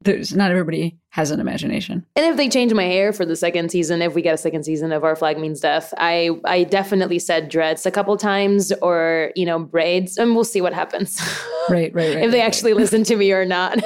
There's 0.00 0.34
not 0.34 0.50
everybody 0.52 0.96
has 1.10 1.30
an 1.32 1.40
imagination. 1.40 2.06
And 2.14 2.24
if 2.26 2.36
they 2.36 2.48
change 2.48 2.72
my 2.72 2.84
hair 2.84 3.12
for 3.12 3.26
the 3.26 3.34
second 3.34 3.70
season, 3.70 4.00
if 4.00 4.14
we 4.14 4.22
get 4.22 4.34
a 4.34 4.38
second 4.38 4.62
season 4.64 4.92
of 4.92 5.02
Our 5.02 5.16
Flag 5.16 5.38
Means 5.38 5.60
Death, 5.60 5.92
I 5.98 6.30
I 6.44 6.64
definitely 6.64 7.18
said 7.18 7.48
dreads 7.48 7.84
a 7.84 7.90
couple 7.90 8.16
times 8.16 8.72
or, 8.80 9.32
you 9.34 9.44
know, 9.44 9.58
braids, 9.58 10.16
and 10.16 10.34
we'll 10.34 10.44
see 10.44 10.60
what 10.60 10.72
happens. 10.72 11.20
Right, 11.70 11.92
right, 11.92 12.14
right. 12.14 12.24
if 12.24 12.30
they 12.30 12.38
right, 12.38 12.46
actually 12.46 12.72
listen 12.72 13.04
to 13.04 13.14
me 13.16 13.30
or 13.30 13.44
not. 13.44 13.78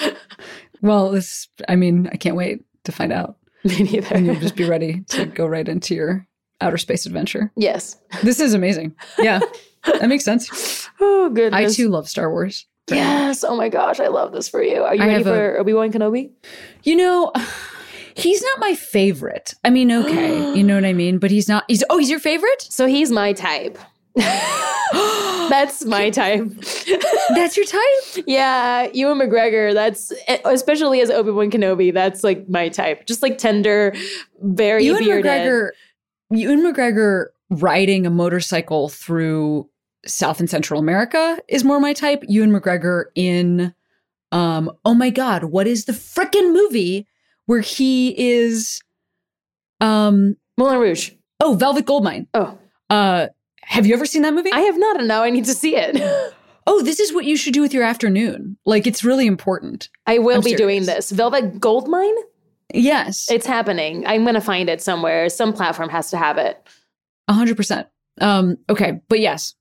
Well, 0.82 1.10
this. 1.10 1.48
I 1.68 1.76
mean, 1.76 2.08
I 2.10 2.16
can't 2.16 2.36
wait 2.36 2.64
to 2.84 2.92
find 2.92 3.12
out. 3.12 3.36
me 3.64 3.98
and 4.10 4.24
you'll 4.26 4.36
just 4.36 4.56
be 4.56 4.64
ready 4.64 5.02
to 5.08 5.26
go 5.26 5.46
right 5.46 5.68
into 5.68 5.94
your 5.94 6.26
outer 6.62 6.78
space 6.78 7.04
adventure. 7.06 7.52
yes. 7.56 7.96
This 8.22 8.40
is 8.40 8.54
amazing. 8.54 8.94
Yeah, 9.18 9.40
that 9.84 10.08
makes 10.08 10.24
sense. 10.24 10.88
Oh 10.98 11.28
goodness. 11.28 11.72
I 11.72 11.74
too 11.74 11.88
love 11.90 12.08
Star 12.08 12.30
Wars. 12.30 12.66
Yes. 12.88 13.44
Oh 13.44 13.56
my 13.56 13.68
gosh, 13.68 14.00
I 14.00 14.08
love 14.08 14.32
this 14.32 14.48
for 14.48 14.62
you. 14.62 14.82
Are 14.82 14.94
you 14.94 15.02
I 15.02 15.06
ready 15.06 15.22
a- 15.22 15.24
for 15.24 15.58
Obi 15.58 15.72
Wan 15.72 15.92
Kenobi? 15.92 16.30
You 16.82 16.96
know, 16.96 17.32
he's 18.14 18.42
not 18.42 18.58
my 18.58 18.74
favorite. 18.74 19.54
I 19.64 19.70
mean, 19.70 19.92
okay, 19.92 20.54
you 20.56 20.64
know 20.64 20.74
what 20.74 20.84
I 20.84 20.92
mean, 20.92 21.18
but 21.18 21.30
he's 21.30 21.48
not. 21.48 21.64
He's 21.68 21.84
oh, 21.90 21.98
he's 21.98 22.10
your 22.10 22.20
favorite? 22.20 22.62
So 22.62 22.86
he's 22.86 23.10
my 23.10 23.32
type. 23.32 23.78
That's 25.50 25.84
my 25.84 26.10
type. 26.10 26.44
That's 27.30 27.56
your 27.56 27.66
type? 27.66 28.24
yeah, 28.26 28.88
Ewan 28.92 29.18
McGregor. 29.18 29.74
That's 29.74 30.12
especially 30.44 31.00
as 31.00 31.10
Obi 31.10 31.30
Wan 31.30 31.50
Kenobi. 31.50 31.92
That's 31.92 32.22
like 32.24 32.48
my 32.48 32.68
type. 32.68 33.06
Just 33.06 33.22
like 33.22 33.38
tender, 33.38 33.94
very 34.40 34.84
Ewan 34.84 35.04
bearded. 35.04 35.26
McGregor, 35.26 35.70
Ewan 36.30 36.62
McGregor 36.72 37.26
riding 37.50 38.06
a 38.06 38.10
motorcycle 38.10 38.88
through 38.88 39.68
South 40.06 40.40
and 40.40 40.48
Central 40.48 40.80
America 40.80 41.38
is 41.48 41.64
more 41.64 41.80
my 41.80 41.92
type. 41.92 42.22
Ewan 42.28 42.50
McGregor 42.50 43.04
in, 43.14 43.74
um, 44.32 44.70
oh 44.84 44.94
my 44.94 45.10
God, 45.10 45.44
what 45.44 45.66
is 45.66 45.84
the 45.84 45.92
frickin' 45.92 46.52
movie 46.52 47.06
where 47.46 47.60
he 47.60 48.14
is, 48.18 48.80
um, 49.80 50.36
Moulin 50.56 50.78
Rouge. 50.80 51.10
oh, 51.40 51.54
Velvet 51.54 51.86
Goldmine. 51.86 52.26
Oh, 52.34 52.58
Uh, 52.90 53.28
have 53.62 53.86
you 53.86 53.94
ever 53.94 54.04
seen 54.06 54.22
that 54.22 54.34
movie? 54.34 54.50
I 54.52 54.60
have 54.60 54.78
not, 54.78 54.98
and 54.98 55.08
now 55.08 55.22
I 55.22 55.30
need 55.30 55.44
to 55.46 55.54
see 55.54 55.76
it. 55.76 55.96
oh, 56.66 56.82
this 56.82 56.98
is 57.00 57.12
what 57.12 57.24
you 57.24 57.36
should 57.36 57.54
do 57.54 57.60
with 57.60 57.72
your 57.72 57.84
afternoon. 57.84 58.56
Like, 58.66 58.86
it's 58.86 59.04
really 59.04 59.26
important. 59.26 59.88
I 60.06 60.18
will 60.18 60.36
I'm 60.38 60.42
be 60.42 60.54
doing 60.54 60.86
this. 60.86 61.10
Velvet 61.10 61.60
Goldmine. 61.60 62.14
Yes, 62.72 63.28
It's 63.30 63.46
happening. 63.46 64.06
I'm 64.06 64.24
gonna 64.24 64.40
find 64.40 64.68
it 64.68 64.80
somewhere. 64.80 65.28
Some 65.28 65.52
platform 65.52 65.88
has 65.88 66.10
to 66.10 66.16
have 66.16 66.38
it. 66.38 66.60
a 67.26 67.32
hundred 67.32 67.56
percent. 67.56 67.88
Um, 68.20 68.58
okay, 68.68 69.00
but 69.08 69.18
yes. 69.20 69.54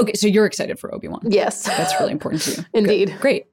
Okay, 0.00 0.14
so 0.14 0.26
you're 0.26 0.46
excited 0.46 0.78
for 0.78 0.94
Obi 0.94 1.08
Wan. 1.08 1.20
Yes, 1.28 1.64
That's 1.64 1.92
really 2.00 2.12
important 2.12 2.42
to 2.42 2.50
you. 2.52 2.64
Indeed. 2.74 3.08
Good. 3.08 3.20
Great. 3.20 3.46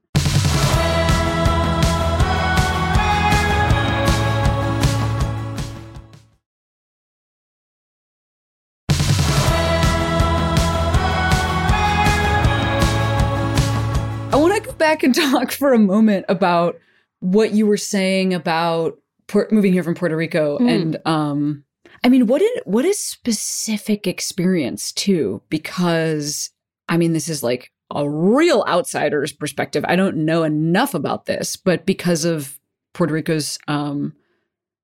I 14.29 14.35
want 14.39 14.53
to 14.55 14.61
go 14.61 14.73
back 14.73 15.03
and 15.03 15.15
talk 15.31 15.51
for 15.51 15.73
a 15.73 15.79
moment 15.79 16.25
about 16.29 16.77
what 17.19 17.51
you 17.53 17.65
were 17.65 17.77
saying 17.77 18.33
about 18.33 18.97
Port- 19.27 19.51
moving 19.51 19.73
here 19.73 19.83
from 19.83 19.95
Puerto 19.95 20.15
Rico 20.15 20.57
Mm. 20.59 20.69
and 20.69 20.97
um 21.05 21.63
I 22.03 22.09
mean 22.09 22.27
what 22.27 22.41
what 22.65 22.85
is 22.85 22.99
specific 22.99 24.07
experience 24.07 24.91
too 24.91 25.41
because 25.49 26.51
I 26.89 26.97
mean 26.97 27.13
this 27.13 27.29
is 27.29 27.43
like 27.43 27.71
a 27.93 28.09
real 28.09 28.65
outsider's 28.67 29.31
perspective. 29.31 29.85
I 29.87 29.95
don't 29.95 30.17
know 30.17 30.43
enough 30.43 30.93
about 30.93 31.25
this, 31.25 31.55
but 31.55 31.85
because 31.85 32.25
of 32.25 32.59
Puerto 32.93 33.13
Rico's 33.13 33.57
um 33.67 34.13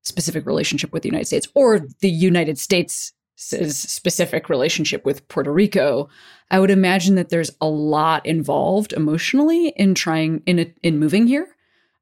specific 0.03 0.45
relationship 0.45 0.91
with 0.91 1.03
the 1.03 1.09
United 1.09 1.27
States 1.27 1.47
or 1.55 1.79
the 2.01 2.09
United 2.09 2.57
States' 2.57 3.13
specific 3.35 4.49
relationship 4.49 5.05
with 5.05 5.27
Puerto 5.27 5.51
Rico, 5.51 6.09
I 6.51 6.59
would 6.59 6.69
imagine 6.71 7.15
that 7.15 7.29
there's 7.29 7.51
a 7.61 7.67
lot 7.67 8.25
involved 8.25 8.93
emotionally 8.93 9.69
in 9.69 9.95
trying 9.95 10.43
in 10.45 10.59
a, 10.59 10.73
in 10.83 10.99
moving 10.99 11.27
here. 11.27 11.47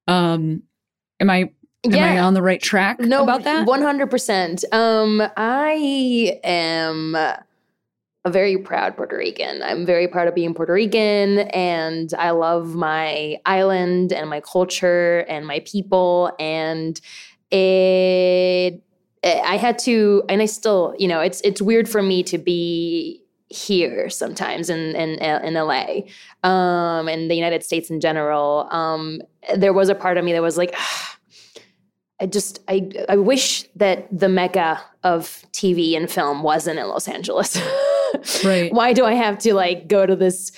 Um, 0.08 0.64
am 1.20 1.30
I 1.30 1.52
am 1.86 1.94
I 1.94 2.20
on 2.20 2.34
the 2.34 2.42
right 2.42 2.62
track 2.62 3.00
no, 3.00 3.24
about 3.24 3.44
that? 3.44 3.66
One 3.66 3.82
hundred 3.82 4.10
percent. 4.10 4.64
Um, 4.72 5.22
I 5.38 6.40
am 6.44 7.16
a 8.24 8.30
very 8.30 8.58
proud 8.58 8.96
Puerto 8.96 9.18
Rican. 9.18 9.64
I'm 9.64 9.86
very 9.86 10.08
proud 10.08 10.28
of 10.28 10.36
being 10.36 10.54
Puerto 10.54 10.74
Rican, 10.74 11.40
and 11.40 12.14
I 12.18 12.32
love 12.32 12.76
my 12.76 13.38
island 13.46 14.14
and 14.14 14.30
my 14.30 14.42
culture 14.42 15.20
and 15.28 15.48
my 15.48 15.60
people. 15.62 16.32
And 16.40 17.00
it, 17.50 18.82
I 19.24 19.58
had 19.58 19.80
to, 19.80 20.24
and 20.30 20.42
I 20.42 20.46
still, 20.46 20.96
you 21.00 21.08
know, 21.08 21.20
it's 21.20 21.42
it's 21.42 21.62
weird 21.62 21.90
for 21.90 22.02
me 22.02 22.22
to 22.24 22.38
be 22.38 23.24
here 23.50 24.10
sometimes 24.10 24.70
in 24.70 24.96
in 24.96 25.20
in 25.20 25.54
LA, 25.56 26.02
um, 26.44 27.08
and 27.08 27.30
the 27.30 27.36
United 27.36 27.64
States 27.64 27.90
in 27.90 28.00
general. 28.00 28.68
Um, 28.72 29.22
there 29.56 29.74
was 29.74 29.90
a 29.90 29.96
part 29.96 30.18
of 30.18 30.26
me 30.26 30.34
that 30.34 30.42
was 30.42 30.58
like. 30.58 30.76
I 32.22 32.28
just 32.28 32.60
I 32.68 32.90
I 33.10 33.18
wish 33.18 33.64
that 33.78 34.08
the 34.18 34.30
mecca 34.30 34.80
of 35.04 35.44
TV 35.52 35.98
and 35.98 36.10
film 36.10 36.44
wasn't 36.44 36.80
in 36.80 36.88
Los 36.88 37.08
Angeles. 37.08 37.60
Right. 38.44 38.74
Why 38.74 38.92
do 38.92 39.06
I 39.06 39.14
have 39.14 39.38
to 39.40 39.54
like 39.54 39.88
go 39.88 40.06
to 40.06 40.18
this 40.18 40.52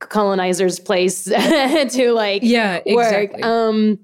colonizer's 0.00 0.80
place 0.80 1.24
to 1.24 2.12
like 2.12 2.42
Yeah, 2.42 2.80
work? 2.92 3.06
exactly. 3.06 3.42
Um 3.42 4.00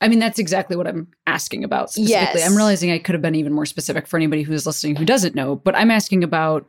I 0.00 0.08
mean, 0.08 0.18
that's 0.18 0.38
exactly 0.40 0.76
what 0.76 0.86
I'm 0.88 1.06
asking 1.26 1.62
about 1.64 1.90
specifically. 1.92 2.40
Yes. 2.40 2.50
I'm 2.50 2.56
realizing 2.56 2.90
I 2.90 2.98
could 2.98 3.14
have 3.14 3.22
been 3.22 3.36
even 3.36 3.52
more 3.52 3.64
specific 3.66 4.06
for 4.08 4.16
anybody 4.16 4.42
who's 4.42 4.66
listening 4.66 4.96
who 4.96 5.04
doesn't 5.04 5.34
know, 5.36 5.54
but 5.56 5.74
I'm 5.76 5.90
asking 5.92 6.24
about 6.24 6.66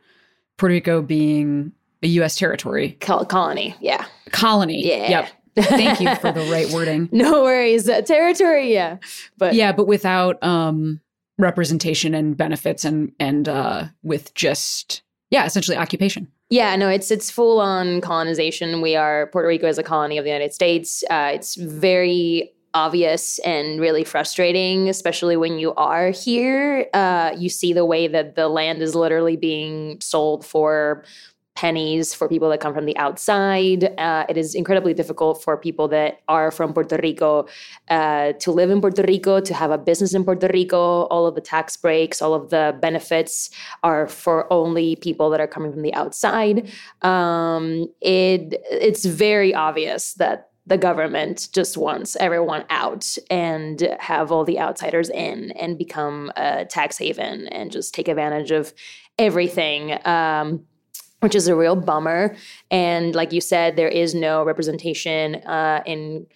Puerto 0.56 0.72
Rico 0.72 1.02
being 1.02 1.72
a 2.02 2.06
U.S. 2.06 2.36
territory, 2.36 2.92
col- 3.00 3.26
colony. 3.26 3.74
Yeah. 3.80 4.06
colony. 4.30 4.86
Yeah. 4.86 5.10
Yep. 5.10 5.28
Thank 5.56 6.00
you 6.00 6.14
for 6.16 6.32
the 6.32 6.48
right 6.50 6.68
wording. 6.70 7.08
No 7.16 7.42
worries. 7.42 7.88
Uh, 7.88 8.02
territory, 8.02 8.72
yeah. 8.72 8.98
But 9.38 9.54
Yeah, 9.54 9.72
but 9.72 9.86
without 9.86 10.42
um, 10.42 11.00
representation 11.38 12.14
and 12.14 12.36
benefits, 12.36 12.84
and 12.84 13.12
and 13.18 13.48
uh, 13.48 13.86
with 14.02 14.34
just 14.34 15.02
yeah, 15.30 15.46
essentially 15.46 15.76
occupation. 15.76 16.28
Yeah, 16.50 16.76
no, 16.76 16.88
it's 16.88 17.10
it's 17.10 17.30
full 17.30 17.60
on 17.60 18.00
colonization. 18.00 18.80
We 18.80 18.96
are 18.96 19.28
Puerto 19.28 19.48
Rico 19.48 19.66
is 19.66 19.78
a 19.78 19.82
colony 19.82 20.18
of 20.18 20.24
the 20.24 20.30
United 20.30 20.52
States. 20.52 21.02
Uh, 21.10 21.30
it's 21.34 21.56
very 21.56 22.52
obvious 22.74 23.38
and 23.38 23.80
really 23.80 24.04
frustrating, 24.04 24.88
especially 24.88 25.36
when 25.36 25.58
you 25.58 25.72
are 25.74 26.10
here. 26.10 26.86
Uh, 26.92 27.34
you 27.36 27.48
see 27.48 27.72
the 27.72 27.86
way 27.86 28.06
that 28.06 28.36
the 28.36 28.48
land 28.48 28.82
is 28.82 28.94
literally 28.94 29.36
being 29.36 29.98
sold 30.00 30.44
for 30.44 31.02
pennies 31.56 32.14
for 32.14 32.28
people 32.28 32.48
that 32.50 32.60
come 32.60 32.74
from 32.74 32.84
the 32.84 32.96
outside. 32.98 33.84
Uh, 33.98 34.24
it 34.28 34.36
is 34.36 34.54
incredibly 34.54 34.94
difficult 34.94 35.42
for 35.42 35.56
people 35.56 35.88
that 35.88 36.20
are 36.28 36.50
from 36.50 36.72
Puerto 36.72 36.98
Rico 37.02 37.46
uh, 37.88 38.32
to 38.34 38.52
live 38.52 38.70
in 38.70 38.80
Puerto 38.80 39.02
Rico, 39.02 39.40
to 39.40 39.54
have 39.54 39.70
a 39.70 39.78
business 39.78 40.14
in 40.14 40.24
Puerto 40.24 40.48
Rico. 40.52 41.04
All 41.04 41.26
of 41.26 41.34
the 41.34 41.40
tax 41.40 41.76
breaks, 41.76 42.22
all 42.22 42.34
of 42.34 42.50
the 42.50 42.76
benefits 42.80 43.50
are 43.82 44.06
for 44.06 44.52
only 44.52 44.96
people 44.96 45.30
that 45.30 45.40
are 45.40 45.48
coming 45.48 45.72
from 45.72 45.82
the 45.82 45.94
outside. 45.94 46.70
Um, 47.02 47.86
it 48.00 48.62
it's 48.70 49.04
very 49.04 49.54
obvious 49.54 50.14
that 50.14 50.50
the 50.66 50.76
government 50.76 51.48
just 51.52 51.76
wants 51.76 52.16
everyone 52.16 52.64
out 52.70 53.16
and 53.30 53.96
have 54.00 54.32
all 54.32 54.44
the 54.44 54.58
outsiders 54.58 55.08
in 55.10 55.52
and 55.52 55.78
become 55.78 56.32
a 56.36 56.64
tax 56.64 56.98
haven 56.98 57.46
and 57.48 57.70
just 57.70 57.94
take 57.94 58.08
advantage 58.08 58.50
of 58.50 58.74
everything. 59.16 59.96
Um, 60.04 60.66
which 61.26 61.34
is 61.34 61.48
a 61.48 61.56
real 61.56 61.74
bummer. 61.74 62.36
And 62.70 63.12
like 63.16 63.32
you 63.32 63.40
said, 63.40 63.74
there 63.74 63.88
is 63.88 64.14
no 64.14 64.44
representation 64.44 65.34
uh, 65.44 65.82
in 65.84 66.28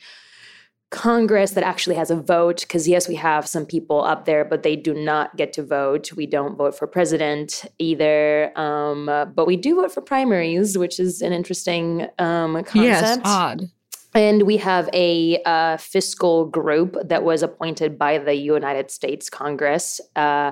Congress 0.91 1.53
that 1.53 1.62
actually 1.62 1.95
has 1.95 2.11
a 2.11 2.16
vote. 2.16 2.62
Because 2.62 2.88
yes, 2.88 3.07
we 3.07 3.14
have 3.14 3.47
some 3.47 3.64
people 3.64 4.03
up 4.03 4.24
there, 4.24 4.45
but 4.45 4.64
they 4.64 4.74
do 4.74 4.93
not 4.93 5.36
get 5.36 5.53
to 5.53 5.62
vote. 5.62 6.12
We 6.14 6.26
don't 6.26 6.57
vote 6.57 6.76
for 6.76 6.88
president 6.88 7.64
either, 7.78 8.51
um, 8.59 9.09
uh, 9.09 9.26
but 9.26 9.47
we 9.47 9.57
do 9.57 9.76
vote 9.76 9.93
for 9.93 10.01
primaries, 10.01 10.76
which 10.76 10.99
is 10.99 11.22
an 11.22 11.32
interesting 11.32 12.09
um, 12.18 12.55
concept. 12.64 12.74
Yes, 12.74 13.20
odd. 13.22 13.70
And 14.12 14.43
we 14.43 14.57
have 14.57 14.91
a 14.93 15.41
uh, 15.45 15.76
fiscal 15.76 16.47
group 16.47 16.97
that 17.05 17.22
was 17.22 17.45
appointed 17.45 17.97
by 17.97 18.18
the 18.18 18.34
United 18.34 18.91
States 18.91 19.30
Congress. 19.30 20.01
Uh, 20.16 20.51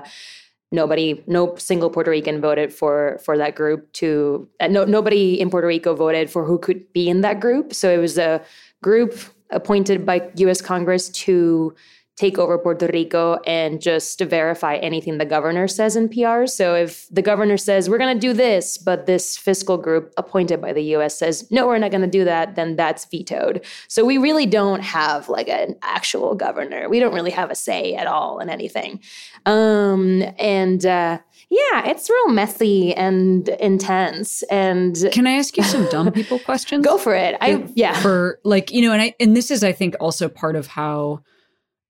nobody, 0.71 1.23
no 1.27 1.55
single 1.55 1.89
Puerto 1.89 2.11
Rican 2.11 2.41
voted 2.41 2.73
for 2.73 3.19
for 3.23 3.37
that 3.37 3.55
group. 3.55 3.91
To 3.93 4.47
uh, 4.59 4.67
no, 4.67 4.85
nobody 4.85 5.39
in 5.39 5.49
Puerto 5.49 5.67
Rico 5.67 5.95
voted 5.95 6.29
for 6.29 6.45
who 6.45 6.57
could 6.57 6.91
be 6.93 7.09
in 7.09 7.21
that 7.21 7.39
group. 7.39 7.73
So 7.73 7.89
it 7.89 7.97
was 7.97 8.17
a 8.17 8.41
group 8.81 9.17
appointed 9.51 10.05
by 10.05 10.29
U.S. 10.35 10.61
Congress 10.61 11.09
to 11.09 11.73
take 12.19 12.37
over 12.37 12.57
Puerto 12.57 12.85
Rico 12.91 13.39
and 13.47 13.81
just 13.81 14.19
verify 14.19 14.75
anything 14.75 15.19
the 15.19 15.25
governor 15.25 15.69
says 15.69 15.95
in 15.95 16.09
PR. 16.09 16.47
So 16.47 16.75
if 16.75 17.07
the 17.09 17.21
governor 17.21 17.55
says, 17.55 17.89
we're 17.89 17.97
going 17.97 18.13
to 18.13 18.19
do 18.19 18.33
this, 18.33 18.77
but 18.77 19.05
this 19.05 19.37
fiscal 19.37 19.77
group 19.77 20.13
appointed 20.17 20.59
by 20.59 20.73
the 20.73 20.83
US 20.95 21.17
says, 21.17 21.49
no, 21.49 21.65
we're 21.65 21.77
not 21.77 21.91
going 21.91 22.01
to 22.01 22.07
do 22.07 22.25
that, 22.25 22.55
then 22.55 22.75
that's 22.75 23.05
vetoed. 23.05 23.63
So 23.87 24.03
we 24.03 24.17
really 24.17 24.45
don't 24.45 24.81
have 24.81 25.29
like 25.29 25.47
an 25.47 25.77
actual 25.81 26.35
governor. 26.35 26.89
We 26.89 26.99
don't 26.99 27.13
really 27.13 27.31
have 27.31 27.51
a 27.51 27.55
say 27.55 27.95
at 27.95 28.05
all 28.05 28.39
in 28.39 28.49
anything. 28.49 28.99
Um, 29.45 30.21
and 30.37 30.85
uh, 30.85 31.19
yeah, 31.49 31.87
it's 31.87 32.09
real 32.09 32.27
messy 32.27 32.93
and 32.95 33.47
intense. 33.47 34.43
And 34.51 34.97
Can 35.13 35.25
I 35.25 35.35
ask 35.35 35.55
you 35.55 35.63
some 35.63 35.87
dumb 35.87 36.11
people 36.19 36.39
questions? 36.39 36.85
go 36.85 36.97
for 36.97 37.15
it. 37.15 37.37
I, 37.39 37.65
yeah. 37.75 37.93
for 38.01 38.39
like 38.43 38.71
you 38.71 38.81
know 38.81 38.91
and 38.91 39.01
i 39.01 39.15
and 39.19 39.37
this 39.37 39.51
is 39.51 39.63
i 39.63 39.71
think 39.71 39.95
also 39.99 40.27
part 40.27 40.55
of 40.55 40.67
how 40.67 41.21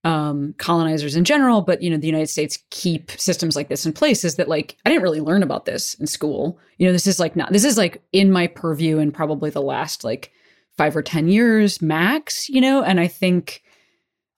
um 0.05 0.53
colonizers 0.57 1.15
in 1.17 1.25
general 1.25 1.61
but 1.61 1.81
you 1.81 1.89
know 1.89 1.97
the 1.97 2.07
united 2.07 2.29
states 2.29 2.59
keep 2.69 3.11
systems 3.11 3.53
like 3.55 3.67
this 3.67 3.85
in 3.85 3.91
place 3.91 4.23
is 4.23 4.35
that 4.35 4.47
like 4.47 4.77
i 4.85 4.89
didn't 4.89 5.03
really 5.03 5.19
learn 5.19 5.43
about 5.43 5.65
this 5.65 5.93
in 5.95 6.07
school. 6.07 6.57
You 6.77 6.87
know 6.87 6.93
this 6.93 7.07
is 7.07 7.19
like 7.19 7.35
not 7.35 7.51
this 7.51 7.65
is 7.65 7.77
like 7.77 8.01
in 8.13 8.31
my 8.31 8.47
purview 8.47 8.99
in 8.99 9.11
probably 9.11 9.49
the 9.49 9.61
last 9.61 10.05
like 10.05 10.31
five 10.77 10.95
or 10.95 11.01
ten 11.01 11.27
years 11.27 11.81
max 11.81 12.47
you 12.47 12.61
know? 12.61 12.81
And 12.81 12.99
i 12.99 13.07
think 13.07 13.61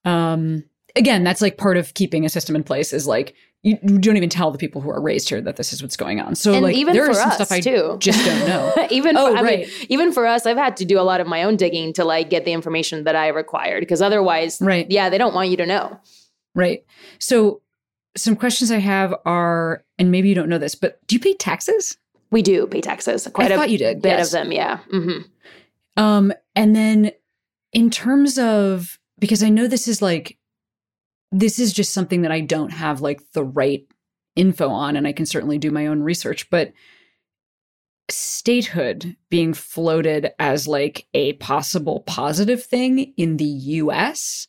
um 0.04 0.64
again, 0.96 1.24
that's 1.24 1.42
like 1.42 1.58
part 1.58 1.78
of 1.78 1.94
keeping 1.94 2.26
a 2.26 2.30
system 2.30 2.56
in 2.56 2.64
place 2.64 2.94
is 2.94 3.08
like 3.08 3.36
you, 3.64 3.78
you 3.84 4.00
don't 4.00 4.18
even 4.18 4.30
tell 4.30 4.50
the 4.52 4.58
people 4.58 4.82
who 4.82 4.90
are 4.90 5.00
raised 5.02 5.30
here 5.30 5.40
that 5.42 5.56
this 5.56 5.72
is 5.72 5.82
what's 5.84 5.96
going 5.96 6.20
on. 6.20 6.34
So 6.36 6.54
And 6.54 6.64
like 6.64 6.76
even 6.76 6.94
there 6.94 7.06
for 7.06 7.12
is 7.12 7.18
some 7.20 7.30
us, 7.30 7.36
stuff 7.36 7.52
I 7.52 7.60
too. 7.60 7.98
just 8.00 8.26
don't 8.26 8.48
know. 8.48 8.88
even 8.92 9.16
Oh, 9.16 9.32
for, 9.32 9.38
I 9.38 9.42
mean, 9.44 9.60
right. 9.62 9.86
even 9.90 10.12
for 10.12 10.26
us, 10.26 10.46
I've 10.48 10.58
had 10.58 10.78
to 10.78 10.86
do 10.86 11.00
a 11.00 11.04
lot 11.04 11.22
of 11.22 11.28
my 11.28 11.44
own 11.44 11.58
digging 11.58 11.94
to 11.94 12.04
like 12.04 12.30
get 12.30 12.44
the 12.46 12.54
information 12.54 13.04
that 13.04 13.16
I 13.16 13.28
required 13.28 13.82
because 13.82 14.02
otherwise, 14.02 14.60
Right. 14.62 14.90
yeah, 14.90 15.10
they 15.10 15.18
don't 15.20 15.34
want 15.36 15.50
you 15.50 15.58
to 15.58 15.66
know. 15.66 16.00
Right. 16.56 16.84
So 17.20 17.62
some 18.18 18.36
questions 18.36 18.72
I 18.72 18.80
have 18.80 19.14
are, 19.26 19.84
and 20.00 20.10
maybe 20.12 20.28
you 20.28 20.36
don't 20.36 20.50
know 20.50 20.58
this, 20.58 20.74
but 20.76 21.00
do 21.08 21.16
you 21.16 21.20
pay 21.20 21.34
taxes? 21.36 21.98
We 22.32 22.42
do 22.42 22.66
pay 22.68 22.82
taxes. 22.82 23.28
Quite 23.32 23.52
I 23.52 23.56
a 23.56 23.58
thought 23.58 23.70
you 23.70 23.78
did. 23.78 23.98
A 23.98 24.02
bit 24.02 24.10
yes. 24.18 24.28
of 24.28 24.32
them, 24.32 24.52
yeah. 24.52 24.78
hmm 24.90 25.20
Um, 25.98 26.34
and 26.56 26.76
then 26.76 27.12
in 27.74 27.90
terms 27.90 28.38
of 28.40 28.98
because 29.20 29.44
I 29.44 29.50
know 29.50 29.68
this 29.68 29.88
is 29.88 30.02
like 30.02 30.38
this 31.32 31.60
is 31.60 31.74
just 31.74 31.94
something 31.94 32.24
that 32.24 32.32
I 32.32 32.42
don't 32.42 32.72
have 32.72 33.02
like 33.02 33.22
the 33.34 33.44
right 33.44 33.86
info 34.36 34.70
on, 34.70 34.96
and 34.96 35.08
I 35.08 35.14
can 35.14 35.26
certainly 35.26 35.58
do 35.58 35.72
my 35.72 35.88
own 35.88 36.02
research, 36.02 36.50
but 36.50 36.74
statehood 38.10 39.16
being 39.30 39.54
floated 39.54 40.32
as 40.40 40.68
like 40.68 41.08
a 41.14 41.34
possible 41.34 42.02
positive 42.02 42.64
thing 42.64 43.14
in 43.18 43.38
the 43.38 43.46
US, 43.46 44.48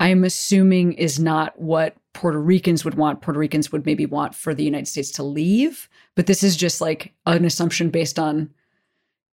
I'm 0.00 0.24
assuming 0.24 0.92
is 0.94 1.18
not 1.18 1.58
what 1.58 1.96
Puerto 2.12 2.40
Ricans 2.40 2.84
would 2.84 2.94
want. 2.94 3.22
Puerto 3.22 3.38
Ricans 3.38 3.70
would 3.72 3.86
maybe 3.86 4.06
want 4.06 4.34
for 4.34 4.54
the 4.54 4.64
United 4.64 4.88
States 4.88 5.10
to 5.12 5.22
leave, 5.22 5.88
but 6.14 6.26
this 6.26 6.42
is 6.42 6.56
just 6.56 6.80
like 6.80 7.12
an 7.26 7.44
assumption 7.44 7.90
based 7.90 8.18
on 8.18 8.50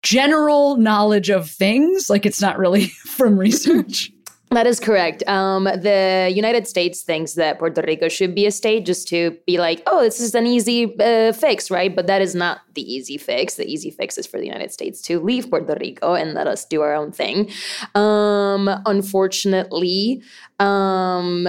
general 0.04 0.78
knowledge 0.78 1.30
of 1.30 1.50
things. 1.50 2.10
Like 2.10 2.26
it's 2.26 2.42
not 2.42 2.58
really 2.58 2.88
from 3.06 3.38
research. 3.38 4.12
That 4.52 4.68
is 4.68 4.82
correct. 4.82 5.26
Um, 5.30 5.64
the 5.64 6.30
United 6.34 6.68
States 6.68 7.04
thinks 7.04 7.36
that 7.36 7.58
Puerto 7.58 7.82
Rico 7.88 8.10
should 8.10 8.36
be 8.36 8.46
a 8.46 8.52
state 8.52 8.86
just 8.86 9.08
to 9.08 9.38
be 9.48 9.58
like, 9.58 9.82
oh, 9.88 10.02
this 10.02 10.20
is 10.20 10.36
an 10.36 10.46
easy 10.46 10.94
uh, 11.00 11.32
fix, 11.32 11.72
right? 11.72 11.96
But 11.96 12.08
that 12.08 12.22
is 12.22 12.36
not 12.36 12.60
the 12.74 12.82
easy 12.82 13.18
fix. 13.18 13.56
The 13.56 13.66
easy 13.66 13.92
fix 13.92 14.18
is 14.18 14.28
for 14.28 14.40
the 14.40 14.46
United 14.46 14.74
States 14.74 15.02
to 15.04 15.22
leave 15.22 15.50
Puerto 15.50 15.78
Rico 15.80 16.16
and 16.16 16.34
let 16.34 16.48
us 16.48 16.66
do 16.66 16.82
our 16.82 16.94
own 16.94 17.14
thing. 17.14 17.50
Um, 17.96 18.70
unfortunately, 18.86 20.22
um, 20.60 21.48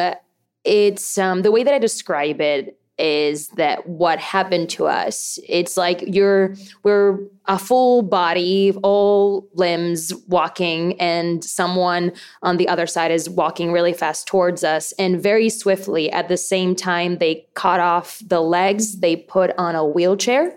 it's 0.62 1.18
um, 1.18 1.42
the 1.42 1.50
way 1.50 1.64
that 1.64 1.74
I 1.74 1.80
describe 1.80 2.40
it 2.40 2.78
is 3.02 3.48
that 3.48 3.86
what 3.88 4.18
happened 4.20 4.70
to 4.70 4.86
us 4.86 5.38
it's 5.48 5.76
like 5.76 6.04
you're 6.06 6.54
we're 6.84 7.18
a 7.46 7.58
full 7.58 8.02
body 8.02 8.72
all 8.84 9.48
limbs 9.54 10.12
walking 10.28 10.98
and 11.00 11.44
someone 11.44 12.12
on 12.42 12.56
the 12.56 12.68
other 12.68 12.86
side 12.86 13.10
is 13.10 13.28
walking 13.28 13.72
really 13.72 13.92
fast 13.92 14.28
towards 14.28 14.62
us 14.62 14.92
and 14.92 15.20
very 15.20 15.48
swiftly 15.48 16.10
at 16.12 16.28
the 16.28 16.36
same 16.36 16.76
time 16.76 17.18
they 17.18 17.44
cut 17.54 17.80
off 17.80 18.22
the 18.24 18.40
legs 18.40 19.00
they 19.00 19.16
put 19.16 19.50
on 19.58 19.74
a 19.74 19.84
wheelchair 19.84 20.56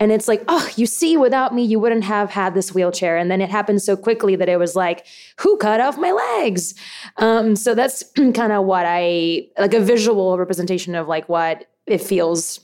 and 0.00 0.10
it's 0.10 0.28
like, 0.28 0.42
oh, 0.48 0.66
you 0.76 0.86
see, 0.86 1.18
without 1.18 1.54
me, 1.54 1.62
you 1.62 1.78
wouldn't 1.78 2.04
have 2.04 2.30
had 2.30 2.54
this 2.54 2.74
wheelchair. 2.74 3.18
And 3.18 3.30
then 3.30 3.42
it 3.42 3.50
happened 3.50 3.82
so 3.82 3.98
quickly 3.98 4.34
that 4.34 4.48
it 4.48 4.56
was 4.56 4.74
like, 4.74 5.06
who 5.36 5.58
cut 5.58 5.78
off 5.78 5.98
my 5.98 6.10
legs? 6.10 6.74
Um, 7.18 7.54
so 7.54 7.74
that's 7.74 8.02
kind 8.16 8.50
of 8.50 8.64
what 8.64 8.86
I 8.88 9.48
like 9.58 9.74
a 9.74 9.80
visual 9.80 10.38
representation 10.38 10.94
of 10.94 11.06
like 11.06 11.28
what 11.28 11.66
it 11.90 12.00
feels 12.00 12.60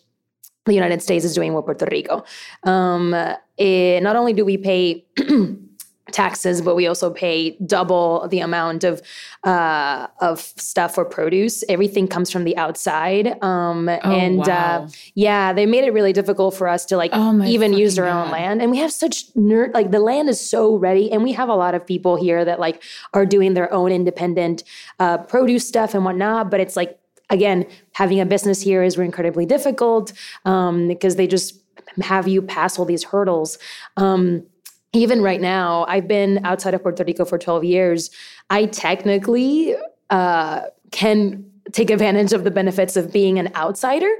the 0.64 0.74
United 0.74 1.00
States 1.02 1.24
is 1.24 1.34
doing 1.34 1.54
with 1.54 1.64
Puerto 1.64 1.86
Rico. 1.90 2.24
Um, 2.64 3.14
it, 3.56 4.02
not 4.02 4.16
only 4.16 4.32
do 4.32 4.44
we 4.44 4.56
pay 4.58 5.04
taxes, 6.12 6.62
but 6.62 6.76
we 6.76 6.86
also 6.86 7.10
pay 7.10 7.56
double 7.66 8.26
the 8.28 8.38
amount 8.40 8.84
of 8.84 9.02
uh, 9.44 10.06
of 10.20 10.40
stuff 10.40 10.94
for 10.94 11.04
produce. 11.04 11.64
Everything 11.68 12.06
comes 12.08 12.30
from 12.30 12.44
the 12.44 12.56
outside, 12.56 13.42
um, 13.42 13.88
and 13.88 14.40
Oh, 14.40 14.50
wow. 14.50 14.84
uh, 14.84 14.88
yeah, 15.14 15.52
they 15.52 15.66
made 15.66 15.84
it 15.84 15.92
really 15.92 16.12
difficult 16.12 16.54
for 16.54 16.68
us 16.68 16.84
to 16.86 16.96
like 16.96 17.10
Oh 17.12 17.42
even 17.44 17.72
use 17.72 17.98
our 17.98 18.06
fucking 18.06 18.24
own 18.26 18.30
land. 18.30 18.62
And 18.62 18.70
we 18.70 18.78
have 18.78 18.92
such 18.92 19.32
nerd 19.34 19.74
like 19.74 19.90
the 19.90 20.00
land 20.00 20.28
is 20.28 20.40
so 20.40 20.76
ready, 20.76 21.10
and 21.12 21.22
we 21.22 21.32
have 21.32 21.48
a 21.48 21.54
lot 21.56 21.74
of 21.74 21.84
people 21.86 22.16
here 22.16 22.44
that 22.44 22.60
like 22.60 22.82
are 23.12 23.26
doing 23.26 23.54
their 23.54 23.72
own 23.72 23.90
independent 23.92 24.62
uh, 25.00 25.18
produce 25.18 25.66
stuff 25.66 25.94
and 25.94 26.04
whatnot. 26.04 26.50
But 26.50 26.60
it's 26.60 26.76
like 26.76 26.98
again, 27.30 27.66
having 27.92 28.20
a 28.20 28.26
business 28.26 28.60
here 28.60 28.82
is 28.82 28.96
incredibly 28.96 29.46
difficult 29.46 30.12
um, 30.44 30.88
because 30.88 31.16
they 31.16 31.26
just 31.26 31.60
have 32.00 32.28
you 32.28 32.42
pass 32.42 32.78
all 32.78 32.84
these 32.84 33.04
hurdles. 33.04 33.58
Um, 33.96 34.44
even 34.92 35.22
right 35.22 35.40
now, 35.40 35.84
I've 35.88 36.08
been 36.08 36.40
outside 36.44 36.74
of 36.74 36.82
Puerto 36.82 37.04
Rico 37.04 37.24
for 37.24 37.38
12 37.38 37.64
years. 37.64 38.10
I 38.50 38.66
technically 38.66 39.74
uh, 40.10 40.62
can 40.90 41.44
take 41.72 41.90
advantage 41.90 42.32
of 42.32 42.44
the 42.44 42.50
benefits 42.50 42.96
of 42.96 43.12
being 43.12 43.38
an 43.38 43.54
outsider 43.54 44.10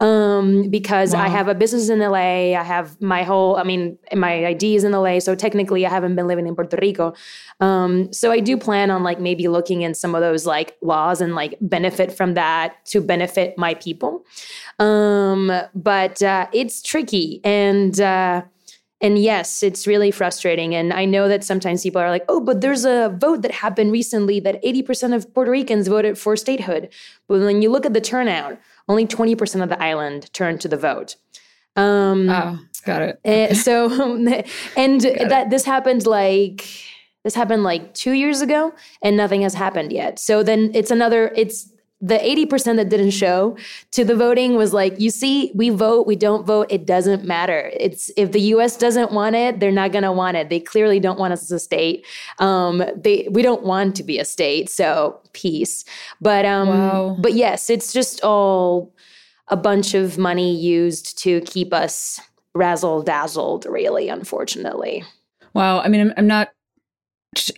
um, 0.00 0.70
because 0.70 1.12
I 1.14 1.28
have 1.28 1.48
a 1.48 1.54
business 1.54 1.88
in 1.88 1.98
LA. 1.98 2.56
I 2.58 2.62
have 2.62 3.00
my 3.00 3.22
whole, 3.22 3.56
I 3.56 3.62
mean, 3.62 3.98
my 4.14 4.46
ID 4.46 4.76
is 4.76 4.84
in 4.84 4.92
LA. 4.92 5.18
So 5.18 5.34
technically, 5.34 5.84
I 5.86 5.90
haven't 5.90 6.16
been 6.16 6.26
living 6.26 6.46
in 6.46 6.54
Puerto 6.54 6.78
Rico. 6.80 7.14
Um, 7.60 8.12
so 8.12 8.30
I 8.30 8.40
do 8.40 8.56
plan 8.56 8.90
on 8.90 9.02
like 9.02 9.20
maybe 9.20 9.48
looking 9.48 9.82
in 9.82 9.94
some 9.94 10.14
of 10.14 10.20
those 10.20 10.46
like 10.46 10.76
laws 10.82 11.20
and 11.20 11.34
like 11.34 11.56
benefit 11.60 12.12
from 12.12 12.34
that 12.34 12.84
to 12.86 13.00
benefit 13.00 13.58
my 13.58 13.74
people. 13.74 14.24
Um, 14.78 15.52
but 15.74 16.22
uh, 16.22 16.46
it's 16.52 16.82
tricky 16.82 17.40
and. 17.44 18.00
Uh, 18.00 18.42
and 19.04 19.18
yes, 19.18 19.62
it's 19.62 19.86
really 19.86 20.10
frustrating. 20.10 20.74
And 20.74 20.90
I 20.90 21.04
know 21.04 21.28
that 21.28 21.44
sometimes 21.44 21.82
people 21.82 22.00
are 22.00 22.08
like, 22.08 22.24
oh, 22.30 22.40
but 22.40 22.62
there's 22.62 22.86
a 22.86 23.14
vote 23.20 23.42
that 23.42 23.50
happened 23.50 23.92
recently 23.92 24.40
that 24.40 24.62
80% 24.64 25.14
of 25.14 25.32
Puerto 25.34 25.50
Ricans 25.50 25.88
voted 25.88 26.16
for 26.16 26.36
statehood. 26.36 26.88
But 27.28 27.40
when 27.40 27.60
you 27.60 27.70
look 27.70 27.84
at 27.84 27.92
the 27.92 28.00
turnout, 28.00 28.58
only 28.88 29.06
20% 29.06 29.62
of 29.62 29.68
the 29.68 29.82
island 29.82 30.32
turned 30.32 30.62
to 30.62 30.68
the 30.68 30.78
vote. 30.78 31.16
Um, 31.76 32.30
Oh, 32.30 32.58
got 32.86 33.02
it. 33.02 33.20
eh, 33.26 33.52
so, 33.52 33.90
and 34.76 35.00
that 35.02 35.50
this 35.50 35.64
happened 35.66 36.06
like, 36.06 36.64
this 37.24 37.34
happened 37.34 37.62
like 37.62 37.92
two 37.92 38.12
years 38.12 38.40
ago 38.40 38.72
and 39.02 39.18
nothing 39.18 39.42
has 39.42 39.52
happened 39.52 39.92
yet. 39.92 40.18
So 40.18 40.42
then 40.42 40.70
it's 40.72 40.90
another, 40.90 41.30
it's 41.36 41.70
the 42.04 42.18
80% 42.18 42.76
that 42.76 42.90
didn't 42.90 43.12
show 43.12 43.56
to 43.92 44.04
the 44.04 44.14
voting 44.14 44.56
was 44.56 44.74
like, 44.74 45.00
you 45.00 45.08
see, 45.08 45.50
we 45.54 45.70
vote, 45.70 46.06
we 46.06 46.16
don't 46.16 46.44
vote, 46.46 46.66
it 46.68 46.84
doesn't 46.84 47.24
matter. 47.24 47.70
It's 47.72 48.10
if 48.18 48.32
the 48.32 48.40
US 48.54 48.76
doesn't 48.76 49.12
want 49.12 49.36
it, 49.36 49.58
they're 49.58 49.72
not 49.72 49.90
gonna 49.90 50.12
want 50.12 50.36
it. 50.36 50.50
They 50.50 50.60
clearly 50.60 51.00
don't 51.00 51.18
want 51.18 51.32
us 51.32 51.44
as 51.44 51.50
a 51.50 51.58
state. 51.58 52.04
Um, 52.40 52.82
they 52.94 53.26
we 53.30 53.40
don't 53.40 53.62
want 53.62 53.96
to 53.96 54.02
be 54.02 54.18
a 54.18 54.24
state, 54.26 54.68
so 54.68 55.18
peace. 55.32 55.86
But 56.20 56.44
um, 56.44 56.68
Wow. 56.68 57.16
but 57.18 57.32
yes, 57.32 57.70
it's 57.70 57.90
just 57.94 58.22
all 58.22 58.94
a 59.48 59.56
bunch 59.56 59.94
of 59.94 60.18
money 60.18 60.54
used 60.54 61.16
to 61.22 61.40
keep 61.42 61.72
us 61.72 62.20
razzle 62.54 63.02
dazzled, 63.02 63.64
really, 63.64 64.10
unfortunately. 64.10 65.04
Wow. 65.54 65.80
I 65.80 65.88
mean, 65.88 66.00
I'm, 66.02 66.12
I'm 66.18 66.26
not, 66.26 66.48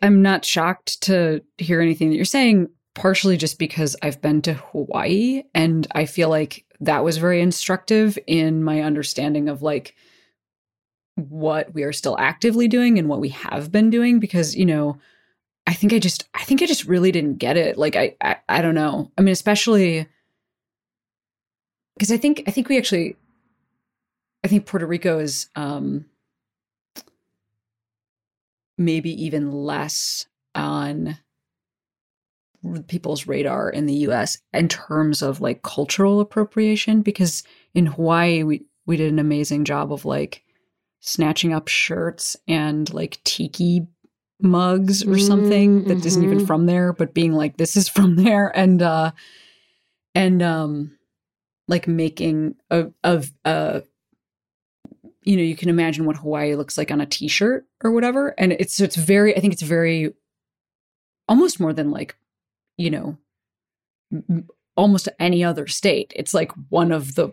I'm 0.03 0.23
not 0.23 0.45
shocked 0.45 1.01
to 1.03 1.43
hear 1.59 1.81
anything 1.81 2.11
that 2.11 2.17
you're 2.17 2.25
saying. 2.25 2.69
Partially 2.97 3.37
just 3.37 3.61
because 3.61 3.95
I've 4.03 4.21
been 4.21 4.43
to 4.43 4.55
Hawaii, 4.55 5.45
and 5.55 5.87
I 5.93 6.07
feel 6.07 6.29
like 6.29 6.65
that 6.81 7.05
was 7.05 7.19
very 7.19 7.41
instructive 7.41 8.19
in 8.27 8.65
my 8.65 8.81
understanding 8.81 9.49
of 9.49 9.63
like 9.63 9.95
what 11.15 11.73
we 11.75 11.85
are 11.85 11.93
still 11.93 12.19
actively 12.19 12.67
doing 12.67 12.99
and 12.99 13.09
what 13.09 13.21
we 13.21 13.29
have 13.29 13.71
been 13.71 13.91
doing. 13.91 14.19
Because 14.19 14.57
you 14.57 14.67
know, 14.67 14.99
I 15.67 15.75
think 15.75 15.93
I 15.93 16.01
just, 16.01 16.29
I 16.35 16.43
think 16.43 16.61
I 16.61 16.67
just 16.67 16.87
really 16.87 17.13
didn't 17.13 17.37
get 17.39 17.57
it. 17.57 17.79
Like 17.79 17.95
I, 17.95 18.17
I, 18.21 18.37
I 18.49 18.63
don't 18.63 18.75
know. 18.75 19.13
I 19.17 19.21
mean, 19.21 19.33
especially 19.33 20.09
because 21.95 22.11
I 22.11 22.17
think, 22.17 22.43
I 22.49 22.51
think 22.51 22.69
we 22.69 22.79
actually, 22.79 23.17
I 24.43 24.49
think 24.49 24.67
Puerto 24.67 24.87
Rico 24.87 25.21
is. 25.21 25.49
um 25.55 26.07
maybe 28.79 29.25
even 29.25 29.53
less 29.53 30.27
on 30.55 31.19
people's 32.89 33.27
radar 33.27 33.71
in 33.71 33.87
the 33.87 33.95
US 34.09 34.39
in 34.53 34.69
terms 34.69 35.23
of 35.23 35.41
like 35.41 35.63
cultural 35.63 36.21
appropriation 36.21 37.03
because 37.03 37.43
in 37.75 37.87
Hawaii 37.87 38.43
we 38.43 38.65
we 38.87 38.97
did 38.97 39.13
an 39.13 39.19
amazing 39.19 39.65
job 39.65 39.93
of 39.93 40.05
like 40.05 40.43
snatching 41.01 41.53
up 41.53 41.69
shirts 41.69 42.37
and 42.49 42.93
like 42.93 43.19
tiki 43.25 43.87
mugs 44.41 45.03
or 45.05 45.17
something 45.19 45.85
that 45.85 46.05
isn't 46.05 46.23
even 46.25 46.39
Mhm. 46.39 46.47
from 46.47 46.67
there 46.67 46.93
but 46.93 47.15
being 47.15 47.33
like 47.33 47.57
this 47.57 47.77
is 47.77 47.89
from 47.89 48.17
there 48.17 48.49
and 48.57 48.83
uh 48.83 49.13
and 50.15 50.43
um 50.43 50.99
like 51.69 51.89
making 51.89 52.55
a 52.71 52.87
of 53.03 53.33
uh 53.45 53.81
you 55.23 55.37
know 55.37 55.43
you 55.43 55.57
can 55.57 55.69
imagine 55.69 56.05
what 56.05 56.17
hawaii 56.19 56.55
looks 56.55 56.77
like 56.77 56.91
on 56.91 57.01
a 57.01 57.07
t-shirt 57.07 57.67
or 57.83 57.91
whatever 57.93 58.29
and 58.39 58.53
it's 58.53 58.75
so 58.77 58.85
it's 58.85 58.97
very 58.97 59.35
i 59.37 59.41
think 59.41 59.53
it's 59.53 59.63
very 59.63 60.13
almost 61.29 61.59
more 61.61 61.73
than 61.73 61.91
like 61.91 62.17
you 62.77 62.91
know 62.91 63.17
m- 64.13 64.49
almost 64.77 65.09
any 65.19 65.43
other 65.43 65.67
state 65.67 66.13
it's 66.17 66.35
like 66.35 66.53
one 66.69 66.93
of 66.93 67.15
the 67.15 67.31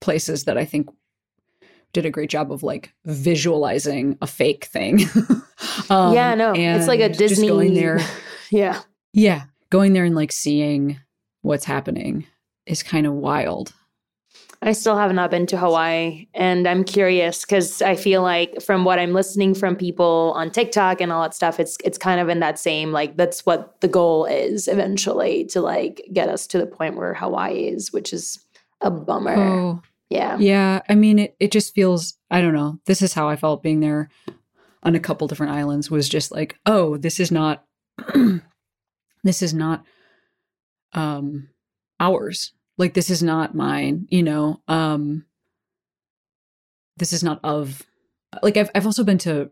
places 0.00 0.44
that 0.44 0.58
i 0.58 0.64
think 0.64 0.88
did 1.92 2.06
a 2.06 2.10
great 2.10 2.30
job 2.30 2.52
of 2.52 2.62
like 2.62 2.92
visualizing 3.04 4.16
a 4.22 4.26
fake 4.26 4.64
thing 4.66 5.00
um, 5.90 6.14
yeah, 6.14 6.34
no, 6.36 6.52
it's 6.54 6.86
like 6.86 7.00
a 7.00 7.08
Disney. 7.08 7.48
going 7.48 7.74
there 7.74 7.98
yeah. 8.50 8.80
yeah 9.12 9.44
going 9.70 9.92
there 9.92 10.04
and 10.04 10.14
like 10.14 10.32
seeing 10.32 10.98
what's 11.42 11.64
happening 11.64 12.26
is 12.66 12.82
kind 12.82 13.06
of 13.06 13.14
wild. 13.14 13.72
I 14.62 14.72
still 14.72 14.96
have 14.96 15.12
not 15.14 15.30
been 15.30 15.46
to 15.46 15.56
Hawaii, 15.56 16.26
and 16.34 16.66
I'm 16.68 16.84
curious 16.84 17.42
because 17.46 17.80
I 17.80 17.96
feel 17.96 18.20
like 18.20 18.60
from 18.60 18.84
what 18.84 18.98
I'm 18.98 19.14
listening 19.14 19.54
from 19.54 19.74
people 19.74 20.34
on 20.36 20.50
TikTok 20.50 21.00
and 21.00 21.10
all 21.10 21.22
that 21.22 21.32
stuff, 21.34 21.58
it's 21.58 21.78
it's 21.82 21.96
kind 21.96 22.20
of 22.20 22.28
in 22.28 22.40
that 22.40 22.58
same 22.58 22.92
like 22.92 23.16
that's 23.16 23.46
what 23.46 23.80
the 23.80 23.88
goal 23.88 24.26
is 24.26 24.68
eventually 24.68 25.46
to 25.46 25.62
like 25.62 26.06
get 26.12 26.28
us 26.28 26.46
to 26.48 26.58
the 26.58 26.66
point 26.66 26.96
where 26.96 27.14
Hawaii 27.14 27.68
is, 27.68 27.90
which 27.90 28.12
is 28.12 28.44
a 28.82 28.90
bummer. 28.90 29.34
Oh, 29.34 29.82
Yeah. 30.10 30.36
yeah. 30.38 30.80
I 30.90 30.94
mean, 30.94 31.18
it, 31.20 31.36
it 31.40 31.52
just 31.52 31.74
feels, 31.74 32.18
I 32.30 32.40
don't 32.42 32.54
know. 32.54 32.80
This 32.86 33.00
is 33.00 33.14
how 33.14 33.28
I 33.28 33.36
felt 33.36 33.62
being 33.62 33.80
there 33.80 34.10
on 34.82 34.94
a 34.94 35.00
couple 35.00 35.26
different 35.28 35.52
islands 35.52 35.90
was 35.90 36.08
just 36.08 36.32
like, 36.32 36.58
oh, 36.66 36.96
this 36.96 37.18
is 37.20 37.30
not, 37.30 37.64
this 39.24 39.42
is 39.42 39.54
not 39.54 39.84
um 40.92 41.48
ours. 41.98 42.52
Like, 42.80 42.94
this 42.94 43.10
is 43.10 43.22
not 43.22 43.54
mine, 43.54 44.08
you 44.10 44.22
know? 44.22 44.60
Um, 44.66 45.24
this 46.96 47.12
is 47.12 47.22
not 47.22 47.38
of, 47.44 47.82
like, 48.42 48.56
I've, 48.56 48.70
I've 48.74 48.86
also 48.86 49.04
been 49.04 49.18
to, 49.18 49.50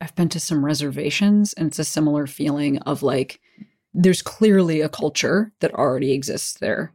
I've 0.00 0.14
been 0.14 0.28
to 0.30 0.40
some 0.40 0.64
reservations 0.64 1.54
and 1.54 1.68
it's 1.68 1.78
a 1.78 1.84
similar 1.84 2.26
feeling 2.26 2.78
of 2.78 3.02
like, 3.02 3.40
there's 3.94 4.20
clearly 4.20 4.82
a 4.82 4.90
culture 4.90 5.52
that 5.60 5.72
already 5.72 6.12
exists 6.12 6.58
there 6.58 6.92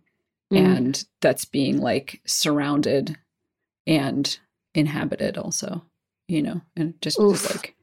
Mm. 0.51 0.57
and 0.77 1.05
that's 1.21 1.45
being 1.45 1.79
like 1.79 2.21
surrounded 2.25 3.17
and 3.87 4.37
inhabited 4.75 5.37
also 5.37 5.81
you 6.27 6.41
know 6.41 6.59
and 6.75 6.93
just, 7.01 7.17
just 7.17 7.55
like 7.55 7.75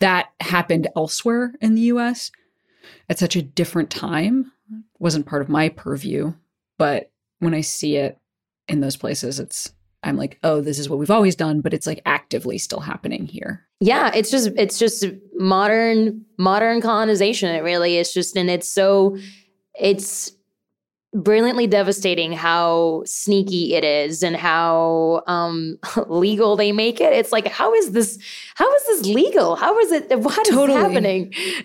that 0.00 0.30
happened 0.40 0.88
elsewhere 0.96 1.54
in 1.60 1.76
the 1.76 1.82
us 1.82 2.32
at 3.08 3.20
such 3.20 3.36
a 3.36 3.42
different 3.42 3.88
time 3.88 4.50
wasn't 4.98 5.26
part 5.26 5.42
of 5.42 5.48
my 5.48 5.68
purview 5.68 6.34
but 6.76 7.12
when 7.40 7.54
i 7.54 7.60
see 7.60 7.96
it 7.96 8.18
in 8.68 8.80
those 8.80 8.96
places 8.96 9.40
it's 9.40 9.72
i'm 10.02 10.16
like 10.16 10.38
oh 10.42 10.60
this 10.60 10.78
is 10.78 10.88
what 10.88 10.98
we've 10.98 11.10
always 11.10 11.34
done 11.36 11.60
but 11.60 11.74
it's 11.74 11.86
like 11.86 12.00
actively 12.06 12.58
still 12.58 12.80
happening 12.80 13.26
here. 13.26 13.64
Yeah 13.80 14.10
it's 14.14 14.30
just 14.30 14.50
it's 14.56 14.78
just 14.78 15.04
modern 15.34 16.24
modern 16.38 16.80
colonization 16.80 17.54
it 17.54 17.62
really. 17.62 17.96
Is 17.96 18.12
just 18.12 18.36
and 18.36 18.50
it's 18.50 18.68
so 18.68 19.16
it's 19.78 20.32
brilliantly 21.14 21.66
devastating 21.66 22.32
how 22.32 23.02
sneaky 23.06 23.74
it 23.74 23.82
is 23.82 24.22
and 24.22 24.36
how 24.36 25.22
um 25.26 25.78
legal 26.08 26.56
they 26.56 26.70
make 26.72 27.00
it. 27.00 27.12
It's 27.12 27.32
like 27.32 27.46
how 27.46 27.72
is 27.74 27.92
this 27.92 28.18
how 28.56 28.72
is 28.74 28.86
this 28.86 29.06
legal? 29.06 29.56
How 29.56 29.78
is 29.78 29.92
it 29.92 30.18
what 30.18 30.46
is 30.46 30.54
Totally. 30.54 30.78
happening 30.78 31.32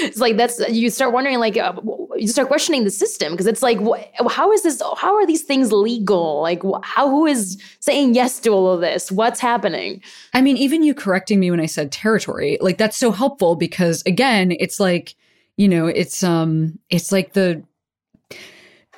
it's 0.00 0.18
like 0.18 0.36
that's 0.36 0.58
you 0.68 0.90
start 0.90 1.12
wondering 1.12 1.38
like 1.38 1.56
uh, 1.56 1.72
you 2.16 2.28
start 2.28 2.48
questioning 2.48 2.84
the 2.84 2.90
system 2.90 3.32
because 3.32 3.46
it's 3.46 3.62
like 3.62 3.78
wh- 3.80 4.02
how 4.30 4.52
is 4.52 4.62
this 4.62 4.82
how 4.96 5.14
are 5.14 5.26
these 5.26 5.42
things 5.42 5.72
legal? 5.72 6.40
Like 6.42 6.62
wh- 6.62 6.82
how 6.82 7.08
who 7.08 7.26
is 7.26 7.60
saying 7.80 8.14
yes 8.14 8.40
to 8.40 8.50
all 8.50 8.72
of 8.72 8.80
this? 8.80 9.10
What's 9.10 9.40
happening? 9.40 10.02
I 10.34 10.40
mean, 10.40 10.56
even 10.56 10.82
you 10.82 10.94
correcting 10.94 11.40
me 11.40 11.50
when 11.50 11.60
I 11.60 11.66
said 11.66 11.92
territory, 11.92 12.58
like 12.60 12.78
that's 12.78 12.96
so 12.96 13.10
helpful 13.10 13.56
because 13.56 14.02
again, 14.06 14.52
it's 14.58 14.80
like, 14.80 15.14
you 15.56 15.68
know, 15.68 15.86
it's 15.86 16.22
um 16.22 16.78
it's 16.88 17.12
like 17.12 17.32
the 17.32 17.62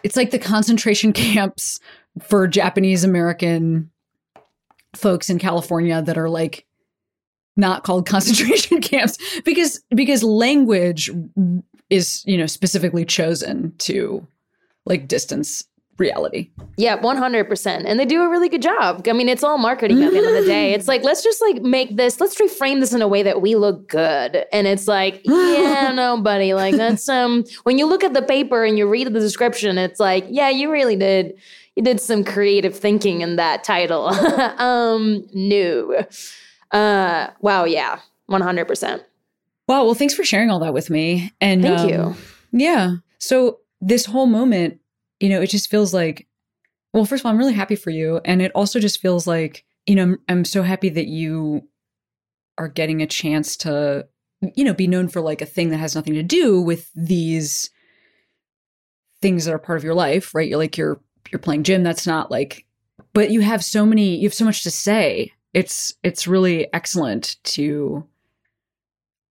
it's 0.03 0.17
like 0.17 0.31
the 0.31 0.39
concentration 0.39 1.13
camps 1.15 1.81
for 2.21 2.47
Japanese 2.47 3.05
American 3.05 3.91
folks 4.95 5.31
in 5.31 5.39
California 5.39 6.03
that 6.03 6.19
are 6.19 6.29
like 6.29 6.67
not 7.57 7.85
called 7.85 8.07
concentration 8.07 8.81
camps 8.83 9.19
because 9.43 9.83
because 9.91 10.23
language 10.23 11.11
is, 11.91 12.25
you 12.27 12.39
know, 12.39 12.47
specifically 12.47 13.05
chosen 13.05 13.75
to 13.79 14.27
like 14.87 15.09
distance 15.09 15.65
reality. 15.99 16.51
Yeah, 16.77 16.99
100%. 16.99 17.85
And 17.87 18.01
they 18.01 18.05
do 18.05 18.23
a 18.23 18.29
really 18.29 18.49
good 18.49 18.63
job. 18.63 19.07
I 19.09 19.13
mean, 19.13 19.29
it's 19.29 19.45
all 19.45 19.59
marketing 19.59 20.03
at 20.03 20.11
the 20.11 20.19
end 20.19 20.27
of 20.27 20.35
the 20.35 20.45
day. 20.45 20.73
It's 20.73 20.89
like, 20.89 21.03
let's 21.05 21.23
just 21.23 21.41
like 21.41 21.63
make 21.63 21.97
this, 21.97 22.19
let's 22.21 22.41
reframe 22.41 22.81
this 22.81 22.93
in 22.93 23.03
a 23.03 23.09
way 23.09 23.23
that 23.23 23.41
we 23.41 23.55
look 23.55 23.89
good. 23.89 24.45
And 24.53 24.67
it's 24.67 24.89
like, 24.89 25.21
yeah, 25.25 25.93
no, 25.95 26.21
buddy. 26.21 26.55
Like, 26.55 26.77
that's, 26.77 27.09
um, 27.09 27.45
when 27.65 27.79
you 27.79 27.87
look 27.87 28.03
at 28.03 28.15
the 28.15 28.23
paper 28.23 28.65
and 28.65 28.79
you 28.79 28.89
read 28.89 29.07
the 29.07 29.21
description, 29.21 29.79
it's 29.79 30.01
like, 30.01 30.27
yeah, 30.29 30.49
you 30.49 30.73
really 30.73 30.97
did, 30.97 31.35
you 31.77 31.83
did 31.83 32.01
some 32.01 32.25
creative 32.25 32.77
thinking 32.77 33.21
in 33.21 33.37
that 33.37 33.63
title. 33.63 34.07
um, 34.59 35.27
no. 35.33 36.05
Uh, 36.73 37.29
wow, 37.41 37.65
yeah, 37.65 38.01
100%. 38.31 39.05
Wow, 39.69 39.85
well 39.85 39.95
thanks 39.95 40.15
for 40.15 40.25
sharing 40.25 40.51
all 40.51 40.61
that 40.61 40.75
with 40.75 40.91
me. 40.91 41.33
And 41.41 41.63
Thank 41.63 41.81
um, 41.81 41.89
you. 41.89 42.17
Yeah. 42.53 42.97
So 43.19 43.61
this 43.81 44.07
whole 44.07 44.27
moment, 44.27 44.81
you 45.21 45.29
know, 45.29 45.41
it 45.41 45.51
just 45.51 45.71
feels 45.71 45.95
like, 45.95 46.27
well, 46.93 47.05
first 47.05 47.23
of 47.23 47.27
all, 47.27 47.33
I'm 47.33 47.39
really 47.39 47.55
happy 47.55 47.77
for 47.77 47.91
you. 47.91 48.21
And 48.25 48.43
it 48.43 48.53
also 48.55 48.79
just 48.79 49.01
feels 49.01 49.27
like, 49.27 49.65
you 49.87 49.95
know, 49.95 50.03
I'm, 50.03 50.19
I'm 50.29 50.45
so 50.45 50.63
happy 50.63 50.89
that 50.91 51.07
you 51.07 51.69
are 52.59 52.69
getting 52.69 53.01
a 53.01 53.07
chance 53.07 53.57
to, 53.59 54.07
you 54.55 54.65
know, 54.65 54.75
be 54.75 54.87
known 54.87 55.09
for 55.09 55.21
like 55.21 55.41
a 55.41 55.47
thing 55.47 55.71
that 55.71 55.79
has 55.79 55.95
nothing 55.95 56.15
to 56.15 56.23
do 56.23 56.61
with 56.61 56.91
these 56.95 57.71
things 59.21 59.45
that 59.45 59.55
are 59.55 59.59
part 59.59 59.79
of 59.79 59.85
your 59.85 59.95
life, 59.95 60.35
right? 60.35 60.49
You're 60.49 60.59
like, 60.59 60.77
you're, 60.77 61.01
you're 61.31 61.39
playing 61.39 61.63
Jim. 61.63 61.83
That's 61.83 62.07
not 62.07 62.31
like, 62.31 62.67
but 63.15 63.31
you 63.31 63.41
have 63.41 63.65
so 63.65 63.87
many, 63.87 64.17
you 64.17 64.29
have 64.29 64.35
so 64.35 64.45
much 64.45 64.63
to 64.65 64.71
say. 64.71 65.33
It's, 65.55 65.95
it's 66.03 66.27
really 66.27 66.73
excellent 66.73 67.37
to 67.45 68.07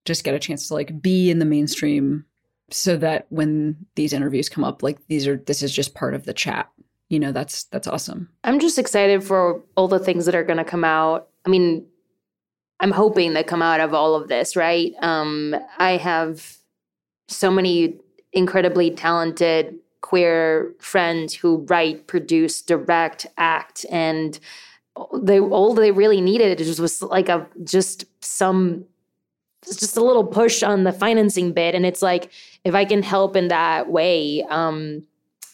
just 0.05 0.23
get 0.23 0.35
a 0.35 0.39
chance 0.39 0.67
to 0.67 0.73
like 0.73 1.01
be 1.01 1.29
in 1.29 1.39
the 1.39 1.45
mainstream 1.45 2.25
so 2.69 2.97
that 2.97 3.27
when 3.29 3.75
these 3.95 4.13
interviews 4.13 4.49
come 4.49 4.63
up 4.63 4.81
like 4.81 4.97
these 5.07 5.27
are 5.27 5.37
this 5.45 5.61
is 5.61 5.73
just 5.73 5.93
part 5.93 6.13
of 6.13 6.23
the 6.23 6.33
chat 6.33 6.69
you 7.09 7.19
know 7.19 7.33
that's 7.33 7.65
that's 7.65 7.85
awesome 7.85 8.29
I'm 8.43 8.59
just 8.59 8.79
excited 8.79 9.23
for 9.23 9.61
all 9.75 9.87
the 9.87 9.99
things 9.99 10.25
that 10.25 10.35
are 10.35 10.43
going 10.43 10.57
to 10.57 10.65
come 10.65 10.83
out. 10.83 11.29
I 11.45 11.49
mean, 11.49 11.85
I'm 12.79 12.91
hoping 12.91 13.33
that 13.33 13.47
come 13.47 13.61
out 13.61 13.79
of 13.79 13.93
all 13.93 14.15
of 14.15 14.27
this, 14.27 14.55
right? 14.55 14.93
Um, 15.01 15.55
I 15.77 15.97
have 15.97 16.57
so 17.27 17.51
many 17.51 17.99
incredibly 18.33 18.91
talented 18.91 19.75
queer 20.01 20.73
friends 20.79 21.35
who 21.35 21.65
write, 21.69 22.07
produce, 22.07 22.61
direct, 22.61 23.27
act, 23.37 23.85
and 23.91 24.39
they 25.21 25.39
all 25.39 25.73
they 25.73 25.91
really 25.91 26.21
needed 26.21 26.57
just 26.57 26.79
was 26.79 27.01
like 27.01 27.29
a 27.29 27.47
just 27.63 28.05
some 28.23 28.85
just 29.65 29.95
a 29.95 30.03
little 30.03 30.25
push 30.25 30.63
on 30.63 30.83
the 30.83 30.91
financing 30.91 31.53
bit, 31.53 31.75
and 31.75 31.85
it's 31.85 32.01
like 32.01 32.31
if 32.63 32.73
I 32.75 32.85
can 32.85 33.03
help 33.03 33.35
in 33.35 33.47
that 33.49 33.89
way. 33.89 34.43
Um, 34.49 35.03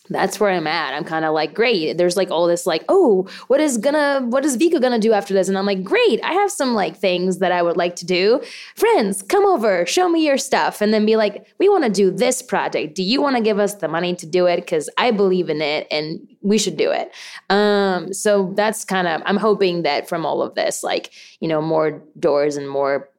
that's 0.10 0.40
where 0.40 0.50
I'm 0.50 0.68
at. 0.68 0.94
I'm 0.94 1.04
kind 1.04 1.26
of 1.26 1.34
like, 1.34 1.54
great. 1.54 1.98
There's 1.98 2.18
like 2.18 2.32
all 2.32 2.48
this 2.48 2.66
like, 2.66 2.84
oh, 2.90 3.28
what 3.48 3.60
is 3.60 3.78
gonna, 3.78 4.26
what 4.28 4.46
is 4.46 4.56
Vico 4.56 4.80
gonna 4.80 5.00
do 5.00 5.14
after 5.14 5.34
this? 5.34 5.48
And 5.48 5.58
I'm 5.58 5.66
like, 5.66 5.84
great. 5.84 6.24
I 6.24 6.34
have 6.34 6.52
some 6.52 6.74
like 6.74 6.98
things 6.98 7.40
that 7.40 7.52
I 7.52 7.62
would 7.62 7.78
like 7.78 7.96
to 7.98 8.06
do. 8.06 8.42
Friends, 8.76 9.22
come 9.22 9.46
over, 9.46 9.86
show 9.86 10.10
me 10.10 10.26
your 10.26 10.38
stuff, 10.38 10.82
and 10.82 10.94
then 10.94 11.06
be 11.06 11.16
like, 11.16 11.46
we 11.60 11.70
want 11.70 11.84
to 11.84 11.90
do 11.90 12.12
this 12.12 12.42
project. 12.42 12.96
Do 12.96 13.04
you 13.04 13.22
want 13.22 13.36
to 13.36 13.42
give 13.42 13.60
us 13.60 13.76
the 13.76 13.88
money 13.88 14.16
to 14.16 14.26
do 14.26 14.46
it? 14.46 14.58
Because 14.58 14.90
I 14.98 15.12
believe 15.12 15.50
in 15.50 15.62
it, 15.62 15.88
and 15.92 16.28
we 16.42 16.58
should 16.58 16.78
do 16.78 16.92
it. 16.92 17.12
Um, 17.50 18.14
so 18.14 18.54
that's 18.56 18.86
kind 18.86 19.08
of. 19.08 19.22
I'm 19.26 19.38
hoping 19.38 19.84
that 19.84 20.08
from 20.08 20.26
all 20.26 20.42
of 20.42 20.56
this, 20.56 20.84
like, 20.84 21.12
you 21.40 21.48
know, 21.48 21.62
more 21.62 22.02
doors 22.20 22.58
and 22.58 22.70
more 22.70 23.10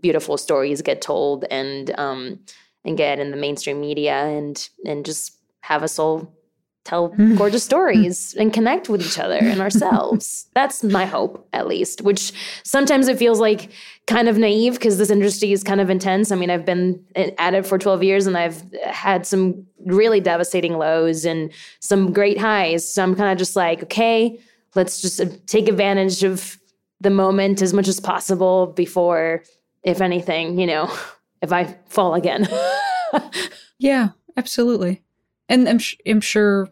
beautiful 0.00 0.38
stories 0.38 0.82
get 0.82 1.02
told, 1.02 1.44
and 1.50 1.98
um, 1.98 2.40
and 2.84 2.96
get 2.96 3.18
in 3.18 3.30
the 3.30 3.36
mainstream 3.36 3.80
media, 3.80 4.14
and 4.14 4.68
and 4.84 5.04
just 5.04 5.36
have 5.60 5.82
us 5.82 5.98
all 5.98 6.32
tell 6.86 7.08
gorgeous 7.36 7.64
stories 7.64 8.34
and 8.34 8.52
connect 8.52 8.88
with 8.88 9.00
each 9.02 9.18
other 9.18 9.36
and 9.36 9.60
ourselves. 9.60 10.46
That's 10.54 10.82
my 10.82 11.04
hope, 11.04 11.46
at 11.52 11.66
least, 11.66 12.02
which 12.02 12.32
sometimes 12.62 13.08
it 13.08 13.18
feels 13.18 13.40
like 13.40 13.70
kind 14.06 14.28
of 14.28 14.38
naive 14.38 14.74
because 14.74 14.98
this 14.98 15.10
industry 15.10 15.52
is 15.52 15.62
kind 15.62 15.80
of 15.80 15.90
intense. 15.90 16.30
I 16.30 16.36
mean, 16.36 16.50
I've 16.50 16.64
been 16.64 17.04
at 17.38 17.54
it 17.54 17.66
for 17.66 17.78
12 17.78 18.02
years 18.02 18.26
and 18.26 18.36
I've 18.36 18.62
had 18.84 19.26
some 19.26 19.66
really 19.84 20.20
devastating 20.20 20.78
lows 20.78 21.24
and 21.24 21.52
some 21.80 22.12
great 22.12 22.38
highs. 22.38 22.88
So 22.88 23.02
I'm 23.02 23.14
kind 23.14 23.30
of 23.30 23.38
just 23.38 23.56
like, 23.56 23.82
okay, 23.84 24.38
let's 24.74 25.02
just 25.02 25.20
uh, 25.20 25.26
take 25.46 25.68
advantage 25.68 26.22
of 26.22 26.58
the 27.00 27.10
moment 27.10 27.62
as 27.62 27.74
much 27.74 27.88
as 27.88 28.00
possible 28.00 28.68
before, 28.68 29.42
if 29.82 30.00
anything, 30.00 30.58
you 30.58 30.66
know, 30.66 30.90
if 31.42 31.52
I 31.52 31.76
fall 31.88 32.14
again. 32.14 32.48
yeah 33.78 34.10
absolutely 34.36 35.02
and 35.48 35.68
i'm, 35.68 35.78
sh- 35.78 35.96
I'm 36.06 36.20
sure 36.20 36.68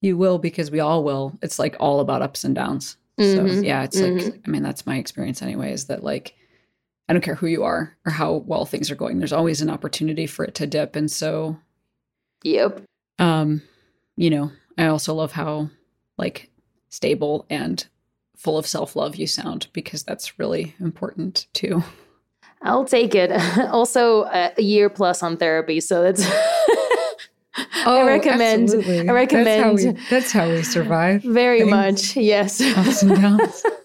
you 0.00 0.16
will 0.16 0.38
because 0.38 0.70
we 0.70 0.80
all 0.80 1.02
will 1.04 1.38
it's 1.42 1.58
like 1.58 1.76
all 1.80 2.00
about 2.00 2.22
ups 2.22 2.44
and 2.44 2.54
downs 2.54 2.96
so 3.18 3.44
Mhm, 3.44 3.64
yeah 3.64 3.82
it's 3.82 3.98
like 3.98 4.42
i 4.46 4.50
mean 4.50 4.62
that's 4.62 4.86
my 4.86 4.96
experience 4.96 5.40
anyway 5.42 5.72
is 5.72 5.86
that 5.86 6.04
like 6.04 6.34
i 7.08 7.12
don't 7.12 7.22
care 7.22 7.34
who 7.34 7.46
you 7.46 7.64
are 7.64 7.96
or 8.04 8.12
how 8.12 8.34
well 8.34 8.66
things 8.66 8.90
are 8.90 8.96
going 8.96 9.18
there's 9.18 9.32
always 9.32 9.62
an 9.62 9.70
opportunity 9.70 10.26
for 10.26 10.44
it 10.44 10.54
to 10.56 10.66
dip 10.66 10.96
and 10.96 11.10
so 11.10 11.58
yep. 12.42 12.82
um 13.18 13.62
you 14.16 14.28
know 14.28 14.52
i 14.76 14.86
also 14.86 15.14
love 15.14 15.32
how 15.32 15.70
like 16.18 16.50
stable 16.90 17.46
and 17.48 17.86
full 18.36 18.58
of 18.58 18.66
self-love 18.66 19.16
you 19.16 19.26
sound 19.26 19.68
because 19.72 20.02
that's 20.02 20.38
really 20.38 20.74
important 20.78 21.46
too 21.54 21.82
I'll 22.62 22.84
take 22.84 23.14
it. 23.14 23.30
also, 23.70 24.24
a 24.24 24.52
year 24.56 24.88
plus 24.88 25.22
on 25.22 25.36
therapy, 25.36 25.78
so 25.80 26.02
that's. 26.02 26.26
Oh, 27.86 28.00
I 28.02 28.06
recommend- 28.06 28.64
absolutely. 28.64 29.08
I 29.08 29.12
recommend- 29.12 29.46
That's 29.46 29.84
how 29.84 29.90
we, 29.92 29.98
that's 30.10 30.32
how 30.32 30.48
we 30.50 30.62
survive. 30.62 31.22
Very 31.22 31.60
Things- 31.60 31.70
much, 31.70 32.16
yes. 32.16 32.60
Ups 32.60 33.02
and 33.02 33.16
downs. 33.16 33.62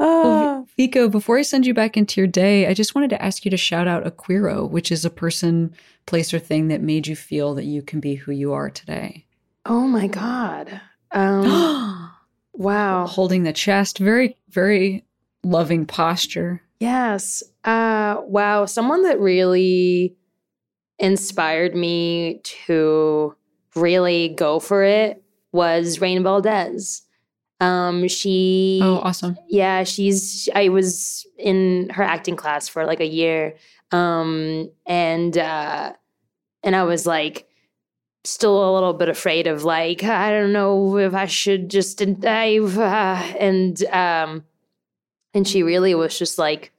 Ah. 0.00 0.62
Vico, 0.76 1.08
before 1.08 1.38
I 1.38 1.42
send 1.42 1.66
you 1.66 1.74
back 1.74 1.96
into 1.96 2.20
your 2.20 2.26
day, 2.28 2.66
I 2.66 2.74
just 2.74 2.94
wanted 2.94 3.10
to 3.10 3.22
ask 3.22 3.44
you 3.44 3.50
to 3.50 3.56
shout 3.56 3.86
out 3.88 4.06
a 4.06 4.10
Queero, 4.10 4.68
which 4.68 4.90
is 4.90 5.04
a 5.04 5.10
person, 5.10 5.74
place, 6.06 6.32
or 6.34 6.38
thing 6.38 6.68
that 6.68 6.80
made 6.82 7.06
you 7.06 7.16
feel 7.16 7.54
that 7.54 7.64
you 7.64 7.82
can 7.82 8.00
be 8.00 8.14
who 8.16 8.32
you 8.32 8.52
are 8.52 8.70
today. 8.70 9.24
oh 9.66 9.86
my 9.86 10.06
god. 10.06 10.80
Um, 11.12 12.10
wow. 12.52 13.06
Holding 13.06 13.44
the 13.44 13.52
chest, 13.52 13.98
very, 13.98 14.36
very 14.50 15.04
loving 15.42 15.86
posture. 15.86 16.60
Yes. 16.80 17.42
Uh 17.64 18.16
wow, 18.26 18.66
someone 18.66 19.02
that 19.04 19.18
really 19.20 20.16
inspired 21.04 21.74
me 21.74 22.40
to 22.66 23.34
really 23.76 24.28
go 24.30 24.58
for 24.58 24.82
it 24.82 25.22
was 25.52 26.00
Rain 26.00 26.22
Valdez. 26.22 27.02
Um 27.60 28.08
she 28.08 28.80
Oh, 28.82 28.98
awesome. 28.98 29.36
yeah, 29.48 29.84
she's 29.84 30.48
I 30.54 30.68
was 30.70 31.26
in 31.38 31.88
her 31.90 32.02
acting 32.02 32.36
class 32.36 32.68
for 32.68 32.84
like 32.86 33.00
a 33.00 33.06
year. 33.06 33.54
Um 33.92 34.70
and 34.86 35.36
uh 35.38 35.92
and 36.62 36.74
I 36.74 36.82
was 36.84 37.06
like 37.06 37.46
still 38.24 38.68
a 38.68 38.72
little 38.74 38.94
bit 38.94 39.08
afraid 39.08 39.46
of 39.46 39.64
like 39.64 40.02
I 40.02 40.30
don't 40.30 40.52
know 40.52 40.96
if 40.96 41.14
I 41.14 41.26
should 41.26 41.68
just 41.70 41.98
dive 42.20 42.78
uh, 42.78 43.22
and 43.38 43.84
um 43.86 44.44
and 45.34 45.46
she 45.46 45.62
really 45.62 45.94
was 45.94 46.18
just 46.18 46.38
like 46.38 46.72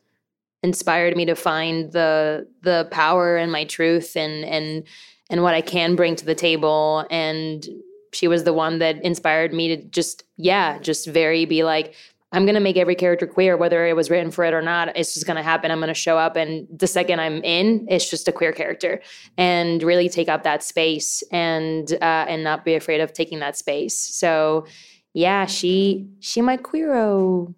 inspired 0.66 1.16
me 1.16 1.26
to 1.26 1.36
find 1.36 1.92
the 1.92 2.48
the 2.64 2.88
power 2.92 3.38
and 3.38 3.52
my 3.52 3.64
truth 3.66 4.18
and 4.18 4.44
and 4.44 4.84
and 5.30 5.44
what 5.44 5.54
I 5.54 5.62
can 5.62 5.96
bring 5.96 6.16
to 6.18 6.26
the 6.26 6.36
table. 6.36 7.06
And 7.10 7.66
she 8.14 8.28
was 8.28 8.44
the 8.44 8.54
one 8.54 8.80
that 8.80 9.04
inspired 9.04 9.54
me 9.54 9.76
to 9.76 9.84
just 9.84 10.24
yeah 10.38 10.80
just 10.80 11.08
very 11.08 11.46
be 11.46 11.64
like 11.64 11.94
I'm 12.32 12.46
going 12.46 12.56
to 12.56 12.62
make 12.62 12.76
every 12.76 12.96
character 12.96 13.28
queer 13.28 13.56
whether 13.56 13.86
it 13.86 13.96
was 13.96 14.10
written 14.10 14.32
for 14.32 14.44
it 14.44 14.54
or 14.54 14.62
not 14.62 14.98
it's 14.98 15.14
just 15.14 15.28
going 15.28 15.38
to 15.38 15.44
happen. 15.44 15.70
I'm 15.70 15.80
going 15.80 15.88
to 15.88 15.94
show 15.94 16.18
up 16.18 16.36
and 16.36 16.68
the 16.76 16.88
second 16.88 17.20
I'm 17.22 17.44
in 17.44 17.86
it's 17.90 18.10
just 18.10 18.28
a 18.28 18.32
queer 18.32 18.52
character. 18.52 19.02
And 19.38 19.84
really 19.84 20.10
take 20.10 20.30
up 20.30 20.44
that 20.44 20.64
space 20.64 21.24
and 21.32 21.92
uh 22.02 22.26
and 22.28 22.44
not 22.44 22.66
be 22.66 22.74
afraid 22.74 23.02
of 23.02 23.14
taking 23.14 23.40
that 23.40 23.56
space. 23.56 23.98
So 24.00 24.66
yeah 25.14 25.46
she 25.46 26.08
she 26.20 26.42
my 26.42 26.58
queero. 26.58 27.54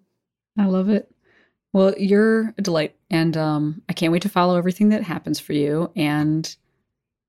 I 0.58 0.66
love 0.66 0.90
it. 0.90 1.08
Well, 1.72 1.94
you're 1.98 2.54
a 2.58 2.62
delight. 2.62 2.94
And 3.10 3.36
um, 3.36 3.82
I 3.88 3.92
can't 3.92 4.12
wait 4.12 4.22
to 4.22 4.28
follow 4.28 4.56
everything 4.56 4.88
that 4.90 5.02
happens 5.02 5.38
for 5.40 5.52
you. 5.52 5.90
And 5.96 6.54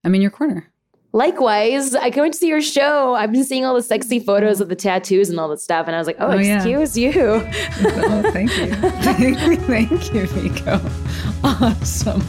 I'm 0.03 0.15
in 0.15 0.21
your 0.21 0.31
corner. 0.31 0.69
Likewise, 1.11 1.95
I 1.95 2.11
can't 2.11 2.21
wait 2.21 2.33
to 2.33 2.37
see 2.39 2.47
your 2.49 2.61
show. 2.61 3.15
I've 3.15 3.31
been 3.31 3.43
seeing 3.43 3.65
all 3.65 3.73
the 3.73 3.81
sexy 3.81 4.19
photos 4.19 4.61
of 4.61 4.69
the 4.69 4.75
tattoos 4.75 5.29
and 5.31 5.39
all 5.39 5.47
that 5.49 5.59
stuff, 5.59 5.87
and 5.87 5.95
I 5.95 5.97
was 5.97 6.05
like, 6.05 6.17
"Oh, 6.19 6.33
Oh, 6.33 6.37
yeah. 6.37 6.57
excuse 6.57 6.95
you." 6.95 7.11
oh, 7.15 8.21
thank 8.31 8.55
you. 8.55 8.75
thank 8.75 10.13
you, 10.13 10.27
Vico. 10.27 10.79
Awesome. 11.43 12.21